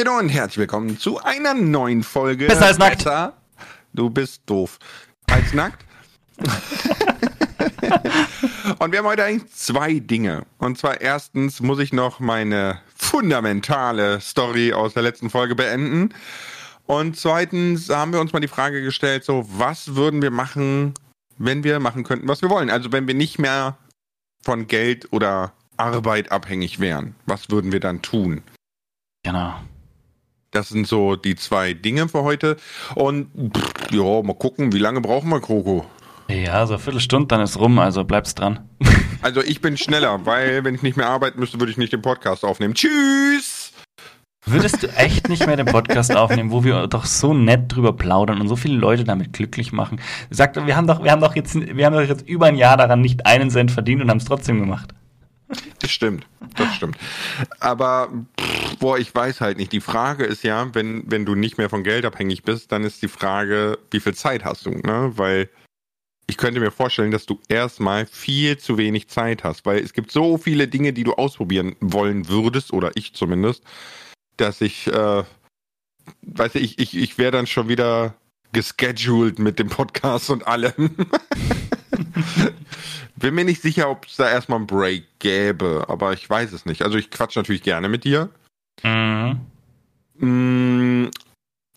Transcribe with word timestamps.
Hallöchen 0.00 0.18
und 0.18 0.28
herzlich 0.30 0.58
willkommen 0.58 0.98
zu 0.98 1.18
einer 1.18 1.52
neuen 1.52 2.02
Folge. 2.02 2.46
Besser 2.46 2.66
als 2.66 2.78
nackt. 2.78 2.98
Besser. 2.98 3.34
Du 3.92 4.08
bist 4.08 4.42
doof. 4.46 4.78
Als 5.26 5.52
nackt. 5.52 5.84
und 8.78 8.92
wir 8.92 9.00
haben 9.00 9.06
heute 9.06 9.24
eigentlich 9.24 9.52
zwei 9.52 9.98
Dinge. 9.98 10.46
Und 10.58 10.78
zwar 10.78 11.02
erstens 11.02 11.60
muss 11.60 11.80
ich 11.80 11.92
noch 11.92 12.18
meine 12.18 12.80
fundamentale 12.96 14.22
Story 14.22 14.72
aus 14.72 14.94
der 14.94 15.02
letzten 15.02 15.28
Folge 15.28 15.54
beenden. 15.54 16.14
Und 16.86 17.18
zweitens 17.18 17.90
haben 17.90 18.14
wir 18.14 18.20
uns 18.20 18.32
mal 18.32 18.40
die 18.40 18.48
Frage 18.48 18.82
gestellt, 18.82 19.24
so, 19.24 19.44
was 19.48 19.96
würden 19.96 20.22
wir 20.22 20.30
machen, 20.30 20.94
wenn 21.36 21.62
wir 21.62 21.78
machen 21.78 22.04
könnten, 22.04 22.26
was 22.26 22.40
wir 22.40 22.48
wollen? 22.48 22.70
Also 22.70 22.90
wenn 22.90 23.06
wir 23.06 23.14
nicht 23.14 23.38
mehr 23.38 23.76
von 24.42 24.66
Geld 24.66 25.12
oder 25.12 25.52
Arbeit 25.76 26.32
abhängig 26.32 26.80
wären, 26.80 27.16
was 27.26 27.50
würden 27.50 27.72
wir 27.72 27.80
dann 27.80 28.00
tun? 28.00 28.42
Genau. 29.22 29.60
Das 30.50 30.68
sind 30.68 30.86
so 30.86 31.14
die 31.14 31.36
zwei 31.36 31.74
Dinge 31.74 32.08
für 32.08 32.22
heute. 32.22 32.56
Und 32.96 33.28
pff, 33.56 33.92
ja, 33.92 34.22
mal 34.22 34.34
gucken, 34.34 34.72
wie 34.72 34.78
lange 34.78 35.00
brauchen 35.00 35.30
wir, 35.30 35.40
Kroko? 35.40 35.86
Ja, 36.28 36.66
so 36.66 36.74
eine 36.74 36.82
Viertelstunde, 36.82 37.28
dann 37.28 37.40
ist 37.40 37.58
rum, 37.58 37.78
also 37.78 38.04
bleibst 38.04 38.38
dran. 38.38 38.60
Also 39.22 39.42
ich 39.42 39.60
bin 39.60 39.76
schneller, 39.76 40.24
weil 40.24 40.64
wenn 40.64 40.74
ich 40.74 40.80
nicht 40.80 40.96
mehr 40.96 41.06
arbeiten 41.06 41.38
müsste, 41.38 41.60
würde 41.60 41.70
ich 41.70 41.76
nicht 41.76 41.92
den 41.92 42.00
Podcast 42.00 42.42
aufnehmen. 42.42 42.72
Tschüss! 42.72 43.70
Würdest 44.46 44.82
du 44.82 44.86
echt 44.96 45.28
nicht 45.28 45.46
mehr 45.46 45.56
den 45.56 45.66
Podcast 45.66 46.16
aufnehmen, 46.16 46.50
wo 46.50 46.64
wir 46.64 46.86
doch 46.86 47.04
so 47.04 47.34
nett 47.34 47.64
drüber 47.68 47.92
plaudern 47.92 48.40
und 48.40 48.48
so 48.48 48.56
viele 48.56 48.78
Leute 48.78 49.04
damit 49.04 49.34
glücklich 49.34 49.72
machen? 49.72 50.00
Sagt, 50.30 50.56
wir 50.66 50.74
haben 50.74 50.86
doch, 50.86 51.04
wir 51.04 51.10
haben 51.10 51.20
doch 51.20 51.36
jetzt, 51.36 51.54
wir 51.54 51.84
haben 51.84 51.92
doch 51.92 52.00
jetzt 52.00 52.26
über 52.26 52.46
ein 52.46 52.56
Jahr 52.56 52.78
daran 52.78 53.02
nicht 53.02 53.26
einen 53.26 53.50
Cent 53.50 53.70
verdient 53.70 54.00
und 54.00 54.08
haben 54.08 54.16
es 54.16 54.24
trotzdem 54.24 54.58
gemacht. 54.58 54.94
Das 55.80 55.90
stimmt, 55.90 56.26
das 56.56 56.74
stimmt. 56.74 56.96
Aber 57.58 58.08
pff, 58.40 58.49
boah, 58.80 58.98
ich 58.98 59.14
weiß 59.14 59.40
halt 59.40 59.58
nicht. 59.58 59.72
Die 59.72 59.80
Frage 59.80 60.24
ist 60.24 60.42
ja, 60.42 60.74
wenn, 60.74 61.08
wenn 61.08 61.24
du 61.24 61.36
nicht 61.36 61.58
mehr 61.58 61.70
von 61.70 61.84
Geld 61.84 62.04
abhängig 62.04 62.42
bist, 62.42 62.72
dann 62.72 62.82
ist 62.82 63.00
die 63.02 63.08
Frage, 63.08 63.78
wie 63.92 64.00
viel 64.00 64.14
Zeit 64.14 64.44
hast 64.44 64.66
du, 64.66 64.70
ne? 64.70 65.12
Weil 65.14 65.48
ich 66.26 66.36
könnte 66.36 66.60
mir 66.60 66.70
vorstellen, 66.70 67.10
dass 67.10 67.26
du 67.26 67.38
erstmal 67.48 68.06
viel 68.06 68.56
zu 68.58 68.78
wenig 68.78 69.08
Zeit 69.08 69.44
hast, 69.44 69.66
weil 69.66 69.78
es 69.78 69.92
gibt 69.92 70.10
so 70.10 70.38
viele 70.38 70.66
Dinge, 70.66 70.92
die 70.92 71.04
du 71.04 71.12
ausprobieren 71.14 71.76
wollen 71.80 72.28
würdest, 72.28 72.72
oder 72.72 72.92
ich 72.94 73.14
zumindest, 73.14 73.62
dass 74.36 74.60
ich, 74.60 74.86
äh, 74.86 75.24
weiß 76.22 76.54
ich, 76.56 76.78
ich, 76.78 76.96
ich 76.96 77.18
wäre 77.18 77.32
dann 77.32 77.46
schon 77.46 77.68
wieder 77.68 78.14
gescheduled 78.52 79.38
mit 79.38 79.58
dem 79.58 79.68
Podcast 79.68 80.30
und 80.30 80.46
allem. 80.46 80.96
Bin 83.16 83.34
mir 83.34 83.44
nicht 83.44 83.60
sicher, 83.60 83.90
ob 83.90 84.06
es 84.06 84.16
da 84.16 84.30
erstmal 84.30 84.58
einen 84.58 84.66
Break 84.66 85.04
gäbe, 85.18 85.84
aber 85.88 86.14
ich 86.14 86.28
weiß 86.28 86.52
es 86.52 86.64
nicht. 86.64 86.82
Also 86.82 86.96
ich 86.96 87.10
quatsch 87.10 87.36
natürlich 87.36 87.62
gerne 87.62 87.88
mit 87.88 88.04
dir. 88.04 88.30
Mhm. 88.82 89.40
Mm, 90.18 91.10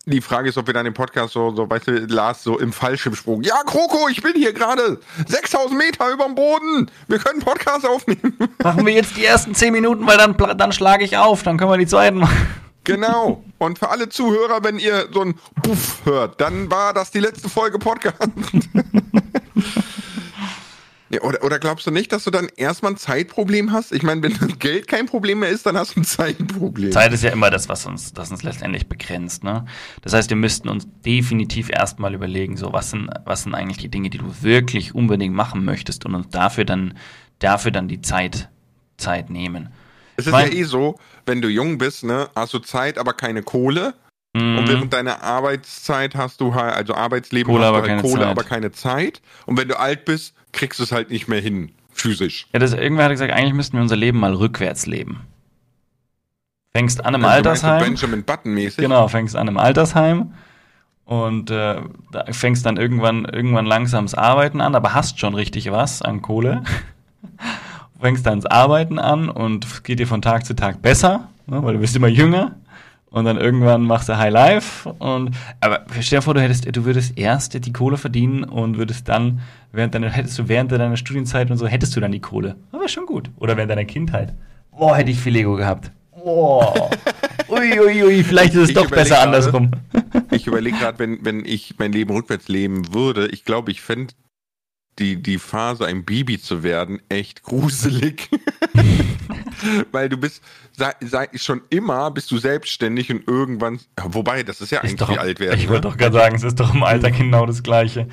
Die 0.06 0.20
Frage 0.20 0.50
ist, 0.50 0.58
ob 0.58 0.66
wir 0.66 0.74
dann 0.74 0.84
den 0.84 0.92
Podcast 0.92 1.32
so, 1.32 1.54
so, 1.56 1.68
weißt 1.68 1.86
du, 1.88 1.92
Lars, 2.06 2.42
so 2.42 2.58
im 2.58 2.72
Fallschirmsprung. 2.74 3.42
Ja, 3.42 3.62
Kroko, 3.64 4.08
ich 4.10 4.20
bin 4.22 4.34
hier 4.34 4.52
gerade 4.52 5.00
6000 5.26 5.78
Meter 5.78 6.10
über 6.12 6.24
dem 6.26 6.34
Boden. 6.34 6.90
Wir 7.08 7.18
können 7.18 7.40
Podcast 7.40 7.86
aufnehmen. 7.88 8.36
Machen 8.62 8.84
wir 8.84 8.92
jetzt 8.92 9.16
die 9.16 9.24
ersten 9.24 9.54
zehn 9.54 9.72
Minuten, 9.72 10.06
weil 10.06 10.18
dann, 10.18 10.36
dann 10.58 10.72
schlage 10.72 11.04
ich 11.04 11.16
auf, 11.16 11.42
dann 11.42 11.56
können 11.56 11.70
wir 11.70 11.78
die 11.78 11.86
zweiten 11.86 12.18
machen. 12.18 12.36
Genau. 12.84 13.42
Und 13.56 13.78
für 13.78 13.88
alle 13.88 14.10
Zuhörer, 14.10 14.62
wenn 14.62 14.78
ihr 14.78 15.08
so 15.10 15.22
ein 15.22 15.34
Puff 15.62 16.00
hört, 16.04 16.38
dann 16.38 16.70
war 16.70 16.92
das 16.92 17.10
die 17.10 17.20
letzte 17.20 17.48
Folge 17.48 17.78
Podcast. 17.78 18.18
Ja, 21.10 21.20
oder, 21.20 21.44
oder 21.44 21.58
glaubst 21.58 21.86
du 21.86 21.90
nicht, 21.90 22.12
dass 22.12 22.24
du 22.24 22.30
dann 22.30 22.48
erstmal 22.56 22.92
ein 22.92 22.96
Zeitproblem 22.96 23.72
hast? 23.72 23.92
Ich 23.92 24.02
meine, 24.02 24.22
wenn 24.22 24.58
Geld 24.58 24.88
kein 24.88 25.06
Problem 25.06 25.40
mehr 25.40 25.50
ist, 25.50 25.66
dann 25.66 25.76
hast 25.76 25.94
du 25.96 26.00
ein 26.00 26.04
Zeitproblem. 26.04 26.92
Zeit 26.92 27.12
ist 27.12 27.22
ja 27.22 27.30
immer 27.30 27.50
das, 27.50 27.68
was 27.68 27.84
uns, 27.84 28.12
das 28.14 28.30
uns 28.30 28.42
letztendlich 28.42 28.88
begrenzt. 28.88 29.44
Ne? 29.44 29.66
Das 30.02 30.14
heißt, 30.14 30.30
wir 30.30 30.36
müssten 30.36 30.68
uns 30.68 30.86
definitiv 31.04 31.68
erstmal 31.70 32.14
überlegen, 32.14 32.56
so 32.56 32.72
was 32.72 32.90
sind, 32.90 33.10
was 33.26 33.42
sind 33.42 33.54
eigentlich 33.54 33.78
die 33.78 33.90
Dinge, 33.90 34.08
die 34.08 34.18
du 34.18 34.34
wirklich 34.42 34.94
unbedingt 34.94 35.34
machen 35.34 35.64
möchtest 35.64 36.06
und 36.06 36.14
uns 36.14 36.28
dafür 36.30 36.64
dann, 36.64 36.94
dafür 37.38 37.70
dann 37.70 37.86
die 37.86 38.00
Zeit, 38.00 38.48
Zeit 38.96 39.28
nehmen. 39.28 39.68
es 40.16 40.26
ist 40.26 40.32
mein- 40.32 40.50
ja 40.52 40.58
eh 40.58 40.64
so, 40.64 40.98
wenn 41.26 41.42
du 41.42 41.48
jung 41.48 41.76
bist, 41.76 42.04
ne, 42.04 42.28
hast 42.34 42.54
du 42.54 42.60
Zeit, 42.60 42.96
aber 42.98 43.12
keine 43.12 43.42
Kohle. 43.42 43.94
Mhm. 44.36 44.58
Und 44.58 44.68
während 44.68 44.92
deiner 44.92 45.22
Arbeitszeit 45.22 46.14
hast 46.16 46.40
du 46.40 46.54
halt, 46.54 46.74
also 46.74 46.94
Arbeitsleben 46.94 47.52
Kohle, 47.52 47.66
hast 47.66 47.70
du 47.72 47.76
aber 47.76 47.78
halt 47.82 47.88
keine 47.88 48.02
Kohle, 48.02 48.22
Zeit. 48.22 48.30
aber 48.30 48.42
keine 48.44 48.72
Zeit. 48.72 49.22
Und 49.46 49.58
wenn 49.58 49.68
du 49.68 49.78
alt 49.78 50.04
bist, 50.06 50.34
kriegst 50.54 50.78
du 50.78 50.84
es 50.84 50.92
halt 50.92 51.10
nicht 51.10 51.28
mehr 51.28 51.40
hin, 51.40 51.72
physisch. 51.92 52.46
Ja, 52.52 52.58
das, 52.58 52.72
irgendwer 52.72 53.04
hat 53.04 53.10
gesagt, 53.10 53.32
eigentlich 53.32 53.54
müssten 53.54 53.76
wir 53.76 53.82
unser 53.82 53.96
Leben 53.96 54.18
mal 54.18 54.34
rückwärts 54.34 54.86
leben. 54.86 55.20
Fängst 56.72 57.04
an 57.04 57.14
im 57.14 57.24
Also 57.24 57.36
Altersheim. 57.36 57.84
Benjamin 57.84 58.24
Button 58.24 58.54
mäßig. 58.54 58.78
Genau, 58.78 59.06
fängst 59.08 59.36
an 59.36 59.48
im 59.48 59.58
Altersheim 59.58 60.32
und 61.04 61.50
äh, 61.50 61.80
da 62.10 62.24
fängst 62.30 62.64
dann 62.66 62.76
irgendwann, 62.76 63.26
irgendwann 63.26 63.66
langsam 63.66 64.06
das 64.06 64.14
Arbeiten 64.14 64.60
an, 64.60 64.74
aber 64.74 64.94
hast 64.94 65.20
schon 65.20 65.34
richtig 65.34 65.70
was 65.70 66.02
an 66.02 66.22
Kohle. 66.22 66.62
fängst 68.00 68.26
dann 68.26 68.40
das 68.40 68.50
Arbeiten 68.50 68.98
an 68.98 69.28
und 69.28 69.64
es 69.64 69.82
geht 69.82 69.98
dir 69.98 70.06
von 70.06 70.20
Tag 70.22 70.44
zu 70.44 70.54
Tag 70.54 70.82
besser, 70.82 71.28
ne, 71.46 71.62
weil 71.62 71.74
du 71.74 71.80
bist 71.80 71.94
immer 71.96 72.08
jünger. 72.08 72.56
Und 73.14 73.26
dann 73.26 73.36
irgendwann 73.36 73.82
machst 73.82 74.08
du 74.08 74.18
High 74.18 74.32
Life 74.32 74.88
und 74.98 75.30
aber 75.60 75.84
stell 76.00 76.18
dir 76.18 76.22
vor, 76.22 76.34
du 76.34 76.40
hättest, 76.42 76.66
du 76.76 76.84
würdest 76.84 77.16
erst 77.16 77.64
die 77.64 77.72
Kohle 77.72 77.96
verdienen 77.96 78.42
und 78.42 78.76
würdest 78.76 79.08
dann 79.08 79.38
während 79.70 79.94
deiner 79.94 80.10
hättest 80.10 80.36
du 80.36 80.48
während 80.48 80.72
deiner 80.72 80.96
Studienzeit 80.96 81.48
und 81.48 81.56
so 81.56 81.68
hättest 81.68 81.94
du 81.94 82.00
dann 82.00 82.10
die 82.10 82.18
Kohle. 82.18 82.56
Wäre 82.72 82.88
schon 82.88 83.06
gut. 83.06 83.30
Oder 83.36 83.56
während 83.56 83.70
deiner 83.70 83.84
Kindheit. 83.84 84.34
Boah, 84.76 84.96
hätte 84.96 85.12
ich 85.12 85.20
viel 85.20 85.32
Lego 85.32 85.54
gehabt. 85.54 85.92
Boah. 86.24 86.90
Ui, 87.48 87.78
ui, 87.78 88.02
ui, 88.02 88.24
vielleicht 88.24 88.54
ist 88.54 88.62
es 88.62 88.68
Ich 88.70 88.74
doch 88.74 88.90
besser 88.90 89.14
gerade. 89.14 89.26
andersrum. 89.26 89.70
Ich 90.32 90.48
überlege 90.48 90.76
gerade, 90.76 90.98
wenn, 90.98 91.24
wenn 91.24 91.44
ich 91.44 91.74
mein 91.78 91.92
Leben 91.92 92.12
rückwärts 92.12 92.48
leben 92.48 92.92
würde, 92.92 93.28
ich 93.28 93.44
glaube, 93.44 93.70
ich 93.70 93.80
fände 93.80 94.12
die, 94.98 95.16
die 95.16 95.38
Phase, 95.38 95.86
ein 95.86 96.04
Baby 96.04 96.40
zu 96.40 96.62
werden, 96.62 97.00
echt 97.08 97.42
gruselig. 97.42 98.28
Weil 99.92 100.08
du 100.08 100.16
bist, 100.16 100.42
sei, 100.72 100.92
sei, 101.00 101.28
schon 101.34 101.62
immer 101.70 102.10
bist 102.10 102.30
du 102.30 102.38
selbstständig 102.38 103.10
und 103.10 103.26
irgendwann, 103.26 103.80
wobei, 104.02 104.42
das 104.42 104.60
ist 104.60 104.70
ja 104.70 104.78
Ist 104.78 104.84
eigentlich 104.84 104.96
doch, 104.98 105.10
wie 105.10 105.18
alt 105.18 105.40
werden. 105.40 105.58
ich 105.58 105.66
ne? 105.66 105.70
wollte 105.70 105.88
doch 105.88 105.96
gerade 105.96 106.14
sagen, 106.14 106.36
es 106.36 106.42
ist 106.42 106.60
doch 106.60 106.74
im 106.74 106.82
Alter 106.82 107.10
genau 107.10 107.46
das 107.46 107.62
Gleiche. 107.62 108.08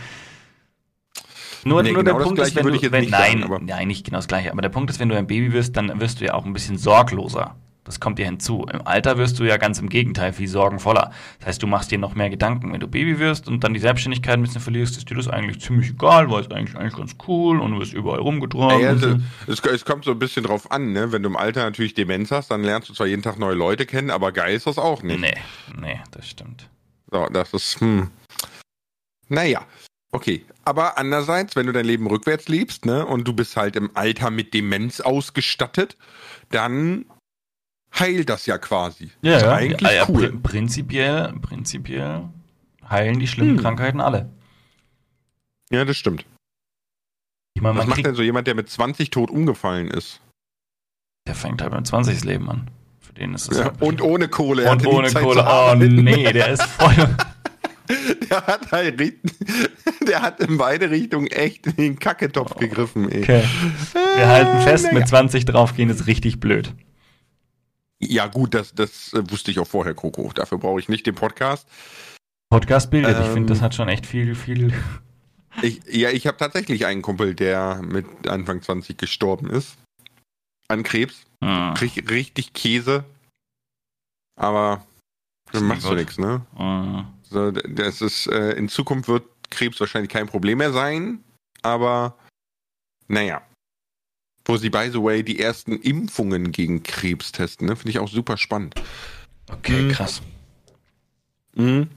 Nur, 1.63 1.83
Nee, 1.83 1.91
nur 1.91 2.03
genau 2.03 2.17
der 2.17 2.23
Punkt 2.23 2.39
ist, 2.39 2.55
wenn 2.55 2.65
du, 2.65 2.91
wenn, 2.91 3.01
nicht 3.01 3.11
nein, 3.11 3.41
sagen, 3.41 3.65
nein, 3.65 3.87
nicht 3.87 4.05
genau 4.05 4.17
das 4.17 4.27
Gleiche. 4.27 4.51
Aber 4.51 4.61
der 4.61 4.69
Punkt 4.69 4.89
ist, 4.89 4.99
wenn 4.99 5.09
du 5.09 5.15
ein 5.15 5.27
Baby 5.27 5.53
wirst, 5.53 5.77
dann 5.77 5.99
wirst 5.99 6.19
du 6.19 6.25
ja 6.25 6.33
auch 6.33 6.45
ein 6.45 6.53
bisschen 6.53 6.77
sorgloser. 6.77 7.55
Das 7.91 7.99
kommt 7.99 8.19
dir 8.19 8.25
hinzu. 8.25 8.65
Im 8.71 8.87
Alter 8.87 9.17
wirst 9.17 9.37
du 9.37 9.43
ja 9.43 9.57
ganz 9.57 9.77
im 9.79 9.89
Gegenteil 9.89 10.31
viel 10.31 10.47
sorgenvoller. 10.47 11.11
Das 11.39 11.47
heißt, 11.49 11.61
du 11.61 11.67
machst 11.67 11.91
dir 11.91 11.97
noch 11.97 12.15
mehr 12.15 12.29
Gedanken. 12.29 12.71
Wenn 12.71 12.79
du 12.79 12.87
Baby 12.87 13.19
wirst 13.19 13.49
und 13.49 13.65
dann 13.65 13.73
die 13.73 13.81
Selbstständigkeit 13.81 14.35
ein 14.35 14.41
bisschen 14.41 14.61
verlierst, 14.61 14.95
ist 14.95 15.09
dir 15.09 15.15
das 15.15 15.27
eigentlich 15.27 15.59
ziemlich 15.59 15.89
egal, 15.89 16.31
weil 16.31 16.39
es 16.39 16.49
eigentlich, 16.51 16.77
eigentlich 16.77 16.95
ganz 16.95 17.17
cool 17.27 17.59
und 17.59 17.71
du 17.71 17.79
wirst 17.79 17.91
überall 17.91 18.19
rumgetragen. 18.19 18.97
So. 18.97 19.07
es, 19.51 19.59
es, 19.59 19.71
es 19.71 19.83
kommt 19.83 20.05
so 20.05 20.11
ein 20.11 20.19
bisschen 20.19 20.45
drauf 20.45 20.71
an, 20.71 20.93
ne? 20.93 21.11
Wenn 21.11 21.21
du 21.21 21.27
im 21.27 21.35
Alter 21.35 21.65
natürlich 21.65 21.93
Demenz 21.93 22.31
hast, 22.31 22.49
dann 22.49 22.63
lernst 22.63 22.87
du 22.87 22.93
zwar 22.93 23.07
jeden 23.07 23.23
Tag 23.23 23.37
neue 23.37 23.55
Leute 23.55 23.85
kennen, 23.85 24.09
aber 24.09 24.31
geil 24.31 24.55
ist 24.55 24.67
das 24.67 24.77
auch 24.77 25.03
nicht. 25.03 25.19
Nee, 25.19 25.35
nee, 25.77 25.99
das 26.11 26.29
stimmt. 26.29 26.69
So, 27.11 27.27
das 27.27 27.53
ist, 27.53 27.81
hm. 27.81 28.09
Naja, 29.27 29.65
okay. 30.13 30.45
Aber 30.63 30.97
andererseits, 30.97 31.57
wenn 31.57 31.65
du 31.65 31.73
dein 31.73 31.85
Leben 31.85 32.07
rückwärts 32.07 32.47
lebst, 32.47 32.85
ne, 32.85 33.05
und 33.05 33.27
du 33.27 33.33
bist 33.33 33.57
halt 33.57 33.75
im 33.75 33.91
Alter 33.95 34.31
mit 34.31 34.53
Demenz 34.53 35.01
ausgestattet, 35.01 35.97
dann 36.51 37.05
heilt 37.99 38.29
das 38.29 38.45
ja 38.45 38.57
quasi. 38.57 39.11
Ja, 39.21 39.37
ist 39.37 39.43
ja. 39.43 39.53
eigentlich 39.53 39.81
ja, 39.81 39.91
ja, 39.91 40.05
cool. 40.09 40.27
prin- 40.29 40.41
Prinzipiell, 40.43 41.33
prinzipiell 41.41 42.23
heilen 42.89 43.19
die 43.19 43.27
schlimmen 43.27 43.55
Hm. 43.57 43.61
Krankheiten 43.63 44.01
alle. 44.01 44.29
Ja, 45.71 45.85
das 45.85 45.97
stimmt. 45.97 46.25
Ich 47.53 47.61
meine, 47.61 47.77
Was 47.79 47.87
macht 47.87 48.05
denn 48.05 48.15
so 48.15 48.21
jemand, 48.23 48.47
der 48.47 48.55
mit 48.55 48.69
20 48.69 49.09
tot 49.09 49.29
umgefallen 49.29 49.87
ist? 49.89 50.19
der 51.27 51.35
fängt 51.35 51.61
halt 51.61 51.71
beim 51.71 51.85
20. 51.85 52.23
Leben 52.23 52.49
an. 52.49 52.69
Für 52.99 53.13
den 53.13 53.35
ist 53.35 53.47
das 53.49 53.57
Ja, 53.59 53.71
und 53.79 54.01
ohne 54.01 54.27
Kohle. 54.27 54.69
und 54.71 54.85
ohne 54.87 55.07
Zeit 55.09 55.21
Kohle. 55.23 55.45
Oh 55.47 55.75
nee, 55.75 56.31
der 56.33 56.49
ist 56.49 56.63
voll. 56.63 56.95
Der 58.29 58.47
hat 58.47 58.71
halt, 58.71 58.97
der 60.07 60.21
hat 60.21 60.39
in 60.39 60.57
beide 60.57 60.89
Richtungen 60.89 61.27
echt 61.27 61.67
in 61.67 61.75
den 61.75 61.99
Kacketopf 61.99 62.55
gegriffen, 62.55 63.11
ey. 63.11 63.21
Okay. 63.23 63.43
Wir 64.15 64.27
halten 64.27 64.61
fest, 64.61 64.85
naja. 64.85 64.99
mit 64.99 65.07
20 65.09 65.43
draufgehen 65.43 65.89
ist 65.89 66.07
richtig 66.07 66.39
blöd. 66.39 66.73
Ja, 68.01 68.27
gut, 68.27 68.53
das, 68.53 68.73
das 68.73 69.13
äh, 69.13 69.29
wusste 69.29 69.51
ich 69.51 69.59
auch 69.59 69.67
vorher, 69.67 69.93
Coco. 69.93 70.31
Dafür 70.33 70.57
brauche 70.57 70.79
ich 70.79 70.89
nicht 70.89 71.05
den 71.05 71.15
Podcast. 71.15 71.67
Podcast 72.49 72.89
bildet. 72.91 73.17
ich 73.19 73.27
Ähm. 73.27 73.33
finde, 73.33 73.53
das 73.53 73.61
hat 73.61 73.75
schon 73.75 73.87
echt 73.89 74.05
viel, 74.05 74.35
viel. 74.35 74.73
Ich, 75.61 75.81
ja, 75.91 76.09
ich 76.11 76.27
habe 76.27 76.37
tatsächlich 76.37 76.85
einen 76.85 77.01
Kumpel, 77.01 77.35
der 77.35 77.81
mit 77.83 78.05
Anfang 78.25 78.61
20 78.61 78.97
gestorben 78.97 79.49
ist. 79.49 79.75
An 80.69 80.81
Krebs. 80.83 81.25
Hm. 81.43 81.73
Richtig, 81.73 82.09
richtig 82.09 82.53
Käse. 82.53 83.03
Aber 84.39 84.85
dann 85.51 85.65
machst 85.65 85.85
du 85.85 85.93
nichts, 85.93 86.17
ne? 86.17 86.45
Hm. 86.55 87.05
So, 87.23 87.51
das 87.51 88.01
ist, 88.01 88.27
äh, 88.27 88.51
in 88.51 88.69
Zukunft 88.69 89.09
wird 89.09 89.25
Krebs 89.49 89.77
wahrscheinlich 89.81 90.09
kein 90.09 90.27
Problem 90.27 90.59
mehr 90.59 90.71
sein. 90.71 91.21
Aber 91.63 92.15
naja. 93.09 93.41
Wo 94.51 94.57
sie, 94.57 94.69
by 94.69 94.89
the 94.91 95.01
way, 95.01 95.23
die 95.23 95.39
ersten 95.39 95.71
Impfungen 95.77 96.51
gegen 96.51 96.83
Krebs 96.83 97.31
testen, 97.31 97.67
ne? 97.67 97.75
Finde 97.77 97.91
ich 97.91 97.99
auch 97.99 98.09
super 98.09 98.35
spannend. 98.35 98.75
Okay, 99.49 99.83
Mhm. 99.83 99.89
krass. 99.91 100.21
Mhm. 101.55 101.87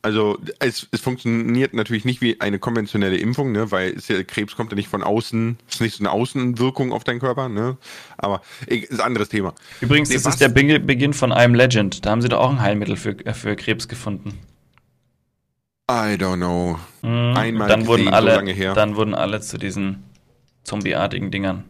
Also 0.00 0.38
es, 0.60 0.86
es 0.92 1.00
funktioniert 1.00 1.74
natürlich 1.74 2.04
nicht 2.06 2.20
wie 2.22 2.40
eine 2.40 2.58
konventionelle 2.58 3.16
Impfung, 3.16 3.50
ne, 3.52 3.70
weil 3.72 3.90
es 3.90 4.06
Krebs 4.28 4.54
kommt 4.56 4.70
ja 4.70 4.76
nicht 4.76 4.88
von 4.88 5.02
außen, 5.02 5.58
es 5.68 5.74
ist 5.74 5.80
nicht 5.80 5.96
so 5.96 6.02
eine 6.04 6.12
Außenwirkung 6.12 6.92
auf 6.92 7.02
deinen 7.04 7.18
Körper, 7.20 7.48
ne? 7.48 7.76
Aber 8.16 8.40
ist 8.66 8.92
ein 8.92 9.00
anderes 9.00 9.28
Thema. 9.28 9.52
Übrigens, 9.80 10.08
Nee, 10.08 10.14
das 10.14 10.24
was? 10.24 10.34
ist 10.34 10.40
der 10.40 10.48
Be 10.48 10.78
Beginn 10.80 11.12
von 11.12 11.32
I'm 11.32 11.56
Legend. 11.56 12.06
Da 12.06 12.10
haben 12.10 12.22
sie 12.22 12.28
doch 12.28 12.38
auch 12.38 12.50
ein 12.50 12.60
Heilmittel 12.62 12.96
für, 12.96 13.10
äh, 13.26 13.34
für 13.34 13.54
Krebs 13.56 13.86
gefunden. 13.88 14.38
I 15.90 16.14
don't 16.16 16.36
know. 16.36 16.78
Mhm. 17.02 17.36
Einmal 17.36 17.68
dann 17.68 17.86
wurden 17.86 18.04
gesehen, 18.04 18.14
alle, 18.14 18.30
so 18.30 18.36
lange 18.36 18.52
her. 18.52 18.74
Dann 18.74 18.96
wurden 18.96 19.14
alle 19.14 19.40
zu 19.40 19.58
diesen 19.58 20.04
zombieartigen 20.66 21.30
Dingern. 21.30 21.64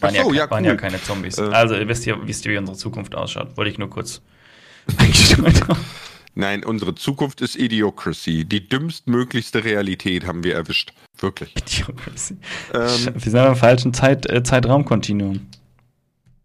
Waren, 0.00 0.14
so, 0.14 0.32
ja, 0.32 0.44
ja, 0.44 0.50
waren 0.50 0.64
cool. 0.64 0.70
ja 0.70 0.76
keine 0.76 1.02
Zombies. 1.02 1.38
Äh. 1.38 1.42
also, 1.42 1.74
ihr 1.74 1.88
wisst 1.88 2.06
ja, 2.06 2.16
wisst 2.24 2.46
ihr, 2.46 2.52
wie 2.52 2.58
unsere 2.58 2.76
Zukunft 2.76 3.14
ausschaut. 3.14 3.56
Wollte 3.56 3.70
ich 3.70 3.78
nur 3.78 3.90
kurz. 3.90 4.22
Nein, 6.34 6.64
unsere 6.64 6.94
Zukunft 6.94 7.40
ist 7.40 7.56
Idiocracy. 7.56 8.44
Die 8.44 8.68
dümmstmöglichste 8.68 9.64
Realität 9.64 10.24
haben 10.24 10.44
wir 10.44 10.54
erwischt. 10.54 10.92
Wirklich. 11.18 11.52
Idiocracy. 11.56 12.36
Ähm, 12.72 13.14
Wir 13.14 13.30
sind 13.32 13.44
im 13.44 13.56
falschen 13.56 13.92
Zeit, 13.92 14.30
äh, 14.30 14.42
Zeitraumkontinuum. 14.44 15.48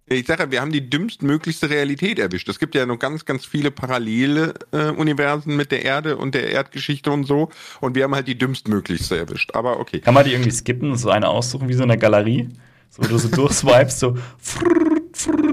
Ich 0.07 0.27
sage, 0.27 0.43
ja, 0.43 0.51
wir 0.51 0.61
haben 0.61 0.71
die 0.71 0.89
dümmstmöglichste 0.89 1.69
Realität 1.69 2.19
erwischt. 2.19 2.49
Es 2.49 2.59
gibt 2.59 2.75
ja 2.75 2.85
noch 2.85 2.99
ganz, 2.99 3.25
ganz 3.25 3.45
viele 3.45 3.71
parallele 3.71 4.53
äh, 4.71 4.89
Universen 4.89 5.55
mit 5.55 5.71
der 5.71 5.83
Erde 5.85 6.17
und 6.17 6.35
der 6.35 6.49
Erdgeschichte 6.49 7.09
und 7.11 7.25
so. 7.25 7.49
Und 7.79 7.95
wir 7.95 8.03
haben 8.03 8.13
halt 8.13 8.27
die 8.27 8.37
dümmstmöglichste 8.37 9.17
erwischt. 9.17 9.51
Aber 9.55 9.79
okay. 9.79 9.99
Kann 10.01 10.13
man 10.13 10.25
die 10.25 10.31
irgendwie 10.31 10.51
skippen 10.51 10.91
und 10.91 10.97
so 10.97 11.09
eine 11.09 11.29
aussuchen, 11.29 11.69
wie 11.69 11.73
so 11.73 11.83
eine 11.83 11.97
Galerie? 11.97 12.49
So, 12.89 13.03
wo 13.03 13.07
du 13.07 13.17
so 13.17 13.27
durchswipest, 13.35 13.99
so. 13.99 14.17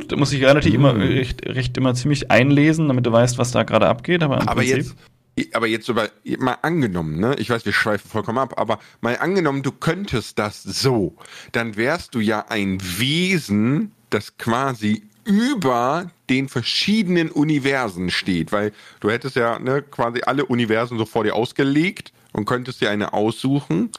Da 0.08 0.16
muss 0.16 0.32
ich 0.32 0.42
relativ 0.44 0.74
immer, 0.74 0.94
Mhm. 0.94 1.00
recht, 1.02 1.46
recht 1.46 1.76
immer 1.76 1.94
ziemlich 1.94 2.30
einlesen, 2.30 2.88
damit 2.88 3.06
du 3.06 3.12
weißt, 3.12 3.38
was 3.38 3.52
da 3.52 3.62
gerade 3.62 3.86
abgeht. 3.86 4.22
Aber, 4.22 4.40
im 4.40 4.48
Aber 4.48 4.62
Prinzip, 4.62 4.96
jetzt, 5.36 5.54
aber 5.54 5.66
jetzt 5.68 5.88
über, 5.88 6.08
mal 6.38 6.56
angenommen, 6.62 7.20
ne? 7.20 7.36
Ich 7.38 7.50
weiß, 7.50 7.64
wir 7.64 7.72
schweifen 7.72 8.10
vollkommen 8.10 8.38
ab, 8.38 8.54
aber 8.58 8.80
mal 9.00 9.16
angenommen, 9.18 9.62
du 9.62 9.70
könntest 9.70 10.38
das 10.38 10.62
so, 10.64 11.14
dann 11.52 11.76
wärst 11.76 12.14
du 12.14 12.20
ja 12.20 12.46
ein 12.48 12.78
Wesen, 12.98 13.92
das 14.10 14.36
quasi 14.38 15.02
über 15.24 16.10
den 16.28 16.48
verschiedenen 16.48 17.30
Universen 17.30 18.10
steht, 18.10 18.52
weil 18.52 18.72
du 19.00 19.10
hättest 19.10 19.36
ja 19.36 19.58
ne, 19.58 19.82
quasi 19.82 20.22
alle 20.22 20.44
Universen 20.46 20.98
so 20.98 21.04
vor 21.04 21.24
dir 21.24 21.34
ausgelegt 21.34 22.12
und 22.32 22.44
könntest 22.46 22.80
dir 22.80 22.90
eine 22.90 23.12
aussuchen. 23.12 23.90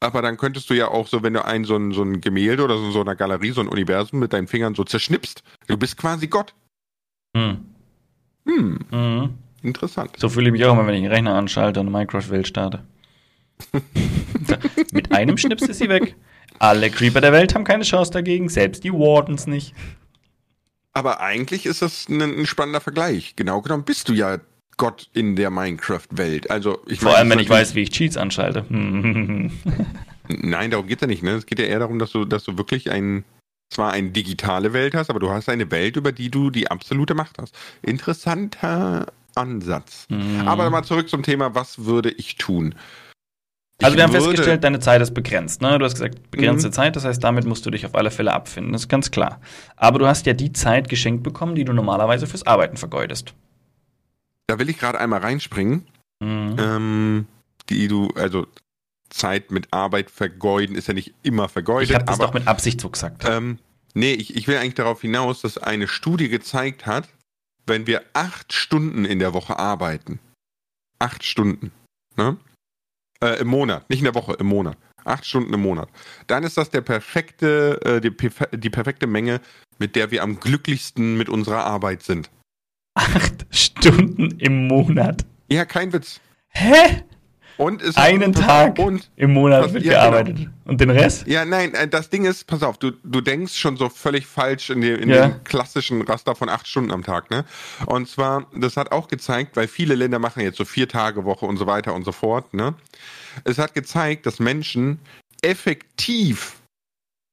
Aber 0.00 0.22
dann 0.22 0.38
könntest 0.38 0.70
du 0.70 0.74
ja 0.74 0.88
auch 0.88 1.06
so, 1.06 1.22
wenn 1.22 1.34
du 1.34 1.44
ein 1.44 1.64
so 1.64 1.76
ein, 1.76 1.92
so 1.92 2.02
ein 2.02 2.20
Gemälde 2.20 2.64
oder 2.64 2.78
so, 2.78 2.90
so 2.90 3.02
eine 3.02 3.14
Galerie, 3.16 3.50
so 3.50 3.60
ein 3.60 3.68
Universum 3.68 4.18
mit 4.18 4.32
deinen 4.32 4.48
Fingern 4.48 4.74
so 4.74 4.82
zerschnippst, 4.84 5.42
du 5.66 5.76
bist 5.76 5.96
quasi 5.98 6.26
Gott. 6.26 6.54
Hm. 7.36 7.58
Hm, 8.46 8.78
Mhm. 8.90 9.34
interessant. 9.62 10.16
So 10.18 10.28
fühle 10.30 10.46
ich 10.46 10.52
mich 10.52 10.64
auch 10.64 10.72
immer, 10.72 10.86
wenn 10.86 10.94
ich 10.94 11.02
einen 11.04 11.12
Rechner 11.12 11.34
anschalte 11.34 11.80
und 11.80 11.86
eine 11.86 11.96
Minecraft-Welt 11.96 12.48
starte. 12.48 12.82
Mit 14.92 15.12
einem 15.12 15.36
Schnips 15.36 15.62
ist 15.62 15.78
sie 15.78 15.88
weg. 15.90 16.16
Alle 16.60 16.90
Creeper 16.90 17.22
der 17.22 17.32
Welt 17.32 17.54
haben 17.54 17.64
keine 17.64 17.84
Chance 17.84 18.12
dagegen, 18.12 18.50
selbst 18.50 18.84
die 18.84 18.92
Wardens 18.92 19.46
nicht. 19.46 19.74
Aber 20.92 21.20
eigentlich 21.20 21.64
ist 21.64 21.80
das 21.80 22.08
ein, 22.08 22.20
ein 22.20 22.46
spannender 22.46 22.82
Vergleich. 22.82 23.34
Genau 23.34 23.62
genommen 23.62 23.84
bist 23.84 24.08
du 24.08 24.12
ja 24.12 24.38
Gott 24.76 25.08
in 25.14 25.36
der 25.36 25.50
Minecraft-Welt. 25.50 26.50
Also 26.50 26.80
ich 26.86 27.00
Vor 27.00 27.12
meine, 27.12 27.18
allem, 27.18 27.30
wenn 27.30 27.38
ich 27.38 27.48
weiß, 27.48 27.74
wie 27.74 27.82
ich 27.82 27.90
Cheats 27.90 28.18
anschalte. 28.18 28.66
Nein, 28.70 29.50
darum 30.70 30.86
geht's 30.86 31.00
ja 31.00 31.06
nicht. 31.06 31.22
Ne? 31.22 31.30
Es 31.30 31.46
geht 31.46 31.58
ja 31.58 31.64
eher 31.64 31.78
darum, 31.78 31.98
dass 31.98 32.12
du, 32.12 32.26
dass 32.26 32.44
du 32.44 32.58
wirklich 32.58 32.90
ein, 32.90 33.24
zwar 33.70 33.92
eine 33.92 34.10
digitale 34.10 34.74
Welt 34.74 34.94
hast, 34.94 35.08
aber 35.08 35.18
du 35.18 35.30
hast 35.30 35.48
eine 35.48 35.70
Welt, 35.70 35.96
über 35.96 36.12
die 36.12 36.30
du 36.30 36.50
die 36.50 36.70
absolute 36.70 37.14
Macht 37.14 37.38
hast. 37.38 37.54
Interessanter 37.80 39.06
Ansatz. 39.34 40.06
Mhm. 40.10 40.46
Aber 40.46 40.68
mal 40.68 40.82
zurück 40.82 41.08
zum 41.08 41.22
Thema, 41.22 41.54
was 41.54 41.86
würde 41.86 42.10
ich 42.10 42.36
tun? 42.36 42.74
Also 43.82 43.96
wir 43.96 44.02
haben 44.04 44.12
festgestellt, 44.12 44.64
deine 44.64 44.80
Zeit 44.80 45.00
ist 45.00 45.14
begrenzt. 45.14 45.62
Ne? 45.62 45.78
Du 45.78 45.84
hast 45.84 45.94
gesagt, 45.94 46.30
begrenzte 46.30 46.68
Mhm. 46.68 46.72
Zeit, 46.72 46.96
das 46.96 47.04
heißt, 47.04 47.22
damit 47.22 47.44
musst 47.46 47.64
du 47.66 47.70
dich 47.70 47.86
auf 47.86 47.94
alle 47.94 48.10
Fälle 48.10 48.32
abfinden. 48.32 48.72
Das 48.72 48.82
ist 48.82 48.88
ganz 48.88 49.10
klar. 49.10 49.40
Aber 49.76 49.98
du 49.98 50.06
hast 50.06 50.26
ja 50.26 50.32
die 50.32 50.52
Zeit 50.52 50.88
geschenkt 50.88 51.22
bekommen, 51.22 51.54
die 51.54 51.64
du 51.64 51.72
normalerweise 51.72 52.26
fürs 52.26 52.46
Arbeiten 52.46 52.76
vergeudest. 52.76 53.34
Da 54.46 54.58
will 54.58 54.68
ich 54.68 54.78
gerade 54.78 54.98
einmal 54.98 55.20
reinspringen. 55.20 55.86
Mhm. 56.20 56.56
Ähm, 56.58 57.26
die 57.68 57.88
du, 57.88 58.08
also 58.16 58.46
Zeit 59.08 59.50
mit 59.50 59.72
Arbeit 59.72 60.10
vergeuden 60.10 60.76
ist 60.76 60.88
ja 60.88 60.94
nicht 60.94 61.14
immer 61.22 61.48
vergeudet. 61.48 61.88
ich 61.90 61.94
habe 61.94 62.04
das 62.04 62.16
aber 62.16 62.26
doch 62.26 62.34
mit 62.34 62.46
Absicht 62.46 62.80
so 62.80 62.90
gesagt. 62.90 63.24
Ähm, 63.26 63.58
nee, 63.94 64.12
ich, 64.12 64.36
ich 64.36 64.46
will 64.46 64.56
eigentlich 64.56 64.74
darauf 64.74 65.00
hinaus, 65.00 65.40
dass 65.40 65.58
eine 65.58 65.88
Studie 65.88 66.28
gezeigt 66.28 66.86
hat, 66.86 67.08
wenn 67.66 67.86
wir 67.86 68.02
acht 68.12 68.52
Stunden 68.52 69.04
in 69.04 69.18
der 69.18 69.32
Woche 69.34 69.58
arbeiten, 69.58 70.18
acht 70.98 71.24
Stunden, 71.24 71.72
ne? 72.16 72.36
Äh, 73.22 73.40
im 73.40 73.48
Monat, 73.48 73.88
nicht 73.90 73.98
in 73.98 74.04
der 74.04 74.14
Woche, 74.14 74.34
im 74.34 74.46
Monat, 74.46 74.78
acht 75.04 75.26
Stunden 75.26 75.52
im 75.52 75.60
Monat, 75.60 75.90
dann 76.26 76.42
ist 76.42 76.56
das 76.56 76.70
der 76.70 76.80
perfekte, 76.80 77.78
äh, 77.84 78.00
die, 78.00 78.10
die 78.56 78.70
perfekte 78.70 79.06
Menge, 79.06 79.40
mit 79.78 79.94
der 79.94 80.10
wir 80.10 80.22
am 80.22 80.40
glücklichsten 80.40 81.18
mit 81.18 81.28
unserer 81.28 81.64
Arbeit 81.64 82.02
sind. 82.02 82.30
Acht 82.94 83.46
Stunden 83.50 84.38
im 84.38 84.66
Monat. 84.68 85.26
Ja, 85.50 85.66
kein 85.66 85.92
Witz. 85.92 86.20
Hä? 86.48 87.04
Und 87.60 87.82
es 87.82 87.94
Einen 87.98 88.32
Tag 88.32 88.78
Und 88.78 89.10
im 89.16 89.34
Monat 89.34 89.74
wird 89.74 89.84
ja, 89.84 90.06
genau. 90.06 90.16
gearbeitet. 90.16 90.48
Und 90.64 90.80
den 90.80 90.88
Rest? 90.88 91.26
Ja, 91.26 91.44
nein, 91.44 91.74
äh, 91.74 91.86
das 91.86 92.08
Ding 92.08 92.24
ist, 92.24 92.46
pass 92.46 92.62
auf, 92.62 92.78
du, 92.78 92.92
du 93.04 93.20
denkst 93.20 93.54
schon 93.54 93.76
so 93.76 93.90
völlig 93.90 94.26
falsch 94.26 94.70
in, 94.70 94.80
dem, 94.80 94.98
in 94.98 95.10
Ja. 95.10 95.28
dem 95.28 95.44
klassischen 95.44 96.00
Raster 96.00 96.34
von 96.34 96.48
acht 96.48 96.66
Stunden 96.66 96.90
am 96.90 97.04
Tag, 97.04 97.30
ne? 97.30 97.44
Und 97.84 98.08
zwar, 98.08 98.46
das 98.56 98.78
hat 98.78 98.92
auch 98.92 99.08
gezeigt, 99.08 99.56
weil 99.56 99.68
viele 99.68 99.94
Länder 99.94 100.18
machen 100.18 100.40
jetzt 100.40 100.56
so 100.56 100.64
vier 100.64 100.88
Tage 100.88 101.26
Woche 101.26 101.44
und 101.44 101.58
so 101.58 101.66
weiter 101.66 101.92
und 101.92 102.04
so 102.04 102.12
fort, 102.12 102.54
ne? 102.54 102.74
Es 103.44 103.58
hat 103.58 103.74
gezeigt, 103.74 104.24
dass 104.24 104.38
Menschen 104.38 104.98
effektiv 105.42 106.56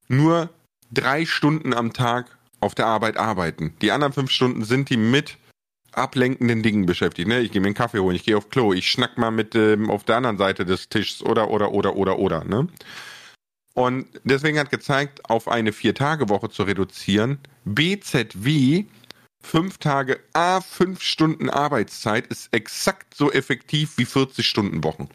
nur 0.10 0.50
drei 0.92 1.26
Stunden 1.26 1.74
am 1.74 1.94
Tag 1.94 2.26
auf 2.60 2.76
der 2.76 2.88
Arbeit 2.88 3.16
arbeiten. 3.16 3.76
Die 3.82 3.92
anderen 3.94 4.12
fünf 4.12 4.32
Stunden 4.32 4.66
sind 4.66 4.90
die 4.90 4.98
mit 4.98 5.38
ablenkenden 5.98 6.64
Dingen 6.64 6.86
beschäftigt. 6.86 7.28
Ne? 7.28 7.42
Ich 7.42 7.52
gehe 7.52 7.62
mir 7.62 7.68
einen 7.68 7.76
Kaffee 7.76 8.00
holen, 8.00 8.16
ich 8.16 8.24
gehe 8.24 8.38
auf 8.38 8.50
Klo, 8.50 8.74
ich 8.74 8.90
schnack 8.90 9.18
mal 9.18 9.32
mit 9.32 9.56
ähm, 9.56 9.90
auf 9.90 10.04
der 10.04 10.18
anderen 10.18 10.38
Seite 10.38 10.66
des 10.66 10.90
Tisches 10.90 11.24
oder 11.24 11.50
oder 11.50 11.72
oder 11.72 11.96
oder 11.96 12.20
oder. 12.20 12.44
Ne? 12.44 12.68
Und 13.74 14.08
deswegen 14.24 14.58
hat 14.58 14.72
gezeigt, 14.72 15.30
auf 15.30 15.48
eine 15.48 15.72
Vier-Tage-Woche 15.72 16.50
zu 16.50 16.64
reduzieren. 16.64 17.40
BZW, 17.66 18.86
fünf 19.44 19.78
Tage, 19.78 20.20
A, 20.34 20.62
fünf 20.62 21.04
Stunden 21.04 21.50
Arbeitszeit, 21.50 22.28
ist 22.28 22.52
exakt 22.54 23.14
so 23.14 23.32
effektiv 23.32 23.98
wie 23.98 24.06
40-Stunden-Wochen. 24.06 25.10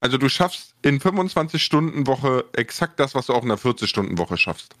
Also 0.00 0.18
du 0.18 0.28
schaffst 0.28 0.74
in 0.82 1.00
25-Stunden-Woche 1.00 2.44
exakt 2.52 2.98
das, 2.98 3.14
was 3.14 3.26
du 3.26 3.32
auch 3.32 3.42
in 3.42 3.50
einer 3.50 3.60
40-Stunden-Woche 3.60 4.36
schaffst. 4.36 4.74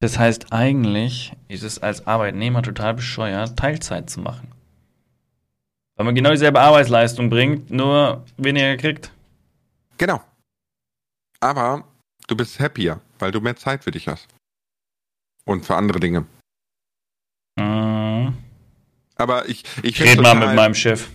Das 0.00 0.18
heißt, 0.18 0.52
eigentlich 0.52 1.32
ist 1.48 1.62
es 1.62 1.78
als 1.78 2.06
Arbeitnehmer 2.06 2.62
total 2.62 2.94
bescheuert, 2.94 3.58
Teilzeit 3.58 4.10
zu 4.10 4.20
machen. 4.20 4.52
Weil 5.96 6.04
man 6.04 6.14
genau 6.14 6.30
dieselbe 6.30 6.60
Arbeitsleistung 6.60 7.30
bringt, 7.30 7.70
nur 7.70 8.24
weniger 8.36 8.76
kriegt. 8.76 9.10
Genau. 9.96 10.22
Aber 11.40 11.84
du 12.26 12.36
bist 12.36 12.60
happier, 12.60 13.00
weil 13.18 13.32
du 13.32 13.40
mehr 13.40 13.56
Zeit 13.56 13.84
für 13.84 13.90
dich 13.90 14.06
hast. 14.06 14.28
Und 15.44 15.64
für 15.64 15.76
andere 15.76 16.00
Dinge. 16.00 16.26
Mhm. 17.58 18.36
Aber 19.16 19.48
ich, 19.48 19.64
ich 19.82 19.98
Ich 19.98 20.02
rede 20.02 20.20
mal 20.20 20.34
mit 20.34 20.54
meinem 20.54 20.74
Chef. 20.74 21.08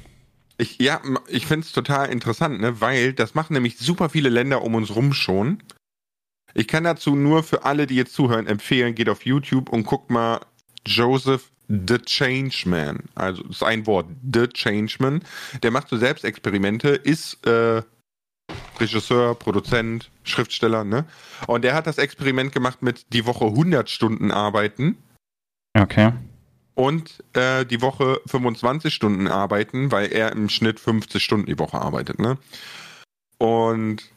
Ich, 0.58 0.80
ja, 0.80 1.02
ich 1.28 1.46
finde 1.46 1.66
es 1.66 1.72
total 1.72 2.10
interessant, 2.10 2.62
ne? 2.62 2.82
weil 2.82 3.14
das 3.14 3.36
machen 3.36 3.54
nämlich 3.54 3.78
super 3.78 4.10
viele 4.10 4.30
Länder 4.30 4.64
um 4.64 4.74
uns 4.76 4.96
rum 4.96 5.14
schon. 5.14 5.62
Ich 6.54 6.68
kann 6.68 6.84
dazu 6.84 7.16
nur 7.16 7.44
für 7.44 7.64
alle, 7.66 7.88
die 7.88 7.96
jetzt 7.96 8.14
zuhören, 8.14 8.48
empfehlen, 8.48 8.96
geht 8.96 9.10
auf 9.10 9.26
YouTube 9.26 9.70
und 9.70 9.84
guckt 9.86 10.10
mal 10.10 10.42
Joseph 10.86 11.52
The 11.68 12.00
Changeman. 12.00 13.04
Also 13.16 13.44
das 13.44 13.58
ist 13.58 13.64
ein 13.64 13.88
Wort, 13.88 14.08
The 14.34 14.48
Changeman. 14.48 15.24
Der 15.64 15.72
macht 15.72 15.88
so 15.88 15.96
Selbstexperimente, 15.98 16.90
ist 16.90 17.46
äh, 17.48 17.82
Regisseur, 18.80 19.36
Produzent, 19.36 20.10
Schriftsteller, 20.24 20.84
ne? 20.84 21.06
Und 21.48 21.64
der 21.64 21.74
hat 21.74 21.88
das 21.88 21.98
Experiment 21.98 22.52
gemacht 22.52 22.82
mit 22.82 23.06
die 23.14 23.26
Woche 23.26 23.46
100 23.46 23.90
Stunden 23.90 24.32
arbeiten 24.32 24.98
Okay. 25.78 26.12
und 26.74 27.24
äh, 27.34 27.66
die 27.66 27.82
Woche 27.82 28.20
25 28.26 28.94
Stunden 28.94 29.28
arbeiten, 29.28 29.92
weil 29.92 30.12
er 30.12 30.34
im 30.34 30.50
Schnitt 30.50 30.80
50 30.80 31.24
Stunden 31.24 31.46
die 31.46 31.60
Woche 31.60 31.80
arbeitet, 31.80 32.20
ne? 32.20 32.38
Und 33.38 34.12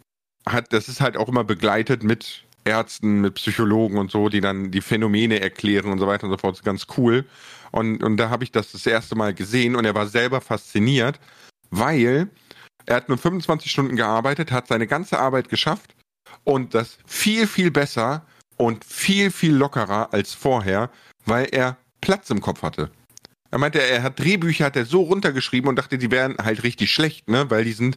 hat, 0.47 0.73
das 0.73 0.89
ist 0.89 1.01
halt 1.01 1.17
auch 1.17 1.29
immer 1.29 1.45
begleitet 1.45 2.03
mit 2.03 2.45
Ärzten, 2.65 3.21
mit 3.21 3.35
Psychologen 3.35 3.99
und 3.99 4.11
so, 4.11 4.29
die 4.29 4.41
dann 4.41 4.71
die 4.71 4.81
Phänomene 4.81 5.41
erklären 5.41 5.91
und 5.91 5.99
so 5.99 6.07
weiter 6.07 6.25
und 6.25 6.31
so 6.31 6.39
fort. 6.39 6.53
Das 6.53 6.61
ist 6.61 6.65
ganz 6.65 6.87
cool. 6.97 7.25
Und, 7.71 8.03
und 8.03 8.17
da 8.17 8.31
habe 8.31 8.45
ich 8.45 8.53
das 8.53 8.73
das 8.73 8.87
erste 8.87 9.17
Mal 9.17 9.35
gesehen 9.35 9.77
und 9.77 9.85
er 9.85 9.95
war 9.95 10.07
selber 10.07 10.41
fasziniert, 10.41 11.19
weil 11.71 12.29
er 12.87 12.97
hat 12.97 13.09
nur 13.09 13.19
25 13.19 13.71
Stunden 13.71 13.97
gearbeitet, 13.97 14.53
hat 14.53 14.69
seine 14.69 14.87
ganze 14.87 15.19
Arbeit 15.19 15.49
geschafft 15.49 15.95
und 16.45 16.75
das 16.75 16.99
viel, 17.07 17.47
viel 17.47 17.71
besser 17.71 18.27
und 18.57 18.85
viel, 18.85 19.31
viel 19.31 19.55
lockerer 19.55 20.13
als 20.13 20.35
vorher, 20.35 20.91
weil 21.27 21.49
er 21.51 21.77
Platz 22.01 22.31
im 22.31 22.41
Kopf 22.41 22.63
hatte. 22.63 22.91
Er 23.51 23.59
meinte, 23.59 23.81
er 23.81 24.03
hat 24.03 24.19
Drehbücher, 24.19 24.67
hat 24.67 24.77
er 24.77 24.85
so 24.85 25.03
runtergeschrieben 25.03 25.69
und 25.69 25.77
dachte, 25.77 25.97
die 25.97 26.11
wären 26.11 26.37
halt 26.39 26.63
richtig 26.65 26.93
schlecht, 26.93 27.29
ne, 27.29 27.51
weil 27.51 27.65
die 27.65 27.73
sind 27.73 27.97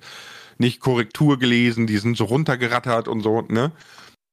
nicht 0.60 0.80
Korrektur 0.80 1.40
gelesen, 1.40 1.88
die 1.88 1.98
sind 1.98 2.18
so 2.18 2.26
runtergerattert 2.26 3.08
und 3.08 3.22
so, 3.22 3.42
ne. 3.42 3.72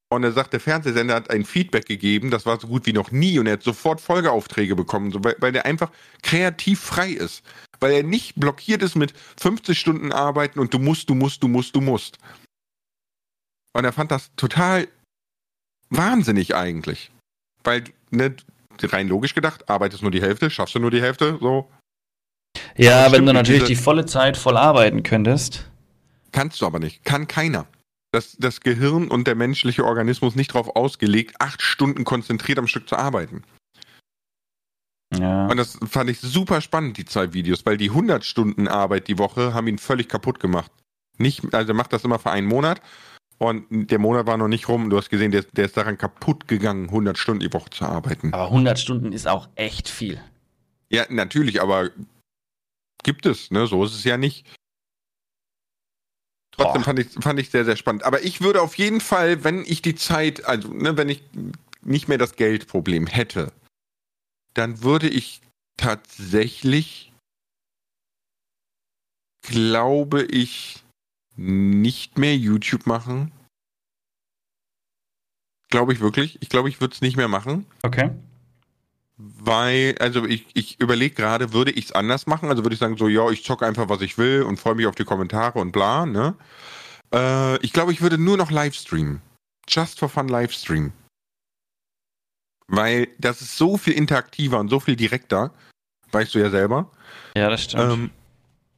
Und 0.09 0.23
er 0.23 0.31
sagt, 0.31 0.53
der 0.53 0.59
Fernsehsender 0.59 1.15
hat 1.15 1.31
ein 1.31 1.45
Feedback 1.45 1.87
gegeben, 1.87 2.29
das 2.29 2.45
war 2.45 2.59
so 2.59 2.67
gut 2.67 2.85
wie 2.85 2.93
noch 2.93 3.11
nie 3.11 3.39
und 3.39 3.47
er 3.47 3.53
hat 3.53 3.63
sofort 3.63 3.99
Folgeaufträge 3.99 4.75
bekommen, 4.75 5.11
so, 5.11 5.23
weil, 5.23 5.35
weil 5.39 5.55
er 5.55 5.65
einfach 5.65 5.91
kreativ 6.21 6.79
frei 6.79 7.09
ist. 7.09 7.43
Weil 7.79 7.91
er 7.91 8.03
nicht 8.03 8.35
blockiert 8.35 8.83
ist 8.83 8.95
mit 8.95 9.13
50 9.37 9.77
Stunden 9.77 10.11
arbeiten 10.11 10.59
und 10.59 10.73
du 10.73 10.79
musst, 10.79 11.09
du 11.09 11.15
musst, 11.15 11.43
du 11.43 11.47
musst, 11.47 11.75
du 11.75 11.81
musst. 11.81 12.17
Und 13.73 13.83
er 13.83 13.91
fand 13.91 14.11
das 14.11 14.31
total 14.37 14.87
wahnsinnig 15.89 16.55
eigentlich. 16.55 17.11
Weil, 17.63 17.83
ne, 18.11 18.35
rein 18.83 19.07
logisch 19.07 19.33
gedacht, 19.33 19.69
arbeitest 19.69 20.01
nur 20.01 20.11
die 20.11 20.21
Hälfte, 20.21 20.49
schaffst 20.49 20.75
du 20.75 20.79
nur 20.79 20.91
die 20.91 21.01
Hälfte, 21.01 21.37
so. 21.41 21.69
Ja, 22.77 23.11
wenn 23.11 23.25
du 23.25 23.33
natürlich 23.33 23.63
diese, 23.63 23.73
die 23.73 23.83
volle 23.83 24.05
Zeit 24.05 24.37
voll 24.37 24.55
arbeiten 24.55 25.03
könntest. 25.03 25.69
Kannst 26.35 26.59
du 26.59 26.65
aber 26.65 26.79
nicht. 26.79 27.05
Kann 27.05 27.27
keiner 27.27 27.65
das, 28.11 28.35
das 28.37 28.59
Gehirn 28.59 29.07
und 29.09 29.25
der 29.25 29.35
menschliche 29.35 29.85
Organismus 29.85 30.35
nicht 30.35 30.51
darauf 30.51 30.75
ausgelegt, 30.75 31.35
acht 31.39 31.61
Stunden 31.61 32.03
konzentriert 32.03 32.59
am 32.59 32.67
Stück 32.67 32.89
zu 32.89 32.97
arbeiten. 32.97 33.43
Ja. 35.17 35.47
Und 35.47 35.55
das 35.55 35.77
fand 35.87 36.09
ich 36.09 36.19
super 36.19 36.59
spannend, 36.59 36.97
die 36.97 37.05
zwei 37.05 37.31
Videos, 37.31 37.65
weil 37.65 37.77
die 37.77 37.89
100 37.89 38.25
Stunden 38.25 38.67
Arbeit 38.67 39.07
die 39.07 39.17
Woche 39.17 39.53
haben 39.53 39.67
ihn 39.67 39.77
völlig 39.77 40.09
kaputt 40.09 40.41
gemacht. 40.41 40.71
Nicht, 41.17 41.53
also 41.53 41.71
er 41.71 41.75
macht 41.75 41.93
das 41.93 42.03
immer 42.03 42.19
für 42.19 42.31
einen 42.31 42.47
Monat 42.47 42.81
und 43.37 43.65
der 43.69 43.99
Monat 43.99 44.27
war 44.27 44.35
noch 44.35 44.49
nicht 44.49 44.67
rum. 44.67 44.89
Du 44.89 44.97
hast 44.97 45.09
gesehen, 45.09 45.31
der, 45.31 45.43
der 45.43 45.65
ist 45.65 45.77
daran 45.77 45.97
kaputt 45.97 46.49
gegangen, 46.49 46.85
100 46.85 47.17
Stunden 47.17 47.41
die 47.41 47.53
Woche 47.53 47.69
zu 47.69 47.85
arbeiten. 47.85 48.33
Aber 48.33 48.47
100 48.47 48.77
Stunden 48.77 49.13
ist 49.13 49.27
auch 49.27 49.47
echt 49.55 49.87
viel. 49.87 50.21
Ja, 50.89 51.05
natürlich, 51.09 51.61
aber 51.61 51.91
gibt 53.03 53.25
es, 53.25 53.51
ne? 53.51 53.67
So 53.67 53.85
ist 53.85 53.95
es 53.95 54.03
ja 54.03 54.17
nicht. 54.17 54.45
Trotzdem 56.57 56.83
fand 56.83 56.99
ich, 56.99 57.07
fand 57.11 57.39
ich 57.39 57.49
sehr, 57.49 57.65
sehr 57.65 57.75
spannend. 57.75 58.03
Aber 58.03 58.23
ich 58.23 58.41
würde 58.41 58.61
auf 58.61 58.75
jeden 58.75 59.01
Fall, 59.01 59.43
wenn 59.43 59.63
ich 59.65 59.81
die 59.81 59.95
Zeit, 59.95 60.45
also 60.45 60.69
ne, 60.69 60.97
wenn 60.97 61.09
ich 61.09 61.23
nicht 61.81 62.07
mehr 62.07 62.17
das 62.17 62.35
Geldproblem 62.35 63.07
hätte, 63.07 63.51
dann 64.53 64.81
würde 64.81 65.09
ich 65.09 65.41
tatsächlich, 65.77 67.11
glaube 69.41 70.23
ich, 70.23 70.83
nicht 71.35 72.17
mehr 72.17 72.35
YouTube 72.37 72.85
machen. 72.85 73.31
Glaube 75.69 75.93
ich 75.93 75.99
wirklich. 75.99 76.41
Ich 76.41 76.49
glaube, 76.49 76.69
ich 76.69 76.79
würde 76.79 76.93
es 76.93 77.01
nicht 77.01 77.17
mehr 77.17 77.27
machen. 77.27 77.65
Okay. 77.83 78.11
Weil, 79.17 79.95
also 79.99 80.25
ich, 80.25 80.45
ich 80.53 80.79
überlege 80.81 81.15
gerade, 81.15 81.53
würde 81.53 81.71
ich 81.71 81.85
es 81.85 81.91
anders 81.93 82.27
machen? 82.27 82.49
Also 82.49 82.63
würde 82.63 82.73
ich 82.73 82.79
sagen, 82.79 82.97
so, 82.97 83.07
ja, 83.07 83.29
ich 83.29 83.45
zocke 83.45 83.65
einfach, 83.65 83.87
was 83.87 84.01
ich 84.01 84.17
will 84.17 84.43
und 84.43 84.59
freue 84.59 84.75
mich 84.75 84.87
auf 84.87 84.95
die 84.95 85.05
Kommentare 85.05 85.59
und 85.59 85.71
bla, 85.71 86.05
ne? 86.05 86.35
Äh, 87.13 87.57
ich 87.63 87.71
glaube, 87.71 87.93
ich 87.93 88.01
würde 88.01 88.17
nur 88.17 88.35
noch 88.35 88.51
Livestreamen. 88.51 89.21
Just 89.69 89.99
for 89.99 90.09
fun 90.09 90.27
Livestream. 90.27 90.91
Weil 92.67 93.07
das 93.19 93.41
ist 93.41 93.57
so 93.57 93.77
viel 93.77 93.93
interaktiver 93.93 94.59
und 94.59 94.69
so 94.69 94.79
viel 94.79 94.95
direkter. 94.95 95.53
Weißt 96.11 96.35
du 96.35 96.39
ja 96.39 96.49
selber. 96.49 96.91
Ja, 97.37 97.49
das 97.49 97.63
stimmt. 97.63 97.93
Ähm, 97.93 98.11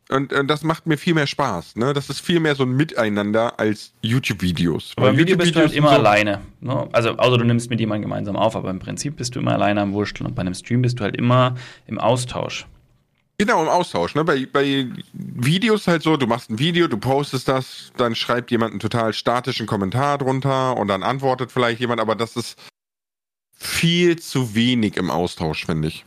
und, 0.09 0.31
und, 0.31 0.47
das 0.47 0.63
macht 0.63 0.87
mir 0.87 0.97
viel 0.97 1.13
mehr 1.13 1.27
Spaß. 1.27 1.75
Ne? 1.75 1.93
Das 1.93 2.09
ist 2.09 2.21
viel 2.21 2.39
mehr 2.39 2.55
so 2.55 2.63
ein 2.63 2.71
Miteinander 2.71 3.59
als 3.59 3.93
YouTube-Videos. 4.01 4.93
Aber 4.95 5.07
beim 5.07 5.17
Video 5.17 5.37
bist 5.37 5.55
du 5.55 5.59
halt 5.59 5.73
immer 5.73 5.89
so 5.89 5.95
alleine. 5.95 6.41
Ne? 6.61 6.87
Also, 6.93 7.17
außer 7.17 7.37
du 7.37 7.43
nimmst 7.43 7.69
mit 7.69 7.79
jemandem 7.79 8.09
gemeinsam 8.09 8.35
auf, 8.35 8.55
aber 8.55 8.69
im 8.69 8.79
Prinzip 8.79 9.17
bist 9.17 9.35
du 9.35 9.39
immer 9.39 9.53
alleine 9.53 9.81
am 9.81 9.93
Wursteln. 9.93 10.27
Und 10.27 10.35
bei 10.35 10.41
einem 10.41 10.53
Stream 10.53 10.81
bist 10.81 10.99
du 10.99 11.03
halt 11.03 11.17
immer 11.17 11.55
im 11.87 11.99
Austausch. 11.99 12.65
Genau, 13.39 13.61
im 13.61 13.69
Austausch. 13.69 14.15
Ne? 14.15 14.23
Bei, 14.23 14.47
bei 14.51 14.87
Videos 15.13 15.87
halt 15.87 16.01
so, 16.01 16.17
du 16.17 16.25
machst 16.25 16.49
ein 16.49 16.57
Video, 16.57 16.87
du 16.87 16.97
postest 16.97 17.47
das, 17.47 17.91
dann 17.97 18.15
schreibt 18.15 18.49
jemand 18.49 18.71
einen 18.71 18.79
total 18.79 19.13
statischen 19.13 19.67
Kommentar 19.67 20.17
drunter 20.17 20.75
und 20.75 20.87
dann 20.87 21.03
antwortet 21.03 21.51
vielleicht 21.51 21.79
jemand, 21.79 22.01
aber 22.01 22.15
das 22.15 22.35
ist 22.35 22.57
viel 23.53 24.17
zu 24.17 24.55
wenig 24.55 24.97
im 24.97 25.11
Austausch, 25.11 25.65
finde 25.65 25.89
ich. 25.89 26.05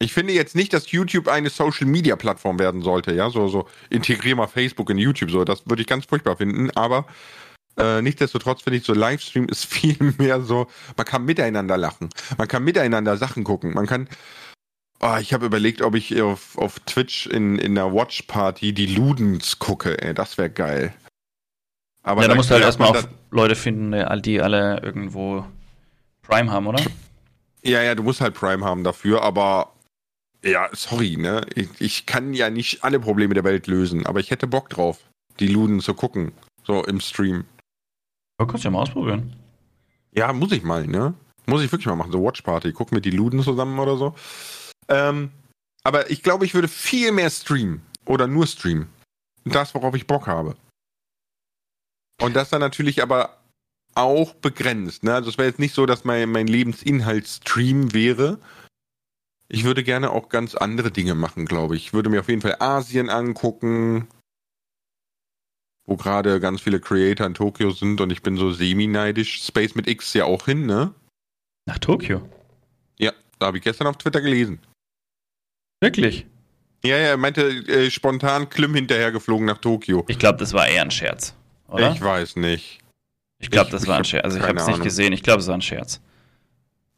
Ich 0.00 0.12
finde 0.12 0.32
jetzt 0.32 0.54
nicht, 0.54 0.72
dass 0.72 0.92
YouTube 0.92 1.26
eine 1.26 1.50
Social 1.50 1.86
Media 1.86 2.14
Plattform 2.14 2.58
werden 2.58 2.82
sollte, 2.82 3.12
ja, 3.14 3.30
so, 3.30 3.48
so 3.48 3.66
integrier 3.90 4.36
mal 4.36 4.46
Facebook 4.46 4.90
in 4.90 4.98
YouTube, 4.98 5.30
so, 5.30 5.44
das 5.44 5.68
würde 5.68 5.82
ich 5.82 5.88
ganz 5.88 6.06
furchtbar 6.06 6.36
finden, 6.36 6.70
aber 6.76 7.06
äh, 7.76 8.00
nichtsdestotrotz 8.00 8.62
finde 8.62 8.78
ich 8.78 8.84
so 8.84 8.94
Livestream 8.94 9.46
ist 9.46 9.64
viel 9.72 9.96
mehr 10.18 10.40
so, 10.42 10.68
man 10.96 11.04
kann 11.04 11.24
miteinander 11.24 11.76
lachen, 11.76 12.10
man 12.36 12.46
kann 12.46 12.62
miteinander 12.62 13.16
Sachen 13.16 13.42
gucken, 13.42 13.74
man 13.74 13.86
kann, 13.86 14.08
oh, 15.00 15.16
ich 15.20 15.32
habe 15.32 15.46
überlegt, 15.46 15.82
ob 15.82 15.96
ich 15.96 16.20
auf, 16.22 16.56
auf 16.56 16.78
Twitch 16.80 17.26
in, 17.26 17.58
in 17.58 17.74
der 17.74 17.92
Watch 17.92 18.22
Party 18.22 18.72
die 18.72 18.86
Ludens 18.86 19.58
gucke, 19.58 20.00
ey, 20.00 20.14
das 20.14 20.38
wäre 20.38 20.50
geil. 20.50 20.94
Aber 22.04 22.22
ja, 22.22 22.28
da 22.28 22.36
musst 22.36 22.50
du 22.50 22.54
halt 22.54 22.64
erstmal 22.64 22.96
auch 22.96 23.02
Leute 23.32 23.56
finden, 23.56 23.92
die 24.22 24.40
alle 24.40 24.80
irgendwo 24.80 25.44
Prime 26.22 26.50
haben, 26.50 26.68
oder? 26.68 26.80
Ja, 27.62 27.82
ja, 27.82 27.96
du 27.96 28.04
musst 28.04 28.20
halt 28.20 28.34
Prime 28.34 28.64
haben 28.64 28.84
dafür, 28.84 29.22
aber 29.22 29.72
ja, 30.44 30.68
sorry, 30.72 31.16
ne? 31.16 31.46
Ich, 31.54 31.68
ich, 31.80 32.06
kann 32.06 32.34
ja 32.34 32.50
nicht 32.50 32.84
alle 32.84 33.00
Probleme 33.00 33.34
der 33.34 33.44
Welt 33.44 33.66
lösen, 33.66 34.06
aber 34.06 34.20
ich 34.20 34.30
hätte 34.30 34.46
Bock 34.46 34.70
drauf, 34.70 34.98
die 35.40 35.48
Luden 35.48 35.80
zu 35.80 35.94
gucken. 35.94 36.32
So 36.64 36.84
im 36.84 37.00
Stream. 37.00 37.44
Ja, 38.38 38.46
kannst 38.46 38.64
du 38.64 38.68
ja 38.68 38.72
mal 38.72 38.82
ausprobieren. 38.82 39.34
Ja, 40.12 40.32
muss 40.32 40.52
ich 40.52 40.62
mal, 40.62 40.86
ne? 40.86 41.14
Muss 41.46 41.62
ich 41.62 41.72
wirklich 41.72 41.86
mal 41.86 41.96
machen, 41.96 42.12
so 42.12 42.22
Watch 42.22 42.42
Party. 42.42 42.72
Gucken 42.72 42.96
wir 42.96 43.00
die 43.02 43.10
Luden 43.10 43.42
zusammen 43.42 43.78
oder 43.78 43.96
so. 43.96 44.14
Ähm, 44.88 45.30
aber 45.82 46.10
ich 46.10 46.22
glaube, 46.22 46.44
ich 46.44 46.54
würde 46.54 46.68
viel 46.68 47.12
mehr 47.12 47.30
streamen. 47.30 47.82
Oder 48.04 48.26
nur 48.26 48.46
streamen. 48.46 48.88
Das, 49.44 49.74
worauf 49.74 49.94
ich 49.94 50.06
Bock 50.06 50.26
habe. 50.26 50.56
Und 52.20 52.36
das 52.36 52.50
dann 52.50 52.60
natürlich 52.60 53.02
aber 53.02 53.38
auch 53.94 54.34
begrenzt. 54.34 55.02
Ne? 55.02 55.14
Also 55.14 55.30
es 55.30 55.38
wäre 55.38 55.48
jetzt 55.48 55.58
nicht 55.58 55.74
so, 55.74 55.86
dass 55.86 56.04
mein, 56.04 56.30
mein 56.30 56.46
Lebensinhalt 56.46 57.26
Stream 57.26 57.92
wäre, 57.92 58.38
ich 59.48 59.64
würde 59.64 59.82
gerne 59.82 60.10
auch 60.10 60.28
ganz 60.28 60.54
andere 60.54 60.90
Dinge 60.90 61.14
machen, 61.14 61.46
glaube 61.46 61.76
ich. 61.76 61.86
Ich 61.86 61.92
würde 61.92 62.10
mir 62.10 62.20
auf 62.20 62.28
jeden 62.28 62.42
Fall 62.42 62.56
Asien 62.60 63.08
angucken, 63.08 64.08
wo 65.86 65.96
gerade 65.96 66.38
ganz 66.38 66.60
viele 66.60 66.80
Creator 66.80 67.26
in 67.26 67.34
Tokio 67.34 67.70
sind 67.70 68.00
und 68.00 68.10
ich 68.10 68.22
bin 68.22 68.36
so 68.36 68.52
semi-neidisch. 68.52 69.42
Space 69.42 69.74
mit 69.74 69.88
X 69.88 70.12
ja 70.12 70.26
auch 70.26 70.44
hin, 70.44 70.66
ne? 70.66 70.92
Nach 71.66 71.78
Tokio? 71.78 72.28
Ja, 72.98 73.12
da 73.38 73.46
habe 73.46 73.58
ich 73.58 73.64
gestern 73.64 73.86
auf 73.86 73.96
Twitter 73.96 74.20
gelesen. 74.20 74.60
Wirklich? 75.80 76.26
Ja, 76.84 76.96
ja, 76.96 77.08
er 77.08 77.16
meinte 77.16 77.42
äh, 77.42 77.90
spontan 77.90 78.50
Klim 78.50 78.74
hinterhergeflogen 78.74 79.46
nach 79.46 79.58
Tokio. 79.58 80.04
Ich 80.08 80.18
glaube, 80.18 80.38
das 80.38 80.52
war 80.52 80.68
eher 80.68 80.82
ein 80.82 80.90
Scherz, 80.90 81.34
oder? 81.68 81.92
Ich 81.92 82.00
weiß 82.00 82.36
nicht. 82.36 82.80
Ich 83.40 83.50
glaube, 83.50 83.70
das 83.70 83.82
ich, 83.82 83.88
war 83.88 83.96
ein 83.96 84.04
Scherz. 84.04 84.24
Also 84.24 84.38
ich 84.38 84.44
habe 84.44 84.58
es 84.58 84.66
nicht 84.66 84.82
gesehen. 84.82 85.12
Ich 85.12 85.22
glaube, 85.22 85.40
es 85.40 85.46
war 85.46 85.54
ein 85.54 85.62
Scherz. 85.62 86.00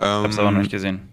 Ähm, 0.01 0.07
ich 0.07 0.09
habe 0.09 0.29
es 0.29 0.39
aber 0.39 0.51
noch 0.51 0.61
nicht 0.61 0.71
gesehen. 0.71 1.10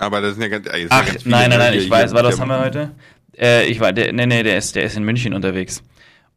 Aber 0.00 0.22
das 0.22 0.32
sind 0.34 0.42
ja 0.42 0.48
ganz. 0.48 0.66
Ey, 0.66 0.86
Ach, 0.88 1.04
ganz 1.04 1.26
nein, 1.26 1.50
nein, 1.50 1.58
nein, 1.58 1.74
ich 1.74 1.88
weiß, 1.88 2.14
war 2.14 2.22
das 2.22 2.40
haben 2.40 2.48
wir 2.48 2.60
heute? 2.60 2.92
Äh, 3.36 3.66
ich 3.66 3.80
war, 3.80 3.92
der, 3.92 4.12
nee, 4.12 4.26
nee, 4.26 4.42
der 4.42 4.56
ist, 4.56 4.74
der 4.74 4.84
ist 4.84 4.96
in 4.96 5.04
München 5.04 5.34
unterwegs 5.34 5.82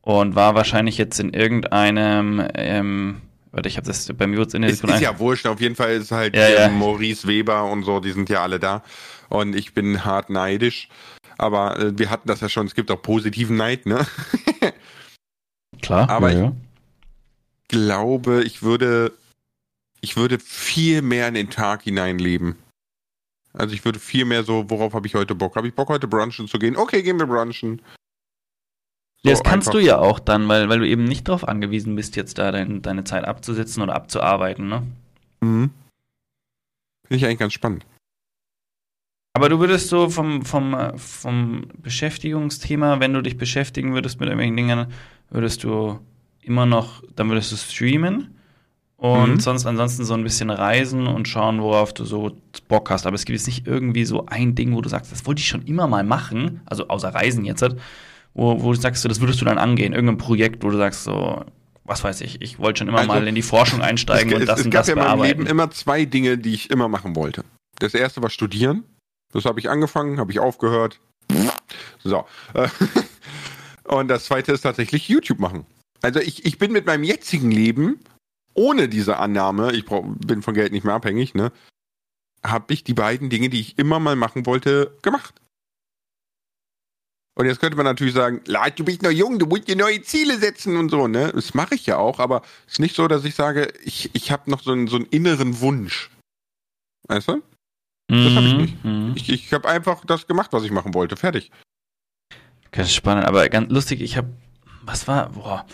und 0.02 0.36
war 0.36 0.54
wahrscheinlich 0.54 0.98
jetzt 0.98 1.20
in 1.20 1.34
irgendeinem, 1.34 2.46
ähm, 2.56 3.22
warte, 3.52 3.70
ich 3.70 3.78
habe 3.78 3.88
das 3.88 4.12
bei 4.14 4.28
mir 4.28 4.36
kurz 4.36 4.54
in 4.54 4.64
der 4.64 4.72
Ist, 4.72 4.84
ist 4.84 5.02
ja 5.02 5.18
wurscht, 5.18 5.48
auf 5.48 5.62
jeden 5.62 5.76
Fall 5.76 5.94
ist 5.94 6.12
halt 6.12 6.36
ja, 6.36 6.50
ja. 6.50 6.70
Maurice 6.70 7.26
Weber 7.26 7.64
und 7.64 7.84
so, 7.84 8.02
die 8.02 8.12
sind 8.12 8.30
ja 8.30 8.44
alle 8.44 8.60
da 8.60 8.84
und 9.30 9.56
ich 9.56 9.74
bin 9.74 10.04
hart 10.04 10.30
neidisch, 10.30 10.90
aber 11.38 11.80
äh, 11.80 11.98
wir 11.98 12.10
hatten 12.10 12.28
das 12.28 12.42
ja 12.42 12.50
schon, 12.50 12.68
es 12.68 12.76
gibt 12.76 12.92
auch 12.92 13.02
positiven 13.02 13.56
Neid, 13.56 13.86
ne? 13.86 14.06
Klar. 15.82 16.10
Aber 16.10 16.32
ja, 16.32 16.54
ich 17.62 17.68
glaube, 17.70 18.44
ich 18.44 18.62
würde, 18.62 19.14
ich 20.02 20.18
würde 20.18 20.38
viel 20.38 21.02
mehr 21.02 21.30
in 21.30 21.34
den 21.34 21.50
Tag 21.50 21.84
hineinleben. 21.84 22.58
Also 23.54 23.76
ich 23.76 23.86
würde 23.86 24.00
viel 24.00 24.26
mehr 24.26 24.44
so, 24.44 24.70
worauf 24.70 24.94
habe 24.94 25.06
ich 25.08 25.16
heute 25.16 25.36
Bock? 25.36 25.56
Habe 25.56 25.68
ich 25.68 25.76
Bock, 25.76 25.90
heute 25.90 26.08
brunchen 26.08 26.48
zu 26.48 26.58
gehen? 26.58 26.76
Okay, 26.76 27.04
gehen 27.04 27.20
wir 27.20 27.28
brunchen. 27.28 27.82
So, 29.24 29.30
das 29.30 29.44
kannst 29.44 29.74
du 29.74 29.80
ja 29.80 30.00
auch 30.00 30.20
dann, 30.20 30.48
weil, 30.50 30.68
weil 30.70 30.80
du 30.80 30.88
eben 30.88 31.06
nicht 31.06 31.28
darauf 31.28 31.48
angewiesen 31.48 31.96
bist, 31.96 32.16
jetzt 32.16 32.40
da 32.40 32.52
dein, 32.52 32.82
deine 32.82 33.04
Zeit 33.04 33.26
abzusetzen 33.26 33.82
oder 33.82 33.96
abzuarbeiten, 33.96 34.68
ne? 34.68 34.84
Mhm. 35.42 35.70
Finde 37.08 37.18
ich 37.18 37.26
eigentlich 37.26 37.40
ganz 37.40 37.54
spannend. 37.54 37.86
Aber 39.36 39.50
du 39.50 39.60
würdest 39.60 39.90
so 39.90 40.10
vom, 40.10 40.44
vom, 40.44 40.98
vom 40.98 41.68
Beschäftigungsthema, 41.78 43.00
wenn 43.00 43.14
du 43.14 43.22
dich 43.22 43.38
beschäftigen 43.38 43.94
würdest 43.94 44.20
mit 44.20 44.28
irgendwelchen 44.28 44.58
Dingen, 44.58 44.88
würdest 45.30 45.64
du 45.64 46.00
immer 46.42 46.66
noch, 46.66 47.04
dann 47.16 47.30
würdest 47.30 47.52
du 47.52 47.56
streamen 47.56 48.36
und 49.04 49.32
mhm. 49.32 49.40
sonst 49.42 49.66
ansonsten 49.66 50.06
so 50.06 50.14
ein 50.14 50.24
bisschen 50.24 50.50
reisen 50.50 51.08
und 51.08 51.28
schauen, 51.28 51.62
worauf 51.62 51.94
du 51.94 52.06
so 52.06 52.38
Bock 52.70 52.90
hast. 52.90 53.06
Aber 53.06 53.16
es 53.16 53.26
gibt 53.26 53.38
jetzt 53.38 53.48
nicht 53.48 53.68
irgendwie 53.68 54.06
so 54.06 54.28
ein 54.28 54.56
Ding, 54.56 54.74
wo 54.74 54.80
du 54.80 54.88
sagst, 54.88 55.12
das 55.12 55.26
wollte 55.26 55.42
ich 55.42 55.48
schon 55.50 55.64
immer 55.64 55.88
mal 55.88 56.06
machen, 56.06 56.62
also 56.68 56.88
außer 56.88 57.10
Reisen 57.10 57.44
jetzt, 57.44 57.66
wo, 58.34 58.64
wo 58.64 58.72
du 58.72 58.80
sagst, 58.80 59.04
das 59.04 59.20
würdest 59.20 59.42
du 59.42 59.46
dann 59.46 59.58
angehen. 59.58 59.92
Irgendein 59.92 60.20
Projekt, 60.20 60.64
wo 60.64 60.70
du 60.70 60.78
sagst, 60.78 61.04
so, 61.04 61.44
was 61.84 62.02
weiß 62.02 62.22
ich, 62.22 62.42
ich 62.42 62.60
wollte 62.60 62.80
schon 62.80 62.88
immer 62.88 63.00
also, 63.00 63.10
mal 63.10 63.28
in 63.28 63.36
die 63.36 63.42
Forschung 63.42 63.82
einsteigen 63.82 64.32
es, 64.32 64.40
und 64.40 64.46
das 64.46 64.56
es, 64.56 64.60
es 64.62 64.66
und 64.68 64.74
das 64.74 64.88
ja 64.88 64.96
bearbeiten. 64.96 65.18
Es 65.18 65.18
gab 65.18 65.28
ja 65.28 65.34
in 65.34 65.38
meinem 65.38 65.38
Leben 65.38 65.52
immer 65.52 65.72
zwei 65.72 66.06
Dinge, 66.06 66.38
die 66.38 66.54
ich 66.54 66.72
immer 66.72 66.88
machen 66.88 67.18
wollte. 67.18 67.44
Das 67.80 67.94
erste 67.94 68.22
war 68.22 68.30
studieren. 68.30 68.86
Das 69.34 69.44
habe 69.44 69.60
ich 69.60 69.70
angefangen, 69.70 70.18
habe 70.18 70.32
ich 70.32 70.40
aufgehört. 70.40 71.02
So. 72.02 72.24
Und 73.84 74.08
das 74.08 74.24
zweite 74.24 74.54
ist 74.54 74.62
tatsächlich 74.62 75.10
YouTube 75.10 75.40
machen. 75.40 75.66
Also 76.02 76.22
ich, 76.22 76.46
ich 76.46 76.58
bin 76.58 76.72
mit 76.72 76.86
meinem 76.86 77.04
jetzigen 77.04 77.52
Leben, 77.52 78.00
ohne 78.54 78.90
diese 78.90 79.18
Annahme, 79.18 79.74
ich 79.74 79.86
brauch, 79.86 80.04
bin 80.06 80.42
von 80.42 80.54
Geld 80.54 80.72
nicht 80.72 80.84
mehr 80.84 80.96
abhängig, 80.96 81.34
ne, 81.36 81.52
habe 82.44 82.74
ich 82.74 82.84
die 82.84 82.94
beiden 82.94 83.30
Dinge, 83.30 83.50
die 83.50 83.60
ich 83.60 83.78
immer 83.78 84.00
mal 84.00 84.16
machen 84.16 84.46
wollte, 84.46 84.98
gemacht. 85.02 85.36
Und 87.36 87.48
jetzt 87.48 87.60
könnte 87.60 87.78
man 87.78 87.86
natürlich 87.86 88.14
sagen, 88.14 88.42
du 88.44 88.86
bist 88.86 89.02
noch 89.02 89.10
jung, 89.10 89.40
du 89.40 89.48
musst 89.48 89.68
dir 89.68 89.76
neue 89.76 90.04
Ziele 90.04 90.38
setzen 90.38 90.78
und 90.78 90.90
so, 90.90 91.08
ne? 91.08 91.32
Das 91.34 91.56
mache 91.56 91.74
ich 91.74 91.86
ja 91.88 91.98
auch, 91.98 92.20
aber 92.20 92.44
es 92.68 92.74
ist 92.74 92.80
nicht 92.80 92.96
so, 92.96 93.08
dass 93.08 93.26
ich 93.26 93.34
sage, 93.34 93.74
ich, 93.84 94.12
ich 94.14 94.32
habe 94.32 94.52
noch 94.52 94.62
so 94.62 94.72
einen, 94.72 94.88
so 94.88 94.98
einen 94.98 95.06
inneren 95.06 95.60
Wunsch. 95.60 96.12
Weißt 97.08 97.30
du? 97.30 97.42
Das 98.08 98.36
habe 98.36 98.46
ich 98.46 98.54
mhm, 98.54 98.62
nicht. 98.62 98.86
Mhm. 98.86 99.14
Ich, 99.16 99.30
ich 99.30 99.54
habe 99.54 99.68
einfach 99.68 100.06
das 100.06 100.28
gemacht, 100.28 100.54
was 100.54 100.64
ich 100.64 100.72
machen 100.72 100.94
wollte. 100.94 101.16
Fertig. 101.16 101.52
Ganz 102.72 102.94
spannend, 102.94 103.26
aber 103.26 103.50
ganz 103.50 103.72
lustig, 103.72 104.02
ich 104.02 104.18
habe, 104.18 104.30
was 104.84 105.08
war, 105.08 105.30
boah, 105.30 105.66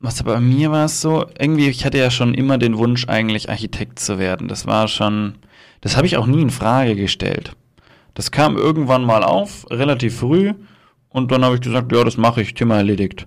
was 0.00 0.22
bei 0.22 0.40
mir 0.40 0.70
war 0.70 0.84
es 0.84 1.00
so, 1.00 1.26
irgendwie, 1.38 1.68
ich 1.68 1.84
hatte 1.84 1.98
ja 1.98 2.10
schon 2.10 2.34
immer 2.34 2.58
den 2.58 2.78
Wunsch, 2.78 3.08
eigentlich 3.08 3.50
Architekt 3.50 3.98
zu 3.98 4.18
werden. 4.18 4.48
Das 4.48 4.66
war 4.66 4.88
schon, 4.88 5.38
das 5.80 5.96
habe 5.96 6.06
ich 6.06 6.16
auch 6.16 6.26
nie 6.26 6.42
in 6.42 6.50
Frage 6.50 6.94
gestellt. 6.94 7.56
Das 8.14 8.30
kam 8.30 8.56
irgendwann 8.56 9.04
mal 9.04 9.24
auf, 9.24 9.66
relativ 9.70 10.18
früh, 10.18 10.54
und 11.08 11.32
dann 11.32 11.44
habe 11.44 11.56
ich 11.56 11.60
gesagt, 11.60 11.92
ja, 11.92 12.04
das 12.04 12.16
mache 12.16 12.42
ich, 12.42 12.54
Thema 12.54 12.76
erledigt. 12.76 13.26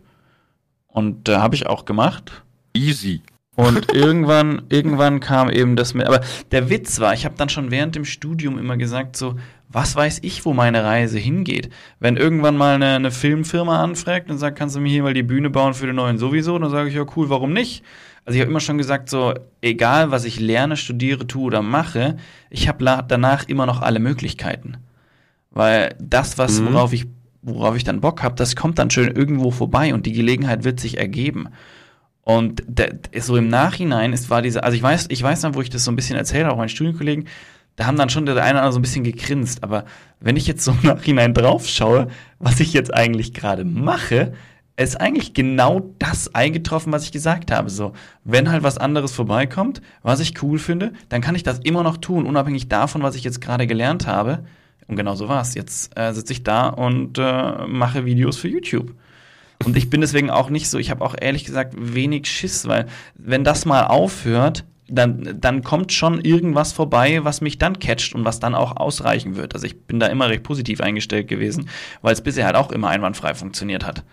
Und 0.87 1.27
da 1.27 1.37
äh, 1.37 1.41
habe 1.41 1.55
ich 1.55 1.67
auch 1.67 1.85
gemacht. 1.85 2.43
Easy. 2.73 3.21
Und 3.55 3.91
irgendwann, 3.93 4.63
irgendwann 4.69 5.19
kam 5.19 5.49
eben 5.49 5.75
das 5.75 5.93
mit. 5.93 6.07
Aber 6.07 6.21
der 6.51 6.69
Witz 6.69 6.99
war, 6.99 7.13
ich 7.13 7.25
habe 7.25 7.35
dann 7.37 7.49
schon 7.49 7.71
während 7.71 7.95
dem 7.95 8.05
Studium 8.05 8.57
immer 8.57 8.77
gesagt, 8.77 9.15
so, 9.15 9.35
was 9.71 9.95
weiß 9.95 10.19
ich, 10.23 10.45
wo 10.45 10.53
meine 10.53 10.83
Reise 10.83 11.17
hingeht. 11.17 11.69
Wenn 11.99 12.17
irgendwann 12.17 12.57
mal 12.57 12.75
eine, 12.75 12.95
eine 12.95 13.11
Filmfirma 13.11 13.81
anfragt 13.81 14.29
und 14.29 14.37
sagt, 14.37 14.57
kannst 14.57 14.75
du 14.75 14.79
mir 14.79 14.89
hier 14.89 15.03
mal 15.03 15.13
die 15.13 15.23
Bühne 15.23 15.49
bauen 15.49 15.73
für 15.73 15.85
den 15.85 15.95
neuen 15.95 16.17
sowieso, 16.17 16.57
dann 16.59 16.69
sage 16.69 16.89
ich, 16.89 16.95
ja 16.95 17.05
cool, 17.15 17.29
warum 17.29 17.53
nicht? 17.53 17.83
Also 18.25 18.37
ich 18.37 18.41
habe 18.41 18.51
immer 18.51 18.59
schon 18.59 18.77
gesagt, 18.77 19.09
so, 19.09 19.33
egal 19.61 20.11
was 20.11 20.25
ich 20.25 20.39
lerne, 20.39 20.77
studiere, 20.77 21.25
tue 21.25 21.45
oder 21.45 21.61
mache, 21.61 22.17
ich 22.49 22.67
habe 22.67 23.03
danach 23.07 23.47
immer 23.47 23.65
noch 23.65 23.81
alle 23.81 23.99
Möglichkeiten. 23.99 24.77
Weil 25.49 25.95
das, 25.99 26.37
was, 26.37 26.59
mhm. 26.59 26.73
worauf 26.73 26.93
ich, 26.93 27.07
worauf 27.41 27.75
ich 27.75 27.83
dann 27.83 28.01
Bock 28.01 28.21
habe, 28.23 28.35
das 28.35 28.55
kommt 28.55 28.77
dann 28.77 28.89
schön 28.89 29.15
irgendwo 29.15 29.51
vorbei 29.51 29.93
und 29.93 30.05
die 30.05 30.11
Gelegenheit 30.11 30.63
wird 30.63 30.79
sich 30.79 30.97
ergeben. 30.97 31.49
Und 32.23 32.63
so 33.19 33.35
im 33.35 33.47
Nachhinein 33.47 34.13
ist, 34.13 34.29
war 34.29 34.43
diese, 34.43 34.63
also 34.63 34.75
ich 34.75 34.83
weiß, 34.83 35.07
ich 35.09 35.23
weiß 35.23 35.41
dann, 35.41 35.55
wo 35.55 35.61
ich 35.61 35.71
das 35.71 35.83
so 35.83 35.91
ein 35.91 35.95
bisschen 35.95 36.17
erzählt 36.17 36.45
habe, 36.45 36.53
auch 36.53 36.57
meinen 36.57 36.69
Studienkollegen, 36.69 37.27
da 37.75 37.85
haben 37.85 37.97
dann 37.97 38.09
schon 38.09 38.25
der 38.25 38.35
eine 38.35 38.53
oder 38.53 38.59
andere 38.59 38.73
so 38.73 38.79
ein 38.79 38.83
bisschen 38.83 39.03
gegrinst. 39.03 39.63
Aber 39.63 39.85
wenn 40.19 40.35
ich 40.35 40.47
jetzt 40.47 40.63
so 40.63 40.71
im 40.81 40.87
Nachhinein 40.87 41.33
drauf 41.33 41.67
schaue, 41.67 42.07
was 42.39 42.59
ich 42.59 42.73
jetzt 42.73 42.93
eigentlich 42.93 43.33
gerade 43.33 43.65
mache, 43.65 44.33
ist 44.77 44.99
eigentlich 44.99 45.33
genau 45.33 45.91
das 45.99 46.33
eingetroffen, 46.33 46.91
was 46.91 47.03
ich 47.03 47.11
gesagt 47.11 47.51
habe. 47.51 47.69
So, 47.69 47.93
wenn 48.23 48.49
halt 48.49 48.63
was 48.63 48.77
anderes 48.77 49.11
vorbeikommt, 49.11 49.81
was 50.01 50.19
ich 50.19 50.41
cool 50.41 50.59
finde, 50.59 50.93
dann 51.09 51.21
kann 51.21 51.35
ich 51.35 51.43
das 51.43 51.59
immer 51.59 51.83
noch 51.83 51.97
tun, 51.97 52.25
unabhängig 52.25 52.67
davon, 52.67 53.03
was 53.03 53.15
ich 53.15 53.23
jetzt 53.23 53.41
gerade 53.41 53.67
gelernt 53.67 54.07
habe. 54.07 54.45
Und 54.87 54.95
genau 54.95 55.15
so 55.15 55.27
war 55.27 55.41
es. 55.41 55.53
Jetzt 55.53 55.97
äh, 55.97 56.13
sitze 56.13 56.33
ich 56.33 56.43
da 56.43 56.67
und 56.67 57.17
äh, 57.17 57.67
mache 57.67 58.05
Videos 58.05 58.37
für 58.37 58.47
YouTube. 58.47 58.93
Und 59.63 59.77
ich 59.77 59.89
bin 59.89 60.01
deswegen 60.01 60.29
auch 60.29 60.49
nicht 60.49 60.69
so, 60.69 60.79
ich 60.79 60.89
habe 60.89 61.05
auch 61.05 61.15
ehrlich 61.19 61.45
gesagt 61.45 61.75
wenig 61.77 62.25
Schiss, 62.27 62.67
weil 62.67 62.87
wenn 63.13 63.43
das 63.43 63.65
mal 63.65 63.83
aufhört, 63.83 64.65
dann, 64.91 65.37
dann 65.39 65.63
kommt 65.63 65.93
schon 65.93 66.21
irgendwas 66.21 66.73
vorbei, 66.73 67.23
was 67.23 67.41
mich 67.41 67.57
dann 67.57 67.79
catcht 67.79 68.13
und 68.13 68.25
was 68.25 68.39
dann 68.39 68.55
auch 68.55 68.77
ausreichen 68.77 69.35
wird. 69.35 69.53
Also 69.53 69.65
ich 69.65 69.81
bin 69.81 69.99
da 69.99 70.07
immer 70.07 70.29
recht 70.29 70.43
positiv 70.43 70.81
eingestellt 70.81 71.27
gewesen, 71.27 71.69
weil 72.01 72.13
es 72.13 72.21
bisher 72.21 72.45
halt 72.45 72.55
auch 72.55 72.71
immer 72.71 72.89
einwandfrei 72.89 73.33
funktioniert 73.33 73.85
hat. 73.85 74.03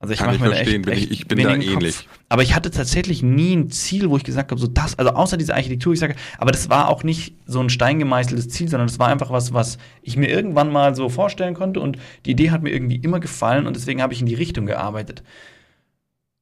Also 0.00 0.14
ich 0.14 0.20
mache 0.20 0.38
mir 0.38 0.52
echt, 0.52 0.70
bin 0.70 0.88
echt 0.88 1.10
ich, 1.10 1.26
bin 1.26 1.38
da 1.42 1.54
ähnlich. 1.54 1.96
Kopf. 1.96 2.06
Aber 2.28 2.42
ich 2.44 2.54
hatte 2.54 2.70
tatsächlich 2.70 3.24
nie 3.24 3.56
ein 3.56 3.68
Ziel, 3.70 4.08
wo 4.10 4.16
ich 4.16 4.22
gesagt 4.22 4.52
habe, 4.52 4.60
so 4.60 4.68
das, 4.68 4.96
also 4.96 5.10
außer 5.10 5.36
diese 5.36 5.54
Architektur, 5.54 5.92
ich 5.92 5.98
sage, 5.98 6.14
aber 6.38 6.52
das 6.52 6.70
war 6.70 6.88
auch 6.88 7.02
nicht 7.02 7.34
so 7.46 7.60
ein 7.60 7.68
steingemeißeltes 7.68 8.48
Ziel, 8.48 8.68
sondern 8.68 8.86
das 8.86 9.00
war 9.00 9.08
einfach 9.08 9.30
was, 9.30 9.54
was 9.54 9.78
ich 10.02 10.16
mir 10.16 10.28
irgendwann 10.28 10.70
mal 10.70 10.94
so 10.94 11.08
vorstellen 11.08 11.54
konnte 11.54 11.80
und 11.80 11.98
die 12.26 12.30
Idee 12.30 12.52
hat 12.52 12.62
mir 12.62 12.70
irgendwie 12.70 12.96
immer 12.96 13.18
gefallen 13.18 13.66
und 13.66 13.74
deswegen 13.74 14.00
habe 14.00 14.12
ich 14.12 14.20
in 14.20 14.26
die 14.26 14.34
Richtung 14.34 14.66
gearbeitet. 14.66 15.24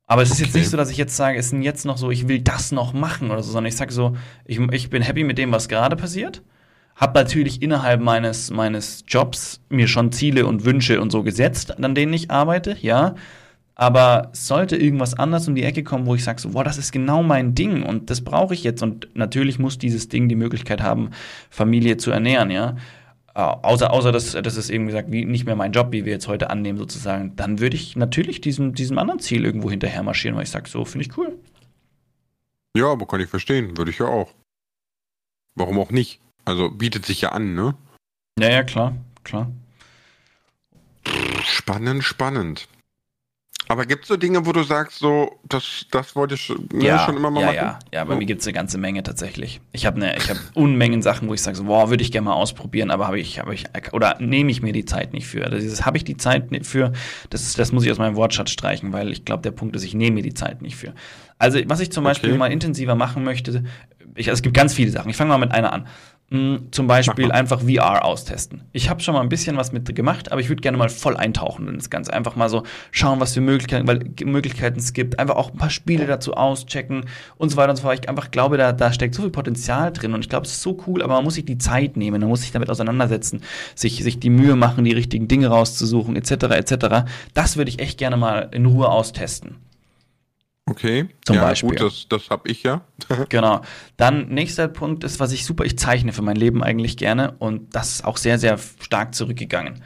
Aber 0.07 0.23
es 0.23 0.31
ist 0.31 0.37
okay. 0.37 0.45
jetzt 0.45 0.55
nicht 0.55 0.71
so, 0.71 0.77
dass 0.77 0.91
ich 0.91 0.97
jetzt 0.97 1.17
sage, 1.17 1.39
es 1.39 1.53
ist 1.53 1.63
jetzt 1.63 1.85
noch 1.85 1.99
so, 1.99 2.11
ich 2.11 2.29
will 2.29 2.41
das 2.41 2.71
noch 2.71 2.93
machen 2.93 3.31
oder 3.31 3.43
so, 3.43 3.51
sondern 3.51 3.69
ich 3.69 3.77
sage 3.77 3.93
so, 3.93 4.17
ich, 4.45 4.59
ich 4.59 4.91
bin 4.91 5.03
happy 5.03 5.25
mit 5.25 5.37
dem, 5.37 5.51
was 5.51 5.69
gerade 5.69 5.97
passiert. 5.97 6.43
Hab 6.95 7.15
natürlich 7.15 7.61
innerhalb 7.61 8.01
meines, 8.01 8.51
meines 8.51 9.05
Jobs 9.07 9.61
mir 9.69 9.89
schon 9.89 10.13
Ziele 10.13 10.47
und 10.47 10.65
Wünsche 10.65 11.01
und 11.01 11.11
so 11.11 11.23
gesetzt, 11.23 11.83
an 11.83 11.95
denen 11.95 12.13
ich 12.13 12.31
arbeite, 12.31 12.77
ja. 12.81 13.17
Aber 13.75 14.31
sollte 14.33 14.77
irgendwas 14.77 15.13
anders 15.13 15.47
um 15.49 15.55
die 15.55 15.65
Ecke 15.65 15.85
kommen, 15.85 16.07
wo 16.07 16.15
ich 16.15 16.25
sage, 16.25 16.41
so, 16.41 16.51
boah, 16.51 16.65
das 16.65 16.79
ist 16.79 16.93
genau 16.93 17.23
mein 17.23 17.55
Ding 17.55 17.83
und 17.83 18.09
das 18.09 18.23
brauche 18.23 18.55
ich 18.55 18.65
jetzt. 18.65 18.83
Und 18.83 19.09
natürlich 19.15 19.59
muss 19.59 19.77
dieses 19.77 20.09
Ding 20.09 20.31
die 20.31 20.37
Möglichkeit 20.37 20.83
haben, 20.83 21.11
Familie 21.51 21.99
zu 21.99 22.11
ernähren, 22.11 22.51
ja. 22.51 22.77
Außer, 23.37 23.93
außer 23.93 24.13
dass 24.13 24.33
das 24.33 24.57
ist 24.57 24.71
eben 24.71 24.87
gesagt, 24.87 25.13
wie, 25.13 25.27
nicht 25.27 25.45
mehr 25.45 25.57
mein 25.57 25.73
Job, 25.73 25.89
wie 25.91 26.07
wir 26.07 26.13
jetzt 26.13 26.27
heute 26.27 26.49
annehmen, 26.49 26.79
sozusagen, 26.79 27.37
dann 27.37 27.61
würde 27.61 27.77
ich 27.77 27.95
natürlich 27.95 28.41
diesem, 28.41 28.75
diesem 28.75 28.99
anderen 28.99 29.21
Ziel 29.21 29.45
irgendwo 29.45 29.71
hinterher 29.71 30.03
marschieren, 30.03 30.37
weil 30.37 30.45
ich 30.45 30.51
sage, 30.51 30.71
so, 30.71 30.87
finde 30.87 31.07
ich 31.07 31.19
cool. 31.19 31.39
Ja, 32.75 32.87
aber 32.93 33.07
kann 33.07 33.21
ich 33.21 33.29
verstehen, 33.29 33.77
würde 33.77 33.91
ich 33.91 33.99
ja 33.99 34.07
auch. 34.07 34.33
Warum 35.55 35.79
auch 35.79 35.91
nicht? 35.91 36.21
Also 36.47 36.71
bietet 36.71 37.05
sich 37.05 37.21
ja 37.21 37.33
an, 37.33 37.55
ne? 37.55 37.75
Ja, 38.39 38.49
ja, 38.49 38.63
klar, 38.63 38.97
klar. 39.23 39.51
Spannend, 41.43 42.05
spannend. 42.05 42.69
Aber 43.69 43.85
gibt 43.85 44.05
es 44.05 44.09
so 44.09 44.17
Dinge, 44.17 44.47
wo 44.47 44.53
du 44.53 44.63
sagst, 44.63 44.99
so, 44.99 45.41
das, 45.49 45.87
das 45.91 46.15
wollte 46.15 46.35
ich 46.35 46.53
ne, 46.73 46.85
ja, 46.85 47.05
schon 47.05 47.17
immer 47.17 47.31
mal 47.31 47.41
ja, 47.41 47.47
machen? 47.47 47.57
Ja, 47.57 47.79
ja, 47.93 48.05
bei 48.05 48.15
oh. 48.15 48.17
mir 48.17 48.25
gibt 48.25 48.41
es 48.41 48.47
eine 48.47 48.55
ganze 48.55 48.79
Menge 48.79 49.03
tatsächlich. 49.03 49.61
Ich 49.73 49.87
habe 49.87 49.99
ne, 49.99 50.17
ich 50.17 50.31
hab 50.31 50.37
Unmengen 50.55 51.03
Sachen, 51.03 51.29
wo 51.29 51.35
ich 51.35 51.43
sage, 51.43 51.57
so, 51.57 51.65
boah, 51.65 51.91
würde 51.91 52.03
ich 52.03 52.13
gerne 52.13 52.27
mal 52.27 52.35
ausprobieren, 52.35 52.91
aber 52.91 53.07
habe 53.07 53.19
ich, 53.19 53.41
hab 53.41 53.51
ich, 53.51 53.67
oder 53.93 54.17
nehme 54.21 54.51
ich 54.51 54.63
mir 54.63 54.73
die 54.73 54.85
Zeit 54.85 55.13
nicht 55.13 55.27
für. 55.27 55.45
Also 55.45 55.59
dieses 55.59 55.85
habe 55.85 55.97
ich 55.97 56.05
die 56.05 56.17
Zeit 56.17 56.53
nicht 56.53 56.67
für, 56.67 56.93
das, 57.31 57.55
das 57.55 57.73
muss 57.73 57.85
ich 57.85 57.91
aus 57.91 57.99
meinem 57.99 58.15
Wortschatz 58.15 58.51
streichen, 58.51 58.93
weil 58.93 59.11
ich 59.11 59.25
glaube, 59.25 59.43
der 59.43 59.51
Punkt 59.51 59.75
ist, 59.75 59.85
ich 59.85 59.95
nehme 59.95 60.17
mir 60.17 60.23
die 60.23 60.35
Zeit 60.35 60.63
nicht 60.63 60.77
für. 60.77 60.95
Also, 61.39 61.59
was 61.67 61.81
ich 61.81 61.93
zum 61.93 62.05
okay. 62.05 62.11
Beispiel 62.13 62.39
mal 62.39 62.51
intensiver 62.51 62.95
machen 62.95 63.23
möchte, 63.23 63.65
ich, 64.17 64.29
also 64.29 64.39
es 64.39 64.43
gibt 64.43 64.57
ganz 64.57 64.75
viele 64.75 64.91
Sachen. 64.91 65.11
Ich 65.11 65.17
fange 65.17 65.29
mal 65.29 65.39
mit 65.39 65.53
einer 65.53 65.73
an. 65.73 65.87
Hm, 66.29 66.73
zum 66.73 66.89
Beispiel 66.89 67.31
einfach 67.31 67.61
VR 67.61 68.05
austesten. 68.05 68.63
Ich 68.73 68.91
habe 68.91 69.01
schon 69.01 69.15
mal 69.15 69.21
ein 69.21 69.29
bisschen 69.29 69.57
was 69.57 69.71
mit 69.71 69.95
gemacht, 69.95 70.33
aber 70.33 70.41
ich 70.41 70.49
würde 70.49 70.61
gerne 70.61 70.77
mal 70.77 70.89
voll 70.89 71.17
eintauchen 71.17 71.69
in 71.69 71.77
das 71.77 71.89
Ganze. 71.89 72.13
Einfach 72.13 72.35
mal 72.35 72.49
so 72.49 72.65
schauen, 72.91 73.21
was 73.21 73.35
für 73.35 73.41
Möglichkeiten, 73.41 73.87
weil, 73.87 74.01
Möglichkeiten 74.25 74.81
es 74.81 74.93
gibt. 74.93 75.21
Einfach 75.21 75.37
auch 75.37 75.53
ein 75.53 75.57
paar 75.57 75.71
Spiele 75.71 76.05
dazu 76.07 76.35
auschecken 76.35 77.05
und 77.37 77.51
so 77.51 77.57
weiter 77.57 77.71
und 77.71 77.77
so 77.77 77.83
fort. 77.83 78.01
Ich 78.01 78.09
einfach 78.09 78.33
glaube, 78.33 78.57
da, 78.57 78.73
da 78.73 78.93
steckt 78.93 79.15
so 79.15 79.23
viel 79.23 79.31
Potenzial 79.31 79.93
drin 79.93 80.15
und 80.15 80.21
ich 80.21 80.29
glaube, 80.29 80.47
es 80.47 80.53
ist 80.53 80.63
so 80.63 80.77
cool, 80.89 81.01
aber 81.01 81.15
man 81.15 81.23
muss 81.23 81.35
sich 81.35 81.45
die 81.45 81.59
Zeit 81.59 81.97
nehmen, 81.97 82.21
man 82.21 82.29
muss 82.29 82.43
sich 82.43 82.51
damit 82.51 82.71
auseinandersetzen, 82.71 83.43
sich, 83.77 84.03
sich 84.03 84.19
die 84.19 84.31
Mühe 84.31 84.57
machen, 84.57 84.85
die 84.85 84.93
richtigen 84.93 85.29
Dinge 85.29 85.47
rauszusuchen, 85.47 86.17
etc. 86.17 86.33
etc. 86.33 87.05
Das 87.35 87.57
würde 87.57 87.69
ich 87.69 87.79
echt 87.79 87.99
gerne 87.99 88.17
mal 88.17 88.49
in 88.51 88.67
Ruhe 88.67 88.89
austesten. 88.89 89.66
Okay. 90.69 91.09
Zum 91.25 91.37
ja, 91.37 91.43
Beispiel. 91.43 91.71
Gut, 91.71 91.81
das, 91.81 92.07
das 92.09 92.31
habe 92.31 92.49
ich 92.51 92.65
ja. 92.65 92.83
genau. 93.29 93.61
Dann 93.97 94.29
nächster 94.29 94.67
Punkt 94.67 95.05
ist, 95.05 95.21
was 95.21 95.33
ich 95.33 95.45
super, 95.45 95.65
ich 95.65 95.79
zeichne 95.79 96.13
für 96.13 96.23
mein 96.23 96.37
Leben 96.37 96.63
eigentlich 96.63 96.97
gerne 96.97 97.33
und 97.39 97.75
das 97.75 97.91
ist 97.91 98.05
auch 98.05 98.17
sehr, 98.17 98.39
sehr 98.39 98.59
stark 98.59 99.15
zurückgegangen. 99.15 99.83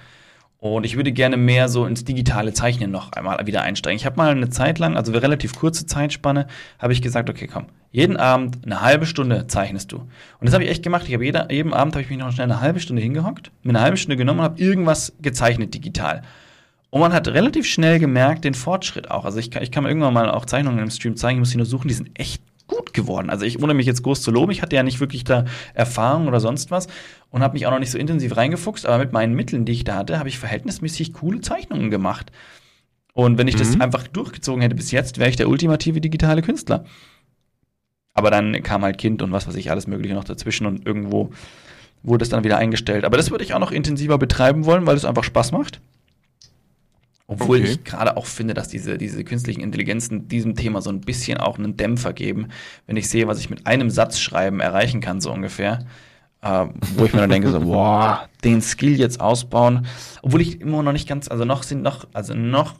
Und 0.60 0.84
ich 0.84 0.96
würde 0.96 1.10
gerne 1.10 1.38
mehr 1.38 1.70
so 1.70 1.86
ins 1.86 2.04
digitale 2.04 2.52
Zeichnen 2.52 2.90
noch 2.90 3.12
einmal 3.12 3.46
wieder 3.46 3.62
einsteigen. 3.62 3.96
Ich 3.96 4.04
habe 4.04 4.16
mal 4.16 4.30
eine 4.30 4.50
Zeit 4.50 4.78
lang, 4.78 4.94
also 4.94 5.10
eine 5.10 5.22
relativ 5.22 5.54
kurze 5.54 5.86
Zeitspanne, 5.86 6.46
habe 6.78 6.92
ich 6.92 7.00
gesagt, 7.00 7.30
okay, 7.30 7.46
komm, 7.46 7.66
jeden 7.92 8.18
Abend 8.18 8.58
eine 8.66 8.82
halbe 8.82 9.06
Stunde 9.06 9.46
zeichnest 9.46 9.90
du. 9.92 9.96
Und 9.96 10.08
das 10.42 10.52
habe 10.52 10.64
ich 10.64 10.70
echt 10.70 10.82
gemacht. 10.82 11.04
Ich 11.08 11.14
habe 11.14 11.24
jeden 11.24 11.72
Abend 11.72 11.94
habe 11.94 12.02
ich 12.02 12.10
mich 12.10 12.18
noch 12.18 12.30
schnell 12.30 12.44
eine 12.44 12.60
halbe 12.60 12.78
Stunde 12.78 13.00
hingehockt, 13.00 13.50
mir 13.62 13.70
eine 13.70 13.80
halbe 13.80 13.96
Stunde 13.96 14.18
genommen 14.18 14.40
und 14.40 14.44
habe 14.44 14.60
irgendwas 14.60 15.14
gezeichnet 15.22 15.72
digital. 15.72 16.22
Und 16.90 17.00
man 17.00 17.12
hat 17.12 17.28
relativ 17.28 17.66
schnell 17.66 17.98
gemerkt, 18.00 18.44
den 18.44 18.54
Fortschritt 18.54 19.10
auch. 19.10 19.24
Also 19.24 19.38
ich 19.38 19.50
kann, 19.50 19.62
ich 19.62 19.70
kann 19.70 19.84
mir 19.84 19.90
irgendwann 19.90 20.12
mal 20.12 20.30
auch 20.30 20.44
Zeichnungen 20.44 20.80
im 20.80 20.90
Stream 20.90 21.16
zeigen, 21.16 21.38
ich 21.38 21.40
muss 21.40 21.50
die 21.50 21.56
nur 21.56 21.66
suchen, 21.66 21.88
die 21.88 21.94
sind 21.94 22.10
echt 22.18 22.42
gut 22.66 22.92
geworden. 22.94 23.30
Also 23.30 23.44
ich, 23.44 23.62
ohne 23.62 23.74
mich 23.74 23.86
jetzt 23.86 24.02
groß 24.02 24.22
zu 24.22 24.30
loben, 24.30 24.52
ich 24.52 24.62
hatte 24.62 24.76
ja 24.76 24.82
nicht 24.82 25.00
wirklich 25.00 25.24
da 25.24 25.44
Erfahrung 25.74 26.26
oder 26.26 26.40
sonst 26.40 26.70
was 26.70 26.88
und 27.30 27.42
habe 27.42 27.54
mich 27.54 27.66
auch 27.66 27.70
noch 27.70 27.78
nicht 27.78 27.90
so 27.90 27.98
intensiv 27.98 28.36
reingefuchst, 28.36 28.86
aber 28.86 28.98
mit 28.98 29.12
meinen 29.12 29.34
Mitteln, 29.34 29.64
die 29.64 29.72
ich 29.72 29.84
da 29.84 29.96
hatte, 29.96 30.18
habe 30.18 30.28
ich 30.28 30.38
verhältnismäßig 30.38 31.12
coole 31.12 31.40
Zeichnungen 31.40 31.90
gemacht. 31.90 32.32
Und 33.12 33.38
wenn 33.38 33.48
ich 33.48 33.54
mhm. 33.54 33.58
das 33.60 33.80
einfach 33.80 34.06
durchgezogen 34.08 34.62
hätte 34.62 34.74
bis 34.74 34.90
jetzt, 34.90 35.18
wäre 35.18 35.30
ich 35.30 35.36
der 35.36 35.48
ultimative 35.48 36.00
digitale 36.00 36.42
Künstler. 36.42 36.84
Aber 38.14 38.30
dann 38.30 38.62
kam 38.62 38.82
halt 38.82 38.98
Kind 38.98 39.22
und 39.22 39.32
was 39.32 39.46
weiß 39.46 39.54
ich, 39.56 39.70
alles 39.70 39.86
Mögliche 39.86 40.14
noch 40.14 40.24
dazwischen 40.24 40.66
und 40.66 40.86
irgendwo 40.86 41.30
wurde 42.02 42.22
es 42.22 42.28
dann 42.28 42.44
wieder 42.44 42.56
eingestellt. 42.56 43.04
Aber 43.04 43.16
das 43.16 43.30
würde 43.30 43.44
ich 43.44 43.54
auch 43.54 43.58
noch 43.60 43.72
intensiver 43.72 44.18
betreiben 44.18 44.64
wollen, 44.64 44.86
weil 44.86 44.96
es 44.96 45.04
einfach 45.04 45.24
Spaß 45.24 45.52
macht. 45.52 45.80
Obwohl 47.30 47.60
okay. 47.60 47.70
ich 47.70 47.84
gerade 47.84 48.16
auch 48.16 48.26
finde, 48.26 48.54
dass 48.54 48.66
diese, 48.66 48.98
diese 48.98 49.22
künstlichen 49.22 49.60
Intelligenzen 49.60 50.26
diesem 50.26 50.56
Thema 50.56 50.82
so 50.82 50.90
ein 50.90 51.00
bisschen 51.00 51.38
auch 51.38 51.60
einen 51.60 51.76
Dämpfer 51.76 52.12
geben. 52.12 52.48
Wenn 52.88 52.96
ich 52.96 53.08
sehe, 53.08 53.28
was 53.28 53.38
ich 53.38 53.48
mit 53.48 53.68
einem 53.68 53.88
Satz 53.88 54.18
schreiben 54.18 54.58
erreichen 54.58 55.00
kann, 55.00 55.20
so 55.20 55.30
ungefähr. 55.30 55.78
Äh, 56.42 56.66
wo 56.96 57.04
ich 57.04 57.12
mir 57.12 57.20
dann 57.20 57.30
denke, 57.30 57.48
so, 57.52 57.60
boah, 57.64 58.28
den 58.42 58.60
Skill 58.60 58.98
jetzt 58.98 59.20
ausbauen. 59.20 59.86
Obwohl 60.22 60.40
ich 60.40 60.60
immer 60.60 60.82
noch 60.82 60.90
nicht 60.90 61.08
ganz, 61.08 61.28
also 61.28 61.44
noch 61.44 61.62
sind 61.62 61.82
noch, 61.82 62.08
also 62.12 62.34
noch 62.34 62.74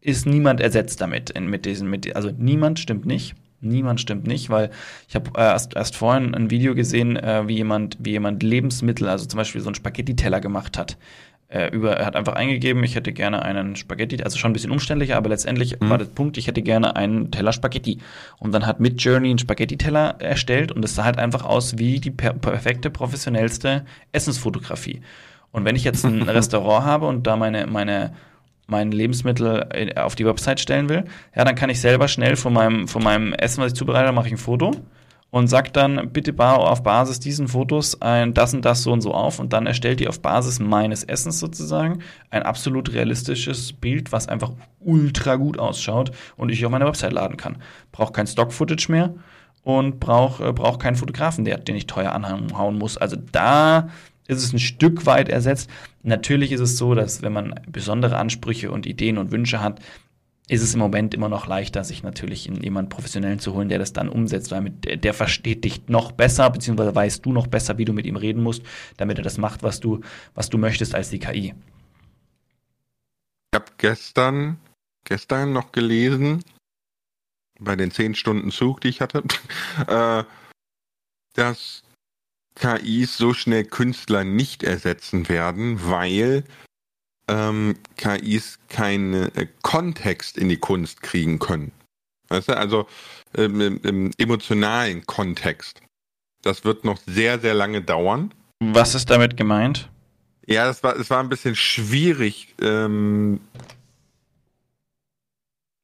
ist 0.00 0.24
niemand 0.24 0.62
ersetzt 0.62 1.02
damit, 1.02 1.28
in, 1.28 1.48
mit 1.48 1.66
diesen, 1.66 1.90
mit, 1.90 2.16
also 2.16 2.30
niemand 2.34 2.78
stimmt 2.78 3.04
nicht. 3.04 3.34
Niemand 3.60 4.00
stimmt 4.00 4.26
nicht, 4.26 4.48
weil 4.48 4.70
ich 5.06 5.14
habe 5.14 5.32
äh, 5.36 5.42
erst, 5.42 5.76
erst 5.76 5.96
vorhin 5.96 6.34
ein 6.34 6.50
Video 6.50 6.74
gesehen, 6.74 7.16
äh, 7.16 7.46
wie 7.46 7.56
jemand, 7.56 7.98
wie 8.00 8.12
jemand 8.12 8.42
Lebensmittel, 8.42 9.06
also 9.06 9.26
zum 9.26 9.36
Beispiel 9.36 9.60
so 9.60 9.68
einen 9.68 9.74
Spaghetti-Teller 9.74 10.40
gemacht 10.40 10.78
hat 10.78 10.96
äh, 11.52 11.68
über, 11.68 11.96
er 11.96 12.06
hat 12.06 12.16
einfach 12.16 12.34
eingegeben, 12.34 12.82
ich 12.82 12.94
hätte 12.94 13.12
gerne 13.12 13.42
einen 13.42 13.76
Spaghetti, 13.76 14.22
also 14.22 14.38
schon 14.38 14.50
ein 14.50 14.52
bisschen 14.54 14.70
umständlicher, 14.70 15.16
aber 15.16 15.28
letztendlich 15.28 15.78
mhm. 15.78 15.90
war 15.90 15.98
der 15.98 16.06
Punkt, 16.06 16.38
ich 16.38 16.46
hätte 16.46 16.62
gerne 16.62 16.96
einen 16.96 17.30
Teller 17.30 17.52
Spaghetti. 17.52 17.98
Und 18.38 18.52
dann 18.52 18.66
hat 18.66 18.80
Midjourney 18.80 19.30
einen 19.30 19.38
Spaghetti-Teller 19.38 20.16
erstellt 20.20 20.72
und 20.72 20.84
es 20.84 20.94
sah 20.94 21.04
halt 21.04 21.18
einfach 21.18 21.44
aus 21.44 21.78
wie 21.78 22.00
die 22.00 22.10
per 22.10 22.32
perfekte, 22.32 22.90
professionellste 22.90 23.84
Essensfotografie. 24.12 25.02
Und 25.50 25.64
wenn 25.66 25.76
ich 25.76 25.84
jetzt 25.84 26.04
ein 26.04 26.22
Restaurant 26.28 26.86
habe 26.86 27.06
und 27.06 27.26
da 27.26 27.36
meine, 27.36 27.66
meine, 27.66 28.14
mein 28.66 28.90
Lebensmittel 28.90 29.92
auf 29.96 30.14
die 30.14 30.24
Website 30.24 30.60
stellen 30.60 30.88
will, 30.88 31.04
ja, 31.36 31.44
dann 31.44 31.54
kann 31.54 31.68
ich 31.68 31.80
selber 31.80 32.08
schnell 32.08 32.36
von 32.36 32.54
meinem, 32.54 32.88
von 32.88 33.02
meinem 33.02 33.34
Essen, 33.34 33.62
was 33.62 33.72
ich 33.72 33.78
zubereite, 33.78 34.12
mache 34.12 34.28
ich 34.28 34.32
ein 34.32 34.38
Foto 34.38 34.72
und 35.32 35.48
sagt 35.48 35.76
dann, 35.78 36.10
bitte 36.12 36.38
auf 36.38 36.82
Basis 36.82 37.18
diesen 37.18 37.48
Fotos 37.48 38.02
ein 38.02 38.34
das 38.34 38.52
und 38.52 38.66
das 38.66 38.82
so 38.82 38.92
und 38.92 39.00
so 39.00 39.14
auf 39.14 39.38
und 39.38 39.54
dann 39.54 39.66
erstellt 39.66 39.98
die 39.98 40.06
auf 40.06 40.20
Basis 40.20 40.60
meines 40.60 41.04
Essens 41.04 41.40
sozusagen 41.40 42.00
ein 42.28 42.42
absolut 42.42 42.92
realistisches 42.92 43.72
Bild, 43.72 44.12
was 44.12 44.28
einfach 44.28 44.52
ultra 44.78 45.36
gut 45.36 45.58
ausschaut 45.58 46.10
und 46.36 46.50
ich 46.50 46.64
auf 46.66 46.70
meine 46.70 46.84
Website 46.84 47.14
laden 47.14 47.38
kann. 47.38 47.56
Braucht 47.92 48.12
kein 48.12 48.26
Stock-Footage 48.26 48.90
mehr 48.90 49.14
und 49.62 50.00
braucht 50.00 50.42
äh, 50.42 50.52
brauch 50.52 50.78
keinen 50.78 50.96
Fotografen, 50.96 51.46
der, 51.46 51.56
den 51.56 51.76
ich 51.76 51.86
teuer 51.86 52.12
anhauen 52.12 52.76
muss. 52.76 52.98
Also 52.98 53.16
da 53.16 53.88
ist 54.26 54.44
es 54.44 54.52
ein 54.52 54.58
Stück 54.58 55.06
weit 55.06 55.30
ersetzt. 55.30 55.70
Natürlich 56.02 56.52
ist 56.52 56.60
es 56.60 56.76
so, 56.76 56.94
dass 56.94 57.22
wenn 57.22 57.32
man 57.32 57.54
besondere 57.66 58.18
Ansprüche 58.18 58.70
und 58.70 58.84
Ideen 58.84 59.16
und 59.16 59.32
Wünsche 59.32 59.62
hat, 59.62 59.80
ist 60.52 60.62
es 60.62 60.74
im 60.74 60.80
Moment 60.80 61.14
immer 61.14 61.30
noch 61.30 61.46
leichter, 61.46 61.82
sich 61.82 62.02
natürlich 62.02 62.46
in 62.46 62.62
jemanden 62.62 62.90
Professionellen 62.90 63.38
zu 63.38 63.54
holen, 63.54 63.70
der 63.70 63.78
das 63.78 63.94
dann 63.94 64.10
umsetzt, 64.10 64.50
weil 64.50 64.60
mit, 64.60 65.02
der, 65.02 65.14
versteht 65.14 65.64
dich 65.64 65.88
noch 65.88 66.12
besser, 66.12 66.50
beziehungsweise 66.50 66.94
weißt 66.94 67.24
du 67.24 67.32
noch 67.32 67.46
besser, 67.46 67.78
wie 67.78 67.86
du 67.86 67.94
mit 67.94 68.04
ihm 68.04 68.16
reden 68.16 68.42
musst, 68.42 68.62
damit 68.98 69.16
er 69.16 69.24
das 69.24 69.38
macht, 69.38 69.62
was 69.62 69.80
du, 69.80 70.02
was 70.34 70.50
du 70.50 70.58
möchtest 70.58 70.94
als 70.94 71.08
die 71.08 71.20
KI. 71.20 71.54
Ich 73.50 73.54
habe 73.54 73.72
gestern, 73.78 74.58
gestern 75.04 75.54
noch 75.54 75.72
gelesen, 75.72 76.44
bei 77.58 77.74
den 77.74 77.90
zehn 77.90 78.14
Stunden 78.14 78.50
Zug, 78.50 78.82
die 78.82 78.88
ich 78.88 79.00
hatte, 79.00 79.22
äh, 79.86 80.24
dass 81.32 81.82
KIs 82.56 83.16
so 83.16 83.32
schnell 83.32 83.64
Künstler 83.64 84.24
nicht 84.24 84.62
ersetzen 84.62 85.30
werden, 85.30 85.80
weil 85.88 86.44
ähm, 87.28 87.76
KIs 87.96 88.58
keinen 88.68 89.34
äh, 89.34 89.46
Kontext 89.62 90.36
in 90.36 90.48
die 90.48 90.56
Kunst 90.56 91.02
kriegen 91.02 91.38
können. 91.38 91.72
Weißt 92.28 92.48
du, 92.48 92.56
also 92.56 92.86
ähm, 93.36 93.60
im, 93.60 93.80
im, 93.82 94.10
emotionalen 94.18 95.06
Kontext. 95.06 95.80
Das 96.42 96.64
wird 96.64 96.84
noch 96.84 96.98
sehr, 97.06 97.38
sehr 97.38 97.54
lange 97.54 97.82
dauern. 97.82 98.32
Was 98.60 98.94
ist 98.94 99.10
damit 99.10 99.36
gemeint? 99.36 99.88
Ja, 100.46 100.68
es 100.68 100.82
war, 100.82 100.96
es 100.96 101.08
war 101.10 101.20
ein 101.20 101.28
bisschen 101.28 101.54
schwierig. 101.54 102.54
Ähm, 102.60 103.40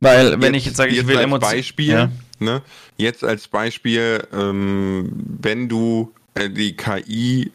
Weil, 0.01 0.41
wenn 0.41 0.55
jetzt, 0.55 0.63
ich 0.63 0.67
jetzt 0.67 0.77
sage, 0.77 0.93
ich 0.93 1.07
will 1.07 1.19
als 1.19 1.41
Beispiel, 1.41 1.89
ja. 1.89 2.11
ne, 2.41 2.63
jetzt 2.97 3.23
als 3.23 3.47
Beispiel, 3.47 4.27
ähm, 4.33 5.13
wenn 5.41 5.69
du 5.69 6.13
äh, 6.35 6.51
die 6.51 6.77
KI 6.77 7.53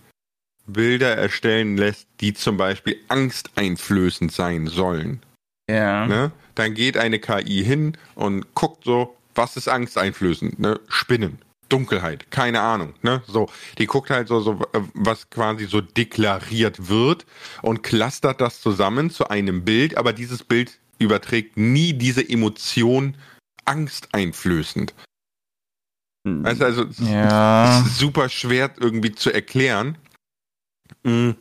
Bilder 0.65 1.15
erstellen 1.15 1.77
lässt, 1.77 2.07
die 2.21 2.33
zum 2.33 2.57
Beispiel 2.57 2.97
angsteinflößend 3.07 4.31
sein 4.31 4.67
sollen. 4.67 5.21
Ja. 5.69 6.05
Ne? 6.07 6.31
Dann 6.55 6.73
geht 6.73 6.97
eine 6.97 7.19
KI 7.19 7.63
hin 7.63 7.97
und 8.15 8.53
guckt 8.53 8.83
so, 8.85 9.15
was 9.35 9.57
ist 9.57 9.67
angsteinflößend? 9.67 10.59
Ne? 10.59 10.79
Spinnen, 10.87 11.39
Dunkelheit, 11.69 12.29
keine 12.31 12.61
Ahnung. 12.61 12.93
Ne? 13.01 13.23
So, 13.27 13.49
die 13.77 13.87
guckt 13.87 14.09
halt 14.09 14.27
so, 14.27 14.39
so, 14.39 14.61
was 14.93 15.29
quasi 15.29 15.65
so 15.65 15.81
deklariert 15.81 16.89
wird 16.89 17.25
und 17.61 17.83
clustert 17.83 18.41
das 18.41 18.61
zusammen 18.61 19.09
zu 19.09 19.29
einem 19.29 19.65
Bild, 19.65 19.97
aber 19.97 20.13
dieses 20.13 20.43
Bild 20.43 20.79
überträgt 20.99 21.57
nie 21.57 21.93
diese 21.93 22.27
Emotion 22.27 23.17
angsteinflößend. 23.65 24.93
Weißt 26.25 26.61
du, 26.61 26.65
also 26.65 26.85
ja. 27.03 27.83
super 27.89 28.29
schwer 28.29 28.71
irgendwie 28.79 29.11
zu 29.11 29.33
erklären. 29.33 29.97
Mhm. 31.03 31.35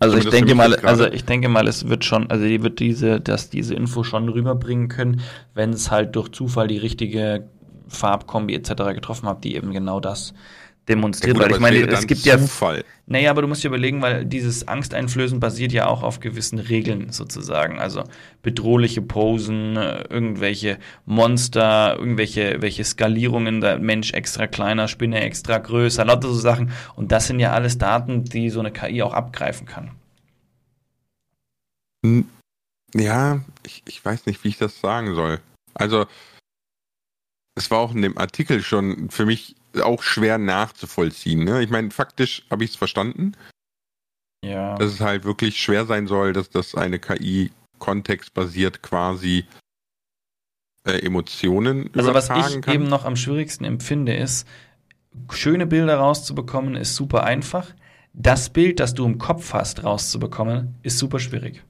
Also 0.00 0.16
ich 0.16 0.30
denke 0.30 0.54
mal, 0.54 0.74
also 0.76 1.06
ich 1.06 1.26
denke 1.26 1.48
mal, 1.48 1.68
es 1.68 1.88
wird 1.88 2.06
schon, 2.06 2.30
also 2.30 2.44
die 2.46 2.62
wird 2.62 2.80
diese, 2.80 3.20
dass 3.20 3.50
diese 3.50 3.74
Info 3.74 4.02
schon 4.02 4.30
rüberbringen 4.30 4.88
können, 4.88 5.20
wenn 5.52 5.70
es 5.70 5.90
halt 5.90 6.16
durch 6.16 6.30
Zufall 6.30 6.68
die 6.68 6.78
richtige 6.78 7.50
Farbkombi 7.88 8.54
etc. 8.54 8.94
getroffen 8.94 9.28
hat, 9.28 9.44
die 9.44 9.56
eben 9.56 9.72
genau 9.72 10.00
das 10.00 10.32
demonstriert. 10.88 11.36
Ja, 11.36 11.42
gut, 11.42 11.50
weil 11.50 11.56
ich 11.56 11.60
meine, 11.60 11.86
es 11.88 12.06
gibt 12.06 12.22
Zufall. 12.22 12.78
ja. 12.78 12.84
Naja, 13.06 13.30
aber 13.30 13.42
du 13.42 13.48
musst 13.48 13.64
dir 13.64 13.68
überlegen, 13.68 14.02
weil 14.02 14.24
dieses 14.24 14.68
Angsteinflößen 14.68 15.40
basiert 15.40 15.72
ja 15.72 15.86
auch 15.86 16.02
auf 16.02 16.20
gewissen 16.20 16.58
Regeln 16.58 17.10
sozusagen. 17.10 17.80
Also 17.80 18.04
bedrohliche 18.42 19.02
Posen, 19.02 19.76
irgendwelche 19.76 20.78
Monster, 21.06 21.96
irgendwelche 21.98 22.62
welche 22.62 22.84
Skalierungen, 22.84 23.60
der 23.60 23.78
Mensch 23.78 24.12
extra 24.12 24.46
kleiner, 24.46 24.86
Spinne 24.88 25.20
extra 25.20 25.58
größer, 25.58 26.04
lauter 26.04 26.28
so 26.28 26.34
Sachen. 26.34 26.72
Und 26.94 27.10
das 27.10 27.26
sind 27.26 27.40
ja 27.40 27.52
alles 27.52 27.78
Daten, 27.78 28.24
die 28.24 28.50
so 28.50 28.60
eine 28.60 28.70
KI 28.70 29.02
auch 29.02 29.14
abgreifen 29.14 29.66
kann. 29.66 29.90
Ja, 32.94 33.40
ich, 33.66 33.82
ich 33.86 34.04
weiß 34.04 34.26
nicht, 34.26 34.42
wie 34.44 34.48
ich 34.48 34.58
das 34.58 34.80
sagen 34.80 35.14
soll. 35.14 35.40
Also, 35.74 36.06
es 37.60 37.70
war 37.70 37.78
auch 37.78 37.94
in 37.94 38.00
dem 38.00 38.16
Artikel 38.16 38.62
schon 38.62 39.10
für 39.10 39.26
mich 39.26 39.54
auch 39.82 40.02
schwer 40.02 40.38
nachzuvollziehen. 40.38 41.44
Ne? 41.44 41.62
Ich 41.62 41.70
meine, 41.70 41.90
faktisch 41.90 42.46
habe 42.50 42.64
ich 42.64 42.70
es 42.70 42.76
verstanden. 42.76 43.32
Ja. 44.42 44.76
Dass 44.76 44.92
es 44.94 45.00
halt 45.00 45.24
wirklich 45.24 45.60
schwer 45.60 45.84
sein 45.84 46.06
soll, 46.06 46.32
dass 46.32 46.48
das 46.48 46.74
eine 46.74 46.98
KI 46.98 47.52
kontextbasiert 47.78 48.82
quasi 48.82 49.44
äh, 50.86 51.04
Emotionen 51.04 51.90
Also 51.94 52.14
was 52.14 52.30
ich 52.30 52.62
kann. 52.62 52.74
eben 52.74 52.84
noch 52.84 53.04
am 53.04 53.16
schwierigsten 53.16 53.64
empfinde, 53.64 54.14
ist, 54.14 54.48
schöne 55.30 55.66
Bilder 55.66 55.96
rauszubekommen, 55.96 56.76
ist 56.76 56.96
super 56.96 57.24
einfach. 57.24 57.74
Das 58.14 58.48
Bild, 58.48 58.80
das 58.80 58.94
du 58.94 59.04
im 59.04 59.18
Kopf 59.18 59.52
hast, 59.52 59.84
rauszubekommen, 59.84 60.76
ist 60.82 60.98
super 60.98 61.18
schwierig. 61.18 61.62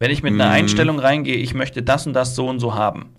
Wenn 0.00 0.10
ich 0.10 0.24
mit 0.24 0.32
einer 0.32 0.48
mm. 0.48 0.52
Einstellung 0.52 0.98
reingehe, 0.98 1.36
ich 1.36 1.54
möchte 1.54 1.84
das 1.84 2.08
und 2.08 2.12
das 2.12 2.34
so 2.34 2.48
und 2.48 2.58
so 2.58 2.74
haben, 2.74 3.14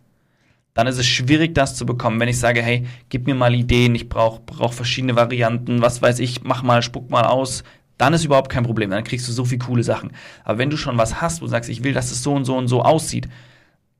dann 0.74 0.88
ist 0.88 0.98
es 0.98 1.06
schwierig, 1.06 1.54
das 1.54 1.76
zu 1.76 1.86
bekommen. 1.86 2.20
Wenn 2.20 2.30
ich 2.30 2.40
sage, 2.40 2.62
hey, 2.62 2.86
gib 3.10 3.28
mir 3.28 3.36
mal 3.36 3.54
Ideen, 3.54 3.96
ich 3.96 4.10
brauche 4.10 4.42
brauch 4.46 4.74
verschiedene 4.74 5.16
Varianten, 5.16 5.82
was 5.82 6.02
weiß 6.02 6.20
ich, 6.20 6.44
mach 6.44 6.64
mal, 6.64 6.82
spuck 6.82 7.10
mal 7.10 7.26
aus, 7.26 7.64
dann 7.98 8.14
ist 8.14 8.26
überhaupt 8.26 8.52
kein 8.52 8.64
Problem. 8.64 8.90
Dann 8.90 9.04
kriegst 9.04 9.28
du 9.28 9.32
so 9.32 9.46
viele 9.46 9.60
coole 9.60 9.84
Sachen. 9.84 10.12
Aber 10.44 10.58
wenn 10.58 10.70
du 10.70 10.78
schon 10.78 10.98
was 10.98 11.22
hast, 11.22 11.42
wo 11.42 11.46
du 11.46 11.52
sagst, 11.52 11.70
ich 11.70 11.84
will, 11.84 11.94
dass 11.94 12.12
es 12.12 12.24
so 12.24 12.34
und 12.34 12.46
so 12.46 12.58
und 12.58 12.68
so 12.68 12.82
aussieht, 12.82 13.30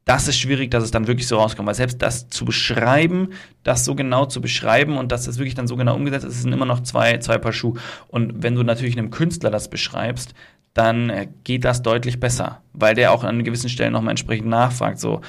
das 0.06 0.28
ist 0.28 0.38
schwierig, 0.38 0.70
dass 0.72 0.84
es 0.84 0.92
dann 0.92 1.08
wirklich 1.08 1.28
so 1.28 1.38
rauskommt. 1.38 1.68
Weil 1.68 1.76
selbst 1.76 2.02
das 2.02 2.28
zu 2.28 2.44
beschreiben, 2.44 3.30
das 3.64 3.86
so 3.86 3.96
genau 3.96 4.26
zu 4.26 4.42
beschreiben 4.42 4.98
und 4.98 5.12
dass 5.12 5.26
das 5.26 5.38
wirklich 5.38 5.56
dann 5.56 5.68
so 5.68 5.78
genau 5.78 5.96
umgesetzt 5.96 6.26
ist, 6.26 6.42
sind 6.42 6.52
immer 6.52 6.66
noch 6.66 6.82
zwei, 6.82 7.20
zwei 7.20 7.38
Paar 7.38 7.54
Schuhe. 7.54 7.80
Und 8.08 8.44
wenn 8.44 8.56
du 8.56 8.64
natürlich 8.64 8.98
einem 8.98 9.12
Künstler 9.12 9.50
das 9.50 9.70
beschreibst, 9.70 10.34
dann 10.74 11.10
äh, 11.10 11.28
geht 11.44 11.64
das 11.66 11.84
deutlich 11.84 12.20
besser, 12.20 12.62
weil 12.74 12.96
der 12.96 13.12
auch 13.12 13.24
an 13.24 13.44
gewissen 13.44 13.70
Stellen 13.70 13.94
nochmal 13.94 14.12
entsprechend 14.12 14.48
nachfragt. 14.48 15.00
So, 15.00 15.22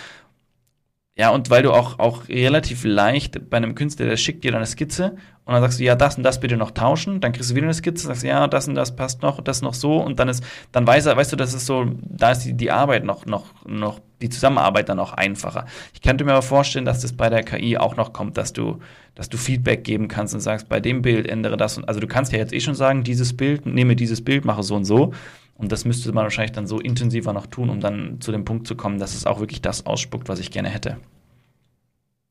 ja, 1.17 1.31
und 1.31 1.49
weil 1.49 1.63
du 1.63 1.71
auch, 1.71 2.01
auch 2.01 2.29
relativ 2.29 2.83
leicht 2.83 3.49
bei 3.49 3.57
einem 3.57 3.77
Künstler, 3.77 4.07
der 4.07 4.17
schickt 4.17 4.43
dir 4.43 4.51
dann 4.51 4.59
eine 4.59 4.67
Skizze 4.67 5.15
und 5.45 5.53
dann 5.53 5.63
sagst 5.63 5.79
du, 5.79 5.85
ja, 5.85 5.95
das 5.95 6.17
und 6.17 6.25
das 6.25 6.41
bitte 6.41 6.57
noch 6.57 6.73
tauschen, 6.73 7.21
dann 7.21 7.33
kriegst 7.33 7.53
du 7.53 7.55
wieder 7.55 7.67
eine 7.67 7.75
Skizze, 7.75 8.09
sagst, 8.09 8.25
ja, 8.25 8.49
das 8.49 8.67
und 8.67 8.75
das 8.75 8.97
passt 8.97 9.23
noch, 9.23 9.41
das 9.41 9.63
noch 9.63 9.75
so. 9.75 9.99
Und 9.99 10.19
dann 10.19 10.29
ist, 10.29 10.43
dann 10.73 10.85
weiß 10.85 11.07
er, 11.07 11.17
weißt 11.17 11.31
du, 11.31 11.37
das 11.37 11.55
ist 11.55 11.67
so, 11.67 11.87
da 12.03 12.33
ist 12.33 12.41
die, 12.41 12.55
die 12.55 12.73
Arbeit 12.73 13.05
noch, 13.05 13.27
noch, 13.27 13.45
noch, 13.65 14.01
die 14.23 14.29
Zusammenarbeit 14.29 14.89
dann 14.89 14.99
auch 14.99 15.13
einfacher. 15.13 15.67
Ich 15.93 16.03
könnte 16.03 16.25
mir 16.25 16.33
aber 16.33 16.43
vorstellen, 16.43 16.85
dass 16.85 17.03
das 17.03 17.13
bei 17.13 17.31
der 17.31 17.45
KI 17.45 17.77
auch 17.77 17.95
noch 17.95 18.13
kommt, 18.13 18.37
dass 18.37 18.53
du, 18.53 18.81
dass 19.15 19.29
du 19.29 19.37
Feedback 19.37 19.85
geben 19.85 20.09
kannst 20.09 20.35
und 20.35 20.41
sagst, 20.41 20.69
bei 20.69 20.81
dem 20.81 21.03
Bild 21.03 21.29
ändere 21.29 21.57
das 21.57 21.77
und, 21.77 21.87
also 21.87 22.01
du 22.01 22.09
kannst 22.09 22.33
ja 22.33 22.39
jetzt 22.39 22.53
eh 22.53 22.61
schon 22.61 22.75
sagen, 22.75 23.05
dieses 23.05 23.37
Bild, 23.37 23.67
nehme 23.67 23.95
dieses 23.95 24.25
Bild, 24.25 24.45
mache 24.45 24.65
so 24.65 24.75
und 24.75 24.85
so 24.85 25.13
und 25.57 25.71
das 25.73 25.85
müsste 25.85 26.13
man 26.13 26.25
wahrscheinlich 26.25 26.53
dann 26.53 26.67
so 26.67 26.81
intensiver 26.81 27.33
noch 27.33 27.47
tun, 27.47 27.71
um 27.71 27.81
dann 27.81 28.21
zu 28.21 28.33
dem 28.33 28.45
Punkt 28.45 28.67
zu 28.67 28.75
kommen, 28.77 28.99
dass 28.99 29.15
es 29.15 29.27
auch 29.27 29.41
wirklich 29.41 29.63
das 29.63 29.87
ausspuckt, 29.87 30.29
was 30.29 30.39
ich 30.41 30.51
gerne 30.51 30.69
hätte. 30.69 30.99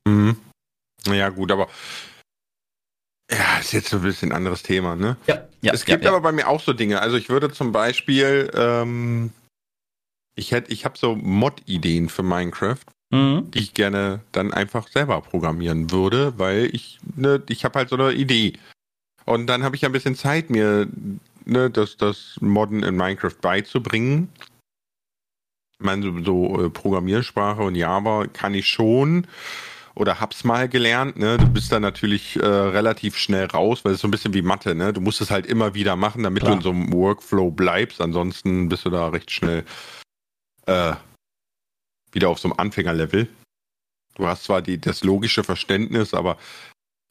Mhm. 0.06 0.36
Ja, 1.06 1.28
gut, 1.30 1.50
aber 1.52 1.68
Ja, 3.30 3.58
ist 3.58 3.72
jetzt 3.72 3.88
so 3.88 3.96
ein 3.98 4.02
bisschen 4.02 4.30
ein 4.32 4.36
anderes 4.36 4.62
Thema, 4.62 4.96
ne? 4.96 5.16
Ja, 5.26 5.46
ja. 5.62 5.72
es 5.72 5.84
gibt 5.84 6.04
ja, 6.04 6.10
aber 6.10 6.20
bei 6.20 6.32
mir 6.32 6.46
auch 6.48 6.60
so 6.60 6.72
Dinge. 6.74 7.00
Also 7.00 7.16
ich 7.16 7.28
würde 7.30 7.50
zum 7.50 7.72
Beispiel, 7.72 8.50
ähm, 8.54 9.30
ich 10.36 10.52
hätte, 10.52 10.72
ich 10.72 10.84
habe 10.84 10.98
so 10.98 11.14
Mod-Ideen 11.16 12.08
für 12.08 12.22
Minecraft, 12.22 12.80
Mhm. 13.10 13.50
die 13.52 13.60
ich 13.60 13.74
gerne 13.74 14.20
dann 14.32 14.52
einfach 14.52 14.88
selber 14.88 15.20
programmieren 15.20 15.90
würde, 15.90 16.38
weil 16.38 16.68
ich, 16.74 16.98
ne, 17.16 17.42
ich 17.48 17.64
habe 17.64 17.78
halt 17.78 17.88
so 17.88 17.96
eine 17.96 18.12
Idee. 18.12 18.54
Und 19.24 19.46
dann 19.46 19.62
habe 19.62 19.76
ich 19.76 19.84
ein 19.86 19.92
bisschen 19.92 20.16
Zeit, 20.16 20.50
mir 20.50 20.86
ne, 21.44 21.70
das, 21.70 21.96
das 21.96 22.36
Modden 22.40 22.82
in 22.82 22.96
Minecraft 22.96 23.36
beizubringen. 23.40 24.28
Ich 25.78 25.84
meine, 25.84 26.24
so, 26.24 26.64
äh, 26.64 26.70
Programmiersprache 26.70 27.62
und 27.62 27.74
Java 27.74 28.26
kann 28.26 28.54
ich 28.54 28.68
schon 28.68 29.26
oder 29.94 30.20
hab's 30.20 30.44
mal 30.44 30.68
gelernt, 30.68 31.16
ne? 31.16 31.38
Du 31.38 31.46
bist 31.48 31.70
da 31.70 31.78
natürlich 31.78 32.36
äh, 32.36 32.44
relativ 32.44 33.16
schnell 33.16 33.46
raus, 33.46 33.84
weil 33.84 33.92
es 33.92 33.98
ist 33.98 34.02
so 34.02 34.08
ein 34.08 34.10
bisschen 34.10 34.34
wie 34.34 34.42
Mathe, 34.42 34.74
ne? 34.74 34.92
Du 34.92 35.00
musst 35.00 35.20
es 35.20 35.30
halt 35.30 35.46
immer 35.46 35.74
wieder 35.74 35.94
machen, 35.94 36.24
damit 36.24 36.42
Klar. 36.42 36.52
du 36.52 36.56
in 36.58 36.62
so 36.62 36.70
einem 36.70 36.92
Workflow 36.92 37.50
bleibst. 37.50 38.00
Ansonsten 38.00 38.68
bist 38.68 38.84
du 38.84 38.90
da 38.90 39.08
recht 39.08 39.30
schnell 39.30 39.64
äh, 40.66 40.94
wieder 42.12 42.28
auf 42.28 42.38
so 42.38 42.48
einem 42.48 42.58
Anfängerlevel. 42.58 43.28
Du 44.16 44.26
hast 44.26 44.44
zwar 44.44 44.62
die, 44.62 44.80
das 44.80 45.04
logische 45.04 45.44
Verständnis, 45.44 46.14
aber 46.14 46.38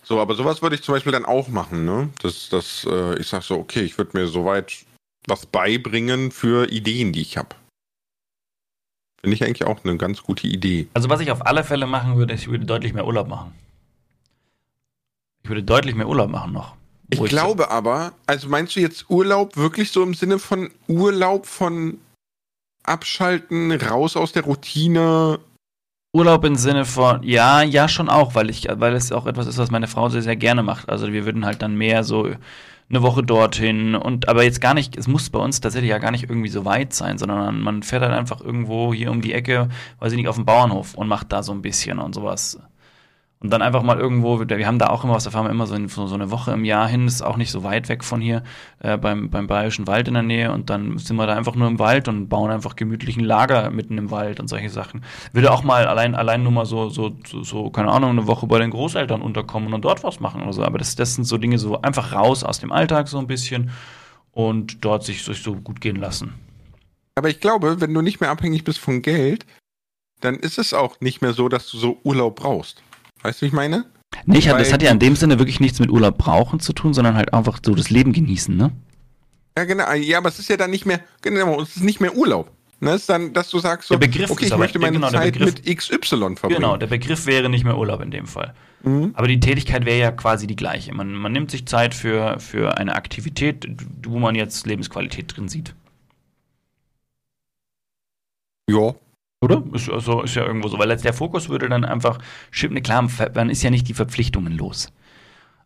so, 0.04 0.20
aber 0.20 0.36
sowas 0.36 0.62
würde 0.62 0.76
ich 0.76 0.84
zum 0.84 0.94
Beispiel 0.94 1.14
dann 1.14 1.26
auch 1.26 1.48
machen, 1.48 1.86
ne? 1.86 2.10
Das, 2.22 2.50
das, 2.50 2.86
äh, 2.90 3.18
ich 3.20 3.28
sag 3.28 3.44
so, 3.44 3.56
okay, 3.58 3.82
ich 3.82 3.98
würde 3.98 4.18
mir 4.18 4.28
soweit 4.28 4.86
was 5.28 5.46
beibringen 5.46 6.32
für 6.32 6.70
Ideen, 6.70 7.14
die 7.14 7.22
ich 7.22 7.38
habe. 7.38 7.56
Finde 9.22 9.36
ich 9.36 9.44
eigentlich 9.44 9.66
auch 9.66 9.84
eine 9.86 9.96
ganz 9.98 10.22
gute 10.22 10.48
Idee. 10.48 10.88
Also 10.94 11.10
was 11.10 11.22
ich 11.22 11.32
auf 11.32 11.46
alle 11.46 11.64
Fälle 11.64 11.88
machen 11.88 12.18
würde, 12.18 12.34
ich 12.34 12.50
würde 12.50 12.66
deutlich 12.66 12.94
mehr 12.94 13.06
Urlaub 13.06 13.30
machen. 13.30 13.54
Ich 15.44 15.50
würde 15.50 15.64
deutlich 15.64 15.96
mehr 15.96 16.08
Urlaub 16.08 16.30
machen 16.30 16.52
noch. 16.52 16.76
Ich 17.10 17.20
Wo 17.20 17.24
glaube 17.24 17.72
aber, 17.72 18.14
also 18.28 18.50
meinst 18.50 18.76
du 18.76 18.82
jetzt 18.82 19.10
Urlaub 19.10 19.56
wirklich 19.56 19.92
so 19.92 20.04
im 20.04 20.14
Sinne 20.14 20.40
von 20.40 20.72
Urlaub 20.88 21.46
von 21.46 22.00
abschalten, 22.84 23.72
raus 23.72 24.18
aus 24.18 24.34
der 24.34 24.44
Routine? 24.44 25.40
Urlaub 26.16 26.46
im 26.46 26.56
Sinne 26.56 26.86
von, 26.86 27.24
ja, 27.24 27.64
ja, 27.64 27.88
schon 27.88 28.08
auch, 28.08 28.36
weil 28.36 28.52
ich, 28.52 28.68
weil 28.72 28.94
es 28.94 29.12
auch 29.12 29.26
etwas 29.26 29.48
ist, 29.48 29.58
was 29.58 29.72
meine 29.72 29.88
Frau 29.88 30.10
sehr, 30.10 30.22
sehr 30.22 30.36
gerne 30.36 30.62
macht. 30.62 30.90
Also 30.90 31.12
wir 31.12 31.26
würden 31.26 31.44
halt 31.44 31.64
dann 31.64 31.76
mehr 31.76 32.04
so 32.04 32.30
eine 32.90 33.02
Woche 33.02 33.24
dorthin 33.24 33.96
und 33.96 34.30
aber 34.30 34.44
jetzt 34.44 34.62
gar 34.62 34.76
nicht, 34.76 34.96
es 34.96 35.08
muss 35.08 35.32
bei 35.32 35.40
uns 35.40 35.60
tatsächlich 35.60 35.90
ja 35.90 35.98
gar 35.98 36.12
nicht 36.12 36.30
irgendwie 36.30 36.50
so 36.50 36.66
weit 36.66 36.94
sein, 36.94 37.18
sondern 37.18 37.62
man 37.62 37.82
fährt 37.82 38.04
halt 38.04 38.14
einfach 38.14 38.42
irgendwo 38.42 38.94
hier 38.94 39.10
um 39.10 39.22
die 39.22 39.34
Ecke, 39.34 39.70
weiß 40.00 40.12
ich 40.12 40.18
nicht, 40.18 40.28
auf 40.28 40.36
dem 40.36 40.46
Bauernhof 40.46 40.94
und 40.94 41.08
macht 41.08 41.32
da 41.32 41.42
so 41.42 41.52
ein 41.52 41.64
bisschen 41.64 41.98
und 41.98 42.14
sowas. 42.14 42.60
Und 43.44 43.50
dann 43.50 43.62
einfach 43.62 43.84
mal 43.84 44.00
irgendwo, 44.00 44.40
wir 44.40 44.68
haben 44.68 44.80
da 44.80 44.88
auch 44.88 45.04
immer 45.04 45.16
was, 45.16 45.26
da 45.26 45.32
fahren 45.32 45.46
wir 45.46 45.52
immer 45.52 45.68
so, 45.68 45.76
in, 45.76 45.90
so 45.90 46.14
eine 46.14 46.32
Woche 46.32 46.52
im 46.54 46.64
Jahr 46.64 46.88
hin, 46.88 47.08
ist 47.08 47.22
auch 47.22 47.36
nicht 47.36 47.52
so 47.52 47.66
weit 47.66 47.90
weg 47.90 48.06
von 48.06 48.22
hier, 48.22 48.42
äh, 48.80 48.98
beim, 48.98 49.30
beim 49.30 49.48
Bayerischen 49.48 49.86
Wald 49.86 50.08
in 50.08 50.14
der 50.14 50.24
Nähe. 50.24 50.54
Und 50.54 50.70
dann 50.70 50.98
sind 50.98 51.18
wir 51.18 51.28
da 51.28 51.36
einfach 51.36 51.54
nur 51.54 51.68
im 51.68 51.78
Wald 51.78 52.08
und 52.08 52.30
bauen 52.30 52.52
einfach 52.52 52.78
gemütlichen 52.78 53.22
Lager 53.22 53.70
mitten 53.70 53.98
im 53.98 54.12
Wald 54.12 54.40
und 54.40 54.48
solche 54.48 54.70
Sachen. 54.70 55.04
Würde 55.34 55.52
auch 55.52 55.62
mal 55.62 55.88
allein, 55.88 56.16
allein 56.16 56.42
nur 56.42 56.54
mal 56.54 56.66
so, 56.66 56.88
so, 56.88 57.18
so, 57.28 57.44
so, 57.44 57.70
keine 57.70 57.92
Ahnung, 57.92 58.12
eine 58.12 58.28
Woche 58.28 58.48
bei 58.48 58.60
den 58.60 58.72
Großeltern 58.72 59.22
unterkommen 59.22 59.74
und 59.74 59.84
dort 59.84 60.06
was 60.06 60.22
machen 60.22 60.42
oder 60.42 60.54
so. 60.54 60.64
Aber 60.64 60.78
das, 60.78 60.96
das 60.96 61.16
sind 61.16 61.26
so 61.26 61.38
Dinge, 61.38 61.60
so 61.60 61.82
einfach 61.82 62.14
raus 62.14 62.46
aus 62.46 62.60
dem 62.60 62.72
Alltag 62.72 63.10
so 63.10 63.20
ein 63.20 63.28
bisschen 63.28 63.72
und 64.32 64.86
dort 64.86 65.04
sich, 65.04 65.22
sich 65.22 65.44
so 65.44 65.54
gut 65.56 65.82
gehen 65.82 65.98
lassen. 65.98 66.34
Aber 67.16 67.30
ich 67.30 67.42
glaube, 67.42 67.82
wenn 67.82 67.94
du 67.94 68.02
nicht 68.02 68.22
mehr 68.22 68.32
abhängig 68.32 68.64
bist 68.64 68.80
von 68.80 69.02
Geld, 69.02 69.46
dann 70.22 70.36
ist 70.36 70.58
es 70.58 70.74
auch 70.74 71.02
nicht 71.02 71.22
mehr 71.22 71.34
so, 71.34 71.50
dass 71.50 71.70
du 71.70 71.78
so 71.78 72.00
Urlaub 72.04 72.38
brauchst. 72.38 72.82
Weißt 73.24 73.42
du, 73.42 73.44
wie 73.44 73.48
ich 73.48 73.54
meine? 73.54 73.86
Hab- 74.16 74.28
Weil- 74.28 74.58
das 74.60 74.72
hat 74.72 74.84
ja 74.84 74.92
in 74.92 75.00
dem 75.00 75.16
Sinne 75.16 75.40
wirklich 75.40 75.60
nichts 75.60 75.80
mit 75.80 75.90
Urlaub 75.90 76.18
brauchen 76.18 76.60
zu 76.60 76.74
tun, 76.74 76.94
sondern 76.94 77.16
halt 77.16 77.34
einfach 77.34 77.60
so 77.66 77.74
das 77.74 77.90
Leben 77.90 78.14
genießen, 78.14 78.56
ne? 78.56 78.72
Ja, 79.58 79.66
genau. 79.66 79.92
Ja, 79.94 80.18
aber 80.20 80.30
es 80.30 80.40
ist 80.40 80.50
ja 80.50 80.58
dann 80.58 80.72
nicht 80.72 80.86
mehr, 80.86 81.00
genau, 81.22 81.62
es 81.62 81.76
ist 81.78 81.84
nicht 81.84 82.00
mehr 82.00 82.16
Urlaub. 82.16 82.52
Ne, 82.80 82.92
es 82.92 83.02
ist 83.02 83.10
dann, 83.10 83.32
dass 83.34 83.50
du 83.50 83.60
sagst 83.60 83.88
so, 83.88 83.94
Der 83.96 84.00
Begriff 84.08 84.30
okay, 84.30 84.42
ist 84.44 84.48
ich 84.48 84.54
aber- 84.54 84.64
möchte 84.64 84.78
meine 84.78 84.98
genau, 84.98 85.10
Zeit 85.10 85.34
Begriff- 85.34 85.56
mit 85.56 85.66
XY 85.66 86.36
verbringen. 86.36 86.56
Genau, 86.62 86.76
der 86.76 86.88
Begriff 86.88 87.26
wäre 87.26 87.48
nicht 87.50 87.64
mehr 87.64 87.78
Urlaub 87.78 88.02
in 88.02 88.12
dem 88.12 88.26
Fall. 88.28 88.54
Mhm. 88.84 89.12
Aber 89.16 89.28
die 89.28 89.40
Tätigkeit 89.40 89.86
wäre 89.86 90.00
ja 90.00 90.12
quasi 90.12 90.48
die 90.48 90.58
gleiche. 90.58 90.94
Man, 90.94 91.14
man 91.14 91.32
nimmt 91.32 91.50
sich 91.50 91.66
Zeit 91.66 91.94
für, 91.96 92.40
für 92.42 92.78
eine 92.78 92.96
Aktivität, 92.96 93.66
wo 94.06 94.20
man 94.20 94.36
jetzt 94.36 94.68
Lebensqualität 94.68 95.38
drin 95.38 95.48
sieht. 95.48 95.74
Ja. 98.70 98.94
Oder? 99.44 99.64
Ist, 99.74 99.90
also, 99.90 100.22
ist 100.22 100.36
ja 100.36 100.46
irgendwo 100.46 100.68
so. 100.68 100.80
Weil 100.80 100.90
jetzt 100.90 101.06
der 101.06 101.14
Fokus 101.14 101.50
würde 101.50 101.70
dann 101.70 101.86
einfach, 101.86 102.20
ne, 102.70 102.82
klar, 102.82 103.08
man 103.36 103.50
ist 103.50 103.64
ja 103.64 103.70
nicht 103.70 103.88
die 103.88 103.94
Verpflichtungen 103.94 104.58
los. 104.58 104.92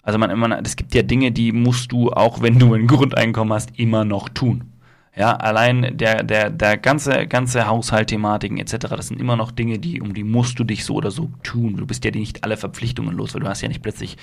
Also 0.02 0.20
man, 0.20 0.38
man, 0.40 0.52
es 0.64 0.76
gibt 0.78 0.96
ja 0.96 1.04
Dinge, 1.04 1.32
die 1.32 1.52
musst 1.52 1.92
du, 1.92 2.12
auch 2.12 2.42
wenn 2.42 2.60
du 2.60 2.74
ein 2.74 2.88
Grundeinkommen 2.88 3.54
hast, 3.54 3.78
immer 3.78 4.06
noch 4.06 4.30
tun. 4.30 4.72
Ja, 5.18 5.36
allein 5.36 5.98
der, 5.98 6.24
der, 6.24 6.52
der 6.52 6.78
ganze, 6.78 7.26
ganze 7.28 7.68
Haushaltthematiken 7.68 8.58
etc., 8.60 8.88
das 8.90 9.08
sind 9.08 9.20
immer 9.20 9.36
noch 9.36 9.52
Dinge, 9.52 9.80
die, 9.80 10.00
um 10.00 10.14
die 10.14 10.24
musst 10.24 10.60
du 10.60 10.64
dich 10.64 10.86
so 10.86 10.94
oder 10.94 11.10
so 11.10 11.30
tun. 11.42 11.76
Du 11.76 11.88
bist 11.88 12.06
ja 12.06 12.12
nicht 12.12 12.44
alle 12.44 12.56
Verpflichtungen 12.56 13.16
los, 13.16 13.34
weil 13.34 13.42
du 13.42 13.48
hast 13.48 13.62
ja 13.62 13.68
nicht 13.68 13.82
plötzlich 13.82 14.16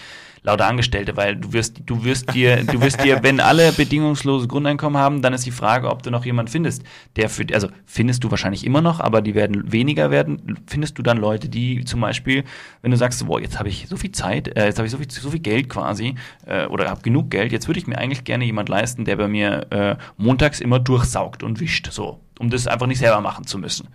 lauter 0.44 0.66
Angestellte, 0.66 1.16
weil 1.16 1.36
du 1.36 1.52
wirst, 1.54 1.80
du 1.86 2.04
wirst 2.04 2.34
dir, 2.34 2.62
du 2.64 2.80
wirst 2.82 3.02
dir, 3.02 3.22
wenn 3.22 3.40
alle 3.40 3.72
bedingungsloses 3.72 4.46
Grundeinkommen 4.46 5.00
haben, 5.00 5.22
dann 5.22 5.32
ist 5.32 5.46
die 5.46 5.50
Frage, 5.50 5.88
ob 5.88 6.02
du 6.02 6.10
noch 6.10 6.26
jemanden 6.26 6.52
findest, 6.52 6.84
der 7.16 7.30
für, 7.30 7.46
also 7.52 7.68
findest 7.86 8.22
du 8.22 8.30
wahrscheinlich 8.30 8.64
immer 8.64 8.82
noch, 8.82 9.00
aber 9.00 9.22
die 9.22 9.34
werden 9.34 9.72
weniger 9.72 10.10
werden. 10.10 10.58
Findest 10.66 10.98
du 10.98 11.02
dann 11.02 11.16
Leute, 11.16 11.48
die 11.48 11.84
zum 11.86 12.02
Beispiel, 12.02 12.44
wenn 12.82 12.90
du 12.90 12.96
sagst, 12.98 13.26
boah, 13.26 13.40
jetzt 13.40 13.58
habe 13.58 13.70
ich 13.70 13.86
so 13.88 13.96
viel 13.96 14.12
Zeit, 14.12 14.54
äh, 14.54 14.66
jetzt 14.66 14.78
habe 14.78 14.86
ich 14.86 14.92
so 14.92 14.98
viel, 14.98 15.10
so 15.10 15.30
viel 15.30 15.40
Geld 15.40 15.70
quasi, 15.70 16.14
äh, 16.46 16.66
oder 16.66 16.90
habe 16.90 17.00
genug 17.00 17.30
Geld, 17.30 17.50
jetzt 17.50 17.66
würde 17.66 17.80
ich 17.80 17.86
mir 17.86 17.96
eigentlich 17.96 18.24
gerne 18.24 18.44
jemand 18.44 18.68
leisten, 18.68 19.06
der 19.06 19.16
bei 19.16 19.28
mir 19.28 19.66
äh, 19.70 19.96
montags 20.18 20.60
immer 20.60 20.78
durchsaugt 20.78 21.42
und 21.42 21.58
wischt, 21.58 21.90
so, 21.90 22.20
um 22.38 22.50
das 22.50 22.66
einfach 22.66 22.86
nicht 22.86 22.98
selber 22.98 23.22
machen 23.22 23.46
zu 23.46 23.56
müssen. 23.56 23.88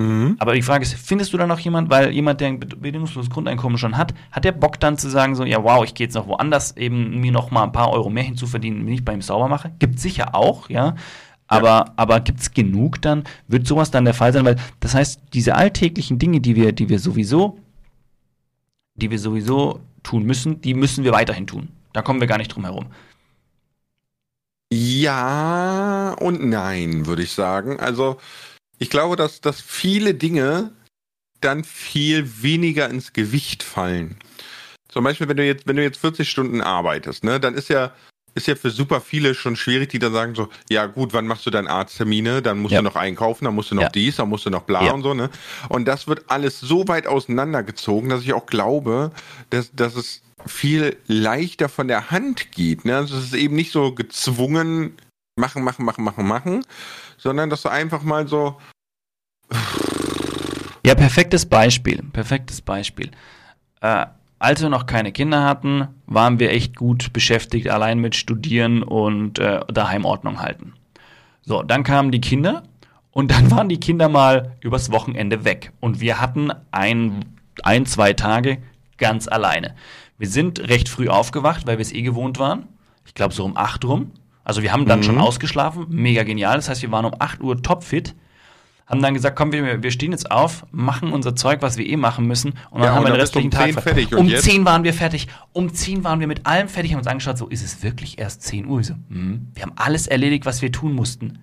Mhm. 0.00 0.36
Aber 0.38 0.54
die 0.54 0.62
Frage 0.62 0.84
ist, 0.84 0.94
findest 0.94 1.32
du 1.32 1.38
da 1.38 1.46
noch 1.46 1.58
jemand, 1.58 1.90
weil 1.90 2.12
jemand, 2.12 2.40
der 2.40 2.48
ein 2.48 2.60
bed- 2.60 2.80
bedingungsloses 2.80 3.30
Grundeinkommen 3.30 3.78
schon 3.78 3.96
hat, 3.96 4.14
hat 4.30 4.44
der 4.44 4.52
Bock 4.52 4.78
dann 4.78 4.96
zu 4.96 5.10
sagen, 5.10 5.34
so, 5.34 5.44
ja, 5.44 5.62
wow, 5.64 5.84
ich 5.84 5.94
gehe 5.94 6.06
jetzt 6.06 6.14
noch 6.14 6.28
woanders, 6.28 6.76
eben 6.76 7.20
mir 7.20 7.32
noch 7.32 7.50
mal 7.50 7.64
ein 7.64 7.72
paar 7.72 7.90
Euro 7.90 8.08
mehr 8.08 8.22
hinzuverdienen, 8.22 8.86
wenn 8.86 8.92
ich 8.94 9.04
bei 9.04 9.12
ihm 9.12 9.22
sauber 9.22 9.48
mache? 9.48 9.72
Gibt 9.78 9.98
sicher 9.98 10.34
auch, 10.34 10.70
ja. 10.70 10.94
Aber, 11.48 11.94
aber 11.96 12.20
gibt 12.20 12.40
es 12.40 12.52
genug 12.52 13.00
dann? 13.02 13.24
Wird 13.48 13.66
sowas 13.66 13.90
dann 13.90 14.04
der 14.04 14.14
Fall 14.14 14.32
sein? 14.32 14.44
Weil 14.44 14.56
das 14.80 14.94
heißt, 14.94 15.20
diese 15.32 15.54
alltäglichen 15.56 16.18
Dinge, 16.18 16.40
die 16.40 16.54
wir, 16.54 16.72
die 16.72 16.90
wir 16.90 16.98
sowieso, 16.98 17.58
die 18.94 19.10
wir 19.10 19.18
sowieso 19.18 19.80
tun 20.02 20.24
müssen, 20.24 20.60
die 20.60 20.74
müssen 20.74 21.04
wir 21.04 21.12
weiterhin 21.12 21.46
tun. 21.46 21.70
Da 21.94 22.02
kommen 22.02 22.20
wir 22.20 22.26
gar 22.28 22.38
nicht 22.38 22.48
drum 22.54 22.64
herum. 22.64 22.86
Ja 24.70 26.14
und 26.20 26.44
nein, 26.44 27.06
würde 27.06 27.22
ich 27.22 27.32
sagen. 27.32 27.80
Also, 27.80 28.18
ich 28.78 28.90
glaube, 28.90 29.16
dass, 29.16 29.40
dass 29.40 29.60
viele 29.60 30.14
Dinge 30.14 30.72
dann 31.40 31.64
viel 31.64 32.42
weniger 32.42 32.88
ins 32.90 33.12
Gewicht 33.12 33.62
fallen. 33.62 34.16
Zum 34.88 35.04
Beispiel, 35.04 35.28
wenn 35.28 35.36
du 35.36 35.44
jetzt, 35.44 35.66
wenn 35.66 35.76
du 35.76 35.82
jetzt 35.82 35.98
40 35.98 36.28
Stunden 36.28 36.60
arbeitest, 36.60 37.22
ne, 37.24 37.38
dann 37.38 37.54
ist 37.54 37.68
ja, 37.68 37.92
ist 38.34 38.46
ja 38.46 38.54
für 38.56 38.70
super 38.70 39.00
viele 39.00 39.34
schon 39.34 39.56
schwierig, 39.56 39.90
die 39.90 39.98
dann 39.98 40.12
sagen 40.12 40.34
so, 40.34 40.48
ja 40.70 40.86
gut, 40.86 41.12
wann 41.12 41.26
machst 41.26 41.44
du 41.46 41.50
deine 41.50 41.68
Arzttermine? 41.70 42.42
Dann 42.42 42.58
musst 42.58 42.72
Ja. 42.72 42.78
du 42.80 42.84
noch 42.84 42.96
einkaufen, 42.96 43.44
dann 43.44 43.54
musst 43.54 43.70
du 43.70 43.74
noch 43.74 43.82
Ja. 43.82 43.88
dies, 43.90 44.16
dann 44.16 44.28
musst 44.28 44.46
du 44.46 44.50
noch 44.50 44.62
bla 44.62 44.86
Ja. 44.86 44.92
und 44.92 45.02
so, 45.02 45.14
ne? 45.14 45.30
Und 45.68 45.86
das 45.86 46.06
wird 46.06 46.24
alles 46.30 46.60
so 46.60 46.88
weit 46.88 47.06
auseinandergezogen, 47.06 48.08
dass 48.08 48.22
ich 48.22 48.32
auch 48.32 48.46
glaube, 48.46 49.12
dass, 49.50 49.70
dass 49.74 49.94
es 49.96 50.22
viel 50.46 50.96
leichter 51.06 51.68
von 51.68 51.88
der 51.88 52.10
Hand 52.10 52.52
geht. 52.52 52.84
Ne? 52.84 52.96
Also 52.96 53.16
es 53.16 53.24
ist 53.24 53.34
eben 53.34 53.56
nicht 53.56 53.72
so 53.72 53.92
gezwungen, 53.94 54.96
machen, 55.38 55.64
machen, 55.64 55.84
machen, 55.84 56.04
machen, 56.04 56.26
machen, 56.26 56.64
sondern 57.16 57.50
dass 57.50 57.62
du 57.62 57.68
einfach 57.68 58.02
mal 58.02 58.28
so, 58.28 58.58
Ja, 60.88 60.94
perfektes 60.94 61.46
Beispiel. 61.46 62.02
Perfektes 62.12 62.62
Beispiel. 62.62 63.10
Äh, 63.80 64.06
als 64.38 64.62
wir 64.62 64.68
noch 64.68 64.86
keine 64.86 65.12
Kinder 65.12 65.44
hatten, 65.44 65.88
waren 66.06 66.38
wir 66.38 66.50
echt 66.50 66.76
gut 66.76 67.12
beschäftigt, 67.12 67.68
allein 67.68 67.98
mit 67.98 68.14
Studieren 68.14 68.82
und 68.82 69.38
äh, 69.38 69.60
daheim 69.68 70.04
Ordnung 70.04 70.40
halten. 70.40 70.74
So, 71.42 71.62
dann 71.62 71.82
kamen 71.82 72.12
die 72.12 72.20
Kinder 72.20 72.62
und 73.10 73.30
dann 73.30 73.50
waren 73.50 73.68
die 73.68 73.80
Kinder 73.80 74.08
mal 74.08 74.56
übers 74.60 74.90
Wochenende 74.92 75.44
weg. 75.44 75.72
Und 75.80 76.00
wir 76.00 76.20
hatten 76.20 76.52
ein, 76.70 77.24
ein 77.64 77.84
zwei 77.84 78.12
Tage 78.12 78.58
ganz 78.96 79.28
alleine. 79.28 79.74
Wir 80.18 80.28
sind 80.28 80.60
recht 80.68 80.88
früh 80.88 81.08
aufgewacht, 81.08 81.66
weil 81.66 81.78
wir 81.78 81.82
es 81.82 81.92
eh 81.92 82.02
gewohnt 82.02 82.38
waren. 82.38 82.66
Ich 83.04 83.14
glaube 83.14 83.34
so 83.34 83.44
um 83.44 83.56
8 83.56 83.84
rum. 83.84 84.12
Also 84.48 84.62
wir 84.62 84.72
haben 84.72 84.86
dann 84.86 85.00
Mhm. 85.00 85.04
schon 85.04 85.18
ausgeschlafen. 85.18 85.86
Mega 85.90 86.22
genial. 86.24 86.56
Das 86.56 86.68
heißt, 86.68 86.82
wir 86.82 86.90
waren 86.90 87.04
um 87.04 87.12
8 87.18 87.40
Uhr 87.42 87.60
topfit 87.62 88.14
haben 88.86 89.02
dann 89.02 89.12
gesagt, 89.12 89.36
komm, 89.36 89.52
wir, 89.52 89.82
wir 89.82 89.90
stehen 89.90 90.12
jetzt 90.12 90.30
auf, 90.30 90.64
machen 90.72 91.12
unser 91.12 91.36
Zeug, 91.36 91.60
was 91.60 91.76
wir 91.76 91.86
eh 91.86 91.98
machen 91.98 92.26
müssen, 92.26 92.54
und 92.70 92.80
dann 92.80 92.84
Ja, 92.84 92.94
haben 92.94 93.04
wir 93.04 93.12
den 93.12 93.20
restlichen 93.20 93.48
um 93.48 93.50
Tag 93.50 93.64
10 93.66 93.74
ver- 93.74 93.82
fertig. 93.82 94.14
Um 94.16 94.26
jetzt? 94.28 94.44
10 94.44 94.64
waren 94.64 94.82
wir 94.82 94.94
fertig. 94.94 95.28
Um 95.52 95.74
10 95.74 96.04
waren 96.04 96.20
wir 96.20 96.26
mit 96.26 96.46
allem 96.46 96.68
fertig, 96.68 96.92
haben 96.92 96.98
uns 97.00 97.06
angeschaut, 97.06 97.36
so 97.36 97.48
ist 97.48 97.62
es 97.62 97.82
wirklich 97.82 98.18
erst 98.18 98.40
10 98.44 98.64
Uhr. 98.66 98.82
So, 98.82 98.94
hm, 99.10 99.48
wir 99.52 99.62
haben 99.62 99.72
alles 99.76 100.06
erledigt, 100.06 100.46
was 100.46 100.62
wir 100.62 100.72
tun 100.72 100.94
mussten. 100.94 101.38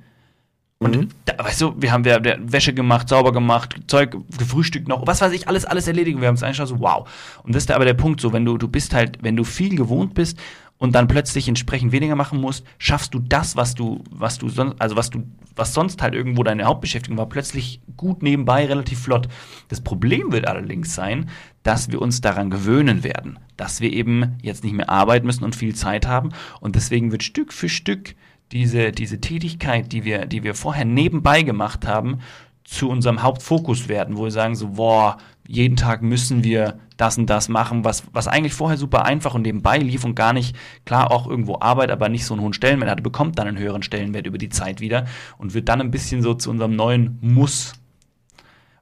Und 0.80 0.96
mhm. 0.98 1.08
da, 1.26 1.36
weißt 1.38 1.62
du, 1.62 1.76
wir 1.78 1.92
haben 1.92 2.04
wir, 2.04 2.24
wir 2.24 2.40
Wäsche 2.42 2.74
gemacht, 2.74 3.10
sauber 3.10 3.32
gemacht, 3.32 3.76
Zeug, 3.86 4.18
gefrühstückt 4.40 4.88
noch, 4.88 5.06
was 5.06 5.22
weiß 5.22 5.32
ich, 5.32 5.48
alles, 5.48 5.66
alles 5.66 5.88
erledigen. 5.88 6.22
Wir 6.22 6.28
haben 6.30 6.36
es 6.36 6.42
eigentlich 6.42 6.68
so, 6.68 6.80
wow. 6.80 7.08
Und 7.44 7.54
das 7.54 7.64
ist 7.66 7.72
aber 7.72 7.86
der 7.86 7.94
Punkt 7.94 8.22
so, 8.22 8.34
wenn 8.34 8.44
du, 8.44 8.58
du 8.58 8.68
bist 8.68 8.96
halt, 8.96 9.20
wenn 9.22 9.36
du 9.38 9.44
viel 9.44 9.76
gewohnt 9.78 10.16
bist 10.16 10.40
und 10.78 10.94
dann 10.94 11.08
plötzlich 11.08 11.48
entsprechend 11.48 11.92
weniger 11.92 12.16
machen 12.16 12.42
musst, 12.42 12.66
schaffst 12.78 13.14
du 13.14 13.20
das, 13.20 13.56
was 13.56 13.76
du, 13.76 14.04
was 14.10 14.38
du 14.38 14.50
sonst, 14.50 14.76
also 14.80 14.96
was 14.96 15.10
du, 15.10 15.24
was 15.56 15.74
sonst 15.74 16.02
halt 16.02 16.14
irgendwo 16.14 16.44
deine 16.44 16.66
Hauptbeschäftigung 16.66 17.18
war, 17.18 17.30
plötzlich 17.30 17.82
gut 17.96 18.22
nebenbei, 18.24 18.66
relativ 18.66 19.00
flott. 19.00 19.30
Das 19.70 19.82
Problem 19.82 20.32
wird 20.32 20.48
allerdings 20.48 20.94
sein, 20.94 21.30
dass 21.64 21.92
wir 21.92 22.02
uns 22.02 22.22
daran 22.22 22.50
gewöhnen 22.50 23.04
werden, 23.04 23.40
dass 23.58 23.80
wir 23.80 23.92
eben 23.92 24.38
jetzt 24.42 24.64
nicht 24.64 24.74
mehr 24.74 24.90
arbeiten 24.90 25.26
müssen 25.26 25.46
und 25.46 25.56
viel 25.56 25.76
Zeit 25.76 26.08
haben 26.08 26.30
und 26.60 26.76
deswegen 26.76 27.12
wird 27.12 27.24
Stück 27.24 27.54
für 27.54 27.70
Stück 27.70 28.16
diese, 28.52 28.92
diese 28.92 29.20
Tätigkeit, 29.20 29.92
die 29.92 30.04
wir, 30.04 30.26
die 30.26 30.44
wir 30.44 30.56
vorher 30.56 30.86
nebenbei 30.86 31.42
gemacht 31.42 31.88
haben, 31.88 32.20
zu 32.64 32.90
unserem 32.90 33.22
Hauptfokus 33.22 33.88
werden, 33.88 34.18
wo 34.18 34.24
wir 34.24 34.32
sagen 34.32 34.56
so, 34.56 34.70
boah, 34.70 35.18
jeden 35.48 35.76
Tag 35.76 36.02
müssen 36.02 36.44
wir 36.44 36.80
das 36.98 37.18
und 37.18 37.30
das 37.30 37.50
machen, 37.50 37.84
was, 37.84 38.04
was 38.14 38.28
eigentlich 38.28 38.54
vorher 38.54 38.78
super 38.78 39.06
einfach 39.06 39.34
und 39.34 39.44
nebenbei 39.44 39.78
lief 39.78 40.04
und 40.04 40.16
gar 40.16 40.34
nicht, 40.34 40.56
klar 40.86 41.12
auch 41.12 41.28
irgendwo 41.28 41.60
Arbeit, 41.60 41.92
aber 41.92 42.10
nicht 42.10 42.26
so 42.26 42.34
einen 42.34 42.42
hohen 42.42 42.54
Stellenwert 42.54 42.90
hatte, 42.90 43.04
bekommt 43.04 43.38
dann 43.38 43.48
einen 43.48 43.58
höheren 43.58 43.84
Stellenwert 43.84 44.28
über 44.28 44.38
die 44.38 44.50
Zeit 44.50 44.80
wieder 44.80 45.06
und 45.38 45.54
wird 45.54 45.70
dann 45.70 45.82
ein 45.82 45.92
bisschen 45.92 46.22
so 46.22 46.34
zu 46.34 46.50
unserem 46.50 46.76
neuen 46.76 47.18
Muss. 47.22 47.74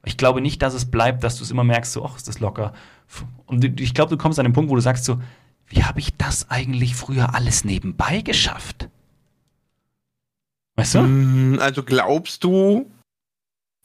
Ich 0.04 0.16
glaube 0.16 0.40
nicht, 0.40 0.62
dass 0.62 0.74
es 0.74 0.90
bleibt, 0.90 1.24
dass 1.24 1.38
du 1.38 1.44
es 1.44 1.50
immer 1.50 1.64
merkst, 1.64 1.92
so, 1.92 2.04
ach, 2.04 2.16
ist 2.16 2.28
das 2.28 2.40
locker. 2.40 2.72
Und 3.46 3.80
ich 3.80 3.94
glaube, 3.94 4.10
du 4.10 4.16
kommst 4.16 4.38
an 4.38 4.44
den 4.44 4.52
Punkt, 4.52 4.70
wo 4.70 4.74
du 4.74 4.80
sagst 4.80 5.04
so, 5.04 5.20
wie 5.66 5.82
habe 5.82 5.98
ich 5.98 6.16
das 6.16 6.50
eigentlich 6.50 6.94
früher 6.94 7.34
alles 7.34 7.64
nebenbei 7.64 8.20
geschafft? 8.20 8.88
Weißt 10.76 10.96
du? 10.96 11.02
Mm, 11.02 11.58
also 11.60 11.82
glaubst 11.82 12.44
du, 12.44 12.90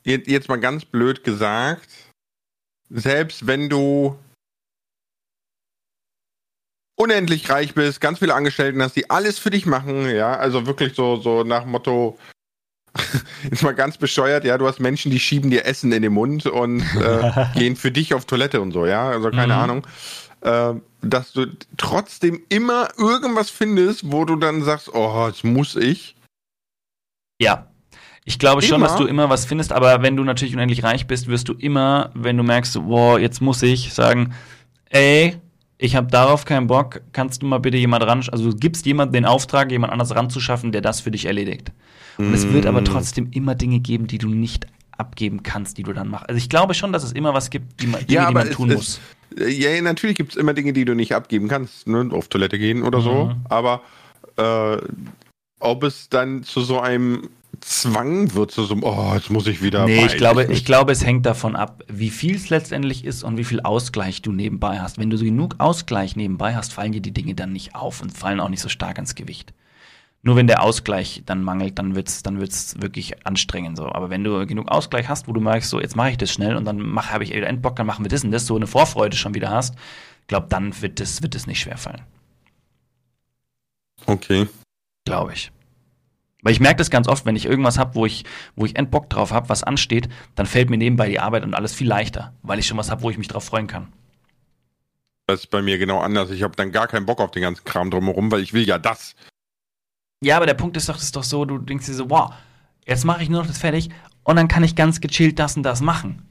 jetzt 0.03 0.49
mal 0.49 0.59
ganz 0.59 0.85
blöd 0.85 1.23
gesagt, 1.23 2.08
selbst 2.89 3.47
wenn 3.47 3.69
du 3.69 4.17
unendlich 6.95 7.49
reich 7.49 7.73
bist, 7.73 8.01
ganz 8.01 8.19
viele 8.19 8.35
Angestellten 8.35 8.81
hast, 8.81 8.95
die 8.95 9.09
alles 9.09 9.39
für 9.39 9.51
dich 9.51 9.65
machen, 9.65 10.09
ja, 10.09 10.35
also 10.35 10.65
wirklich 10.65 10.95
so, 10.95 11.15
so 11.15 11.43
nach 11.43 11.65
Motto, 11.65 12.17
jetzt 13.49 13.63
mal 13.63 13.73
ganz 13.73 13.97
bescheuert, 13.97 14.43
ja, 14.43 14.57
du 14.57 14.67
hast 14.67 14.79
Menschen, 14.79 15.11
die 15.11 15.19
schieben 15.19 15.49
dir 15.49 15.65
Essen 15.65 15.91
in 15.93 16.01
den 16.01 16.13
Mund 16.13 16.45
und 16.45 16.81
äh, 16.97 17.45
gehen 17.55 17.77
für 17.77 17.91
dich 17.91 18.13
auf 18.13 18.25
Toilette 18.25 18.59
und 18.59 18.73
so, 18.73 18.85
ja, 18.85 19.09
also 19.09 19.29
keine 19.29 19.53
mhm. 19.53 19.59
Ahnung. 19.59 19.87
Äh, 20.41 20.73
dass 21.01 21.31
du 21.31 21.45
trotzdem 21.77 22.43
immer 22.49 22.89
irgendwas 22.97 23.49
findest, 23.49 24.11
wo 24.11 24.25
du 24.25 24.35
dann 24.35 24.63
sagst, 24.63 24.93
oh, 24.93 25.27
jetzt 25.27 25.43
muss 25.43 25.75
ich. 25.75 26.15
Ja. 27.41 27.68
Ich 28.29 28.37
glaube 28.37 28.61
schon, 28.61 28.75
immer? 28.75 28.87
dass 28.87 28.95
du 28.95 29.07
immer 29.07 29.31
was 29.31 29.45
findest, 29.45 29.73
aber 29.73 30.03
wenn 30.03 30.15
du 30.15 30.23
natürlich 30.23 30.53
unendlich 30.53 30.83
reich 30.83 31.07
bist, 31.07 31.27
wirst 31.27 31.49
du 31.49 31.53
immer, 31.53 32.11
wenn 32.13 32.37
du 32.37 32.43
merkst, 32.43 32.79
boah, 32.85 33.19
jetzt 33.19 33.41
muss 33.41 33.63
ich 33.63 33.91
sagen, 33.91 34.35
ey, 34.91 35.35
ich 35.79 35.95
habe 35.95 36.11
darauf 36.11 36.45
keinen 36.45 36.67
Bock, 36.67 37.01
kannst 37.11 37.41
du 37.41 37.47
mal 37.47 37.57
bitte 37.57 37.77
jemand 37.77 38.05
ran, 38.05 38.23
also 38.31 38.51
du 38.51 38.55
gibst 38.55 38.85
jemand 38.85 39.15
den 39.15 39.25
Auftrag, 39.25 39.71
jemand 39.71 39.91
anders 39.91 40.13
ranzuschaffen, 40.13 40.71
der 40.71 40.81
das 40.81 41.01
für 41.01 41.09
dich 41.09 41.25
erledigt. 41.25 41.71
Und 42.19 42.29
mm. 42.29 42.33
es 42.35 42.53
wird 42.53 42.67
aber 42.67 42.81
mm. 42.81 42.85
trotzdem 42.85 43.31
immer 43.31 43.55
Dinge 43.55 43.79
geben, 43.79 44.05
die 44.05 44.19
du 44.19 44.27
nicht 44.27 44.67
abgeben 44.91 45.41
kannst, 45.41 45.79
die 45.79 45.83
du 45.83 45.93
dann 45.93 46.07
machst. 46.09 46.29
Also 46.29 46.37
ich 46.37 46.49
glaube 46.49 46.75
schon, 46.75 46.93
dass 46.93 47.03
es 47.03 47.13
immer 47.13 47.33
was 47.33 47.49
gibt, 47.49 47.81
die 47.81 47.87
man, 47.87 48.01
Dinge, 48.01 48.13
ja, 48.13 48.27
die 48.27 48.33
man 48.35 48.47
es, 48.47 48.55
tun 48.55 48.69
es, 48.69 48.75
muss. 48.75 49.01
Ja, 49.47 49.81
natürlich 49.81 50.17
gibt 50.17 50.33
es 50.33 50.37
immer 50.37 50.53
Dinge, 50.53 50.73
die 50.73 50.85
du 50.85 50.93
nicht 50.93 51.15
abgeben 51.15 51.47
kannst, 51.47 51.87
ne? 51.87 52.07
auf 52.11 52.27
Toilette 52.27 52.59
gehen 52.59 52.83
oder 52.83 52.99
mhm. 52.99 53.03
so, 53.03 53.35
aber 53.45 53.81
äh, 54.37 54.77
ob 55.59 55.83
es 55.83 56.09
dann 56.09 56.43
zu 56.43 56.61
so 56.61 56.79
einem 56.79 57.29
Zwang 57.61 58.33
wird, 58.33 58.51
zu 58.51 58.63
so 58.63 58.75
oh, 58.81 59.11
jetzt 59.15 59.29
muss 59.29 59.47
ich 59.47 59.61
wieder. 59.61 59.85
Nee, 59.85 60.05
ich 60.05 60.17
glaube, 60.17 60.45
ich 60.45 60.65
glaube, 60.65 60.91
es 60.91 61.05
hängt 61.05 61.25
davon 61.25 61.55
ab, 61.55 61.83
wie 61.87 62.09
viel 62.09 62.35
es 62.35 62.49
letztendlich 62.49 63.05
ist 63.05 63.23
und 63.23 63.37
wie 63.37 63.43
viel 63.43 63.61
Ausgleich 63.61 64.21
du 64.21 64.31
nebenbei 64.31 64.79
hast. 64.79 64.97
Wenn 64.97 65.09
du 65.09 65.17
so 65.17 65.25
genug 65.25 65.55
Ausgleich 65.57 66.15
nebenbei 66.15 66.55
hast, 66.55 66.73
fallen 66.73 66.91
dir 66.91 67.01
die 67.01 67.13
Dinge 67.13 67.35
dann 67.35 67.51
nicht 67.51 67.75
auf 67.75 68.01
und 68.01 68.15
fallen 68.15 68.39
auch 68.39 68.49
nicht 68.49 68.61
so 68.61 68.69
stark 68.69 68.97
ans 68.97 69.15
Gewicht. 69.15 69.53
Nur 70.21 70.35
wenn 70.35 70.47
der 70.47 70.63
Ausgleich 70.63 71.23
dann 71.25 71.43
mangelt, 71.43 71.79
dann 71.79 71.95
wird's, 71.95 72.23
dann 72.23 72.41
wird's 72.41 72.81
wirklich 72.81 73.25
anstrengend 73.25 73.77
so. 73.77 73.85
Aber 73.85 74.09
wenn 74.09 74.23
du 74.23 74.45
genug 74.45 74.67
Ausgleich 74.69 75.07
hast, 75.07 75.27
wo 75.27 75.33
du 75.33 75.39
merkst, 75.39 75.69
so 75.69 75.79
jetzt 75.79 75.95
mache 75.95 76.11
ich 76.11 76.17
das 76.17 76.31
schnell 76.31 76.57
und 76.57 76.65
dann 76.65 76.79
mach, 76.79 77.11
habe 77.11 77.23
ich 77.23 77.33
wieder 77.33 77.47
Endbock, 77.47 77.77
dann 77.77 77.87
machen 77.87 78.03
wir 78.03 78.09
das 78.09 78.23
und 78.23 78.31
das, 78.31 78.45
so 78.45 78.55
eine 78.55 78.67
Vorfreude 78.67 79.15
schon 79.15 79.33
wieder 79.33 79.49
hast, 79.49 79.75
glaube 80.27 80.47
dann 80.49 80.81
wird 80.81 80.99
es 80.99 81.21
wird 81.21 81.35
es 81.35 81.47
nicht 81.47 81.61
schwerfallen. 81.61 82.01
Okay. 84.05 84.47
Glaube 85.05 85.33
ich. 85.33 85.51
Weil 86.41 86.53
ich 86.53 86.59
merke 86.59 86.77
das 86.77 86.89
ganz 86.89 87.07
oft, 87.07 87.25
wenn 87.25 87.35
ich 87.35 87.45
irgendwas 87.45 87.77
habe, 87.77 87.95
wo 87.95 88.05
ich, 88.05 88.23
wo 88.55 88.65
ich 88.65 88.77
Endbock 88.77 89.09
drauf 89.09 89.31
habe, 89.31 89.49
was 89.49 89.63
ansteht, 89.63 90.07
dann 90.35 90.45
fällt 90.45 90.69
mir 90.69 90.77
nebenbei 90.77 91.09
die 91.09 91.19
Arbeit 91.19 91.43
und 91.43 91.53
alles 91.53 91.73
viel 91.73 91.87
leichter, 91.87 92.33
weil 92.43 92.59
ich 92.59 92.67
schon 92.67 92.77
was 92.77 92.89
habe, 92.89 93.01
wo 93.01 93.09
ich 93.09 93.17
mich 93.17 93.27
drauf 93.27 93.43
freuen 93.43 93.67
kann. 93.67 93.91
Das 95.27 95.41
ist 95.41 95.47
bei 95.47 95.61
mir 95.61 95.77
genau 95.77 95.99
anders. 95.99 96.31
Ich 96.31 96.41
habe 96.43 96.55
dann 96.55 96.71
gar 96.71 96.87
keinen 96.87 97.05
Bock 97.05 97.19
auf 97.19 97.31
den 97.31 97.43
ganzen 97.43 97.63
Kram 97.65 97.91
drumherum, 97.91 98.31
weil 98.31 98.41
ich 98.41 98.53
will 98.53 98.67
ja 98.67 98.77
das. 98.77 99.15
Ja, 100.21 100.37
aber 100.37 100.45
der 100.45 100.53
Punkt 100.53 100.75
ist 100.77 100.89
doch, 100.89 100.95
das 100.95 101.03
ist 101.03 101.15
doch 101.15 101.23
so, 101.23 101.45
du 101.45 101.57
denkst 101.57 101.85
dir 101.85 101.93
so, 101.93 102.09
wow, 102.09 102.33
jetzt 102.85 103.05
mache 103.05 103.21
ich 103.21 103.29
nur 103.29 103.41
noch 103.41 103.47
das 103.47 103.57
fertig 103.57 103.89
und 104.23 104.37
dann 104.37 104.47
kann 104.47 104.63
ich 104.63 104.75
ganz 104.75 105.01
gechillt 105.01 105.39
das 105.39 105.55
und 105.55 105.63
das 105.63 105.81
machen. 105.81 106.23